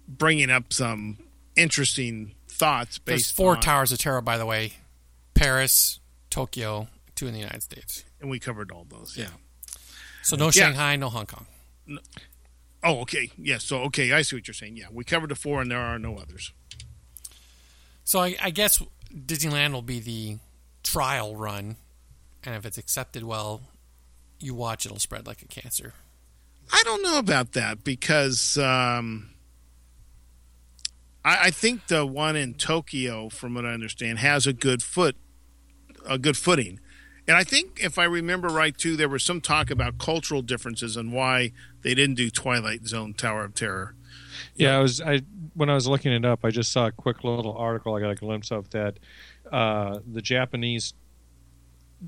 [0.07, 1.19] bringing up some
[1.55, 4.73] interesting thoughts There's based four on, towers of terror, by the way.
[5.35, 5.99] Paris,
[6.31, 8.03] Tokyo, two in the United States.
[8.19, 9.15] and we covered all those.
[9.15, 9.27] Yeah.
[10.23, 10.51] So no Yeah.
[10.51, 11.45] Shanghai, no Hong Kong.
[12.83, 13.29] Oh, okay.
[13.37, 13.59] Yeah.
[13.59, 14.75] so, okay, I see what you're saying.
[14.77, 16.51] Yeah, we covered the four, and there are no others.
[18.03, 18.81] So I, I guess
[19.13, 20.37] Disneyland will be the
[20.83, 21.75] trial run,
[22.43, 23.61] and if it's accepted well,
[24.39, 25.93] you watch it'll spread like a cancer.
[26.71, 29.29] I don't know about that because um,
[31.23, 35.15] I, I think the one in Tokyo, from what I understand, has a good foot,
[36.05, 36.79] a good footing.
[37.27, 40.95] And I think, if I remember right, too, there was some talk about cultural differences
[40.95, 41.51] and why
[41.81, 43.95] they didn't do Twilight Zone Tower of Terror.
[44.55, 45.21] yeah, I was I
[45.53, 48.11] when I was looking it up, I just saw a quick little article I got
[48.11, 48.99] a glimpse of that
[49.51, 50.93] uh, the Japanese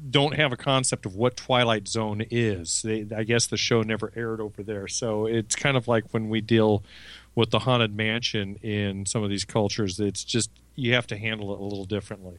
[0.09, 2.81] don't have a concept of what Twilight Zone is.
[2.83, 6.29] They, I guess the show never aired over there, so it's kind of like when
[6.29, 6.83] we deal
[7.35, 9.99] with the haunted mansion in some of these cultures.
[9.99, 12.37] It's just you have to handle it a little differently.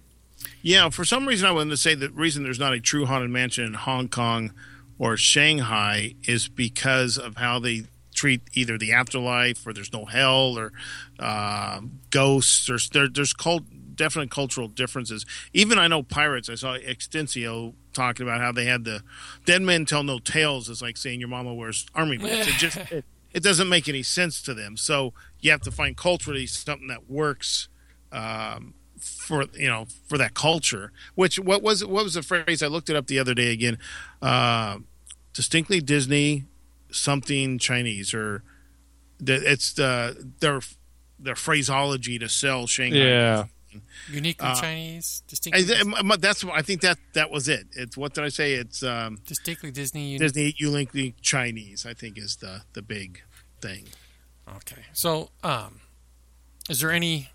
[0.62, 3.30] Yeah, for some reason, I wanted to say the reason there's not a true haunted
[3.30, 4.52] mansion in Hong Kong
[4.98, 10.58] or Shanghai is because of how they treat either the afterlife or there's no hell
[10.58, 10.72] or
[11.18, 13.62] uh, ghosts or there, there's cult,
[14.00, 15.26] definite cultural differences.
[15.52, 16.48] Even I know pirates.
[16.48, 19.02] I saw Extensio talking about how they had the
[19.44, 20.70] dead men tell no tales.
[20.70, 22.48] It's like saying your mama wears army boots.
[22.48, 23.04] It just it,
[23.34, 24.78] it doesn't make any sense to them.
[24.78, 27.68] So you have to find culturally something that works
[28.10, 30.92] um, for you know for that culture.
[31.14, 33.78] Which what was what was the phrase I looked it up the other day again?
[34.22, 34.78] Uh,
[35.34, 36.44] distinctly Disney,
[36.90, 38.42] something Chinese, or
[39.18, 40.60] the, it's the their
[41.18, 42.98] their phraseology to sell Shanghai.
[42.98, 43.44] Yeah.
[44.10, 47.66] Uniquely Uh, Chinese, I, distinctly, th- that's I think that that was it.
[47.72, 48.54] It's what did I say?
[48.54, 50.08] It's um, distinctly Disney.
[50.12, 51.86] Uni- Disney uniquely Chinese.
[51.86, 53.22] I think is the the big
[53.60, 53.84] thing.
[54.56, 54.82] Okay.
[54.92, 55.80] So, um,
[56.68, 57.28] is there anything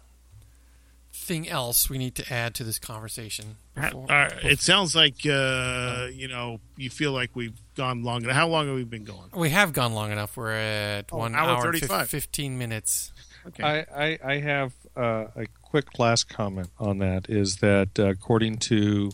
[1.47, 3.57] else we need to add to this conversation?
[3.73, 8.23] before- Uh, it sounds like uh, you know you feel like we've gone long.
[8.23, 8.35] enough.
[8.35, 9.29] How long have we been going?
[9.33, 10.35] we have gone long enough.
[10.37, 12.09] We're at Oh, one hour hour, and fif- 35.
[12.09, 13.11] 15 minutes.
[13.47, 13.63] Okay.
[13.63, 15.45] I, I, I have uh, a
[15.75, 19.11] quick last comment on that is that uh, according to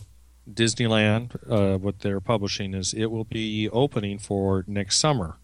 [0.48, 5.38] Disneyland, uh, what they're publishing is it will be opening for next summer.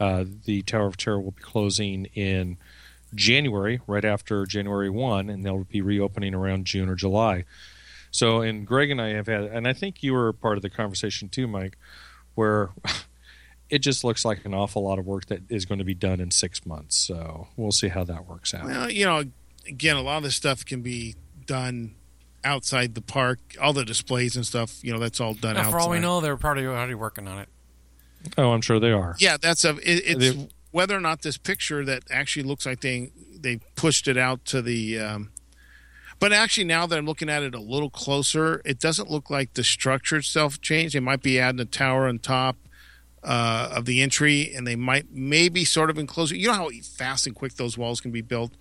[0.00, 2.56] Uh, the Tower of Terror will be closing in
[3.14, 7.44] January, right after January 1, and they'll be reopening around June or July.
[8.10, 10.70] So, and Greg and I have had, and I think you were part of the
[10.70, 11.78] conversation too, Mike,
[12.34, 12.70] where
[13.70, 16.18] it just looks like an awful lot of work that is going to be done
[16.18, 16.96] in six months.
[16.96, 18.64] So we'll see how that works out.
[18.64, 19.22] Well, you know,
[19.68, 21.14] again, a lot of this stuff can be
[21.46, 21.94] done
[22.44, 23.38] outside the park.
[23.60, 25.70] All the displays and stuff, you know, that's all done Now, outside.
[25.72, 27.48] for all we know, they're probably already working on it.
[28.38, 29.14] Oh, I'm sure they are.
[29.18, 29.76] Yeah, that's a.
[29.76, 34.08] It, it's They- whether or not this picture that actually looks like they they pushed
[34.08, 34.98] it out to the.
[34.98, 35.30] Um,
[36.18, 39.54] but actually, now that I'm looking at it a little closer, it doesn't look like
[39.54, 40.94] the structure itself changed.
[40.94, 42.56] They might be adding a tower on top
[43.22, 46.38] uh, of the entry, and they might maybe sort of enclose it.
[46.38, 48.52] You know how fast and quick those walls can be built.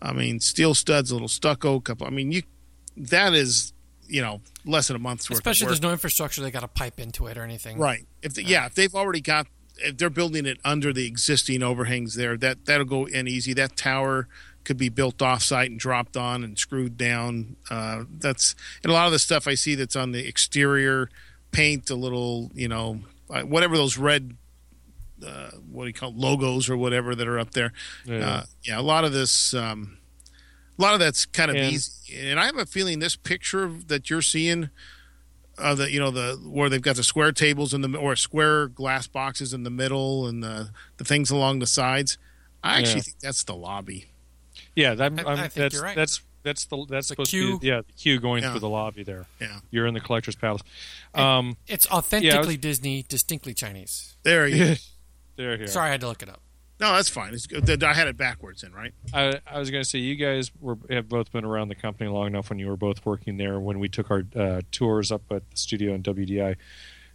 [0.00, 2.06] I mean, steel studs, a little stucco, couple.
[2.06, 2.42] I mean, you
[2.96, 3.72] that is
[4.06, 5.38] you know less than a month's worth.
[5.38, 5.80] Especially of if work.
[5.80, 7.78] there's no infrastructure they got to pipe into it or anything.
[7.78, 8.06] Right.
[8.22, 9.46] If the, yeah, if they've already got
[9.78, 13.52] if they're building it under the existing overhangs there, that that'll go in easy.
[13.54, 14.28] That tower
[14.64, 17.56] could be built off site and dropped on and screwed down.
[17.70, 21.08] Uh, that's and a lot of the stuff I see that's on the exterior
[21.52, 23.00] paint, a little you know
[23.30, 24.36] uh, whatever those red.
[25.26, 27.72] Uh, what do you call it, logos or whatever that are up there?
[28.04, 28.16] Yeah.
[28.28, 29.98] Uh, yeah, a lot of this, um,
[30.78, 32.16] a lot of that's kind of And- easy.
[32.18, 34.70] And I have a feeling this picture that you're seeing
[35.58, 38.68] uh, the you know the where they've got the square tables in the or square
[38.68, 42.16] glass boxes in the middle and the the things along the sides.
[42.62, 43.02] I actually Yeah.
[43.02, 44.06] think that's the lobby.
[44.76, 45.96] Yeah, that, I- I'm, I think that's you're right.
[45.96, 47.54] that's that's the that's The supposed queue.
[47.54, 48.52] to be yeah the queue going Yeah.
[48.52, 49.26] through the lobby there.
[49.40, 50.62] Yeah, You're in the collector's palace.
[51.12, 54.16] Um, It's authentically Disney, distinctly Chinese.
[54.22, 54.76] there you.
[55.38, 55.42] go.
[55.44, 55.66] there here.
[55.66, 56.40] Sorry, I had to look it up.
[56.80, 57.34] No, that's fine.
[57.34, 57.82] It's good.
[57.82, 58.92] I had it backwards in right.
[59.12, 62.08] I, I was going to say you guys were have both been around the company
[62.08, 65.22] long enough when you were both working there when we took our uh, tours up
[65.32, 66.54] at the studio in WDI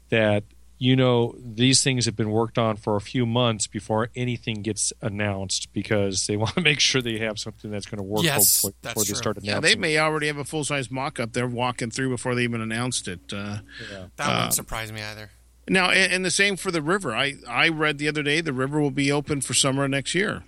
[0.10, 0.44] that
[0.80, 4.92] you know these things have been worked on for a few months before anything gets
[5.02, 8.64] announced because they want to make sure they have something that's going to work Yes,
[8.64, 9.16] hopefully that's before they true.
[9.16, 9.80] start Yeah, announcing.
[9.80, 12.60] they may already have a full size mock up they're walking through before they even
[12.60, 13.22] announced it.
[13.32, 13.60] Uh,
[13.90, 14.08] Yeah.
[14.18, 15.30] That Um, wouldn't surprise me either.
[15.70, 17.16] Now, and, and the same for the river.
[17.16, 20.44] I I read the other day the river will be open for summer next year.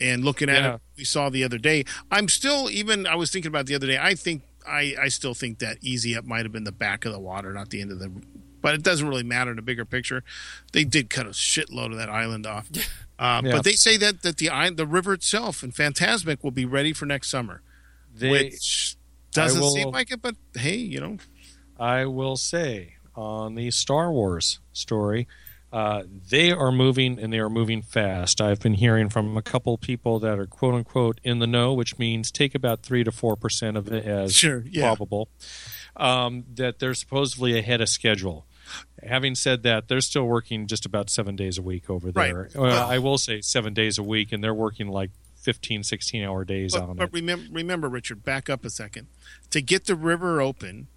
[0.00, 0.74] And looking at Yeah.
[0.74, 1.84] it, we saw the other day.
[2.10, 3.06] I'm still even.
[3.06, 3.98] I was thinking about the other day.
[4.00, 7.12] I think I I still think that easy up might have been the back of
[7.12, 8.10] the water, not the end of the.
[8.60, 10.22] But it doesn't really matter in the bigger picture.
[10.72, 12.68] They did cut a shitload of that island off.
[13.20, 13.50] Uh, Yeah.
[13.56, 17.04] But they say that that the the river itself and Fantasmic will be ready for
[17.04, 17.62] next summer,
[18.14, 18.94] They, which
[19.32, 20.22] doesn't will- seem like it.
[20.22, 21.16] But hey, you know,
[21.80, 25.26] I will say on the Star Wars story,
[25.72, 28.40] uh, they are moving and they are moving fast.
[28.40, 31.98] I've been hearing from a couple people that are quote unquote in the know, which
[31.98, 34.86] means take about three to four percent of it as Sure, yeah.
[34.86, 35.28] probable.
[35.96, 38.46] Um, that they're supposedly ahead of schedule.
[39.02, 42.32] Having said that, they're still working just about seven days a week over Right.
[42.32, 42.48] there.
[42.54, 45.10] Well, I will say seven days a week, and they're working like
[45.42, 47.12] 15, 16 hour days But, on but it.
[47.14, 49.08] remember, remember, Richard, back up a second.
[49.50, 50.88] To get the river open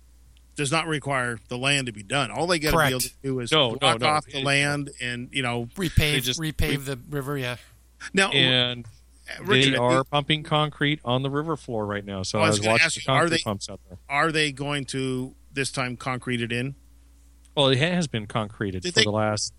[0.56, 2.30] does not require the land to be done.
[2.32, 4.08] All they got to be able to do is No, no, block no.
[4.08, 5.68] off the It- land and you know.
[5.76, 7.38] Repave, just- repave the river.
[7.38, 7.56] Yeah,
[8.14, 8.86] Now, And
[9.40, 12.24] uh, Richard, they are pumping concrete on the river floor right now.
[12.24, 13.98] So I I was was, gonna watching ask the you, are they- pumps out there.
[14.10, 16.76] are they going to this time concrete it in?
[17.56, 19.54] Well, it has been concreted Did for they- the last.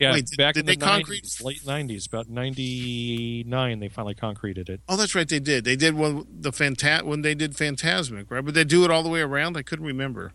[0.00, 3.88] Yeah, Wait, did- back did in the concrete- 90s, late nineties, about ninety nine, they
[3.88, 4.80] finally concreted it.
[4.88, 5.64] Oh, that's right, they did.
[5.64, 8.44] They did when the phanta- when they did Fantasmic, right?
[8.44, 9.56] But they do it all the way around.
[9.56, 10.32] I couldn't remember.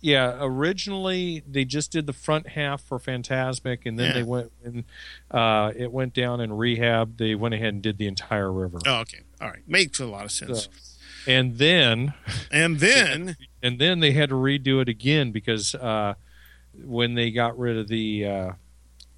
[0.00, 4.12] Yeah, originally they just did the front half for Fantasmic, and then Yeah.
[4.14, 4.84] they went and
[5.30, 7.16] uh, it went down in rehab.
[7.18, 10.24] They went ahead and did the entire river, Oh, okay, all right, makes a lot
[10.24, 10.68] of sense.
[11.26, 12.12] and then
[12.50, 16.14] And then, and then they had to redo it again because uh,
[16.84, 18.52] when they got rid of the uh,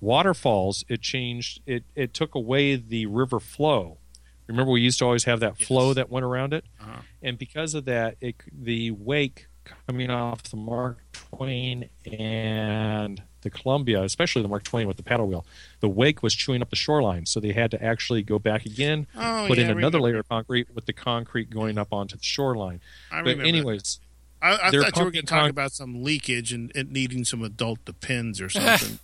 [0.00, 1.60] waterfalls, it changed.
[1.66, 3.98] It it took away the river flow.
[4.46, 7.02] Remember, we used to always have that flow that went around it, Uh-huh.
[7.22, 9.46] and because of that, it, the wake
[9.86, 15.28] coming off the Mark Twain and the Columbia, especially the Mark Twain with the paddle
[15.28, 15.44] wheel,
[15.80, 19.06] the wake was chewing up the shoreline, so they had to actually go back again,
[19.14, 22.24] Oh, put yeah, in another layer of concrete with the concrete going up onto the
[22.24, 22.80] shoreline.
[23.12, 23.44] I But remember.
[23.44, 24.00] anyways,
[24.40, 27.24] I, I thought you were going to talk con- about some leakage and it needing
[27.26, 28.98] some adult depends or something.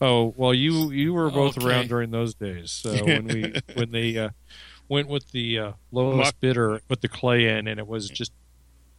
[0.00, 1.66] Oh well, you you were both Okay.
[1.66, 2.70] around during those days.
[2.70, 4.30] So when we when they uh,
[4.88, 6.40] went with the uh, lowest Muck.
[6.40, 8.32] bidder, put the clay in, and it was just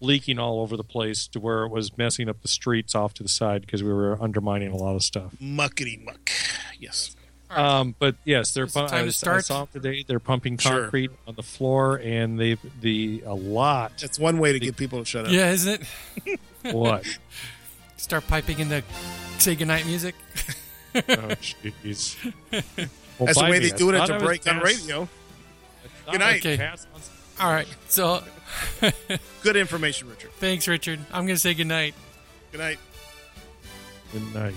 [0.02, 3.23] leaking all over the place to where it was messing up the streets off to
[3.23, 5.31] the side because we were undermining a lot of stuff.
[5.41, 6.30] Muckety muck.
[6.80, 7.15] Yes.
[7.49, 9.45] Um, but yes, they're Is time I, to I start?
[9.45, 10.03] saw them today.
[10.06, 10.81] They're pumping Sure.
[10.81, 13.93] concrete on the floor, and they the a lot.
[14.02, 15.31] That's one way to get people to shut up.
[15.31, 15.81] Yeah, isn't
[16.26, 16.39] it?
[16.76, 17.06] what?
[17.97, 18.84] Start piping in the
[19.38, 20.15] say goodnight music.
[21.09, 22.15] Oh jeez.
[23.17, 23.69] Well, That's the way me.
[23.69, 25.07] they do it I at the break on radio.
[26.11, 26.43] Good night.
[26.43, 26.88] was pass
[27.39, 27.67] on- All right.
[27.88, 28.22] So
[29.41, 30.31] Good information, Richard.
[30.34, 30.99] thanks, Richard.
[31.13, 31.93] I'm going to say goodnight.
[32.51, 32.80] Good night.
[34.11, 34.53] Good night.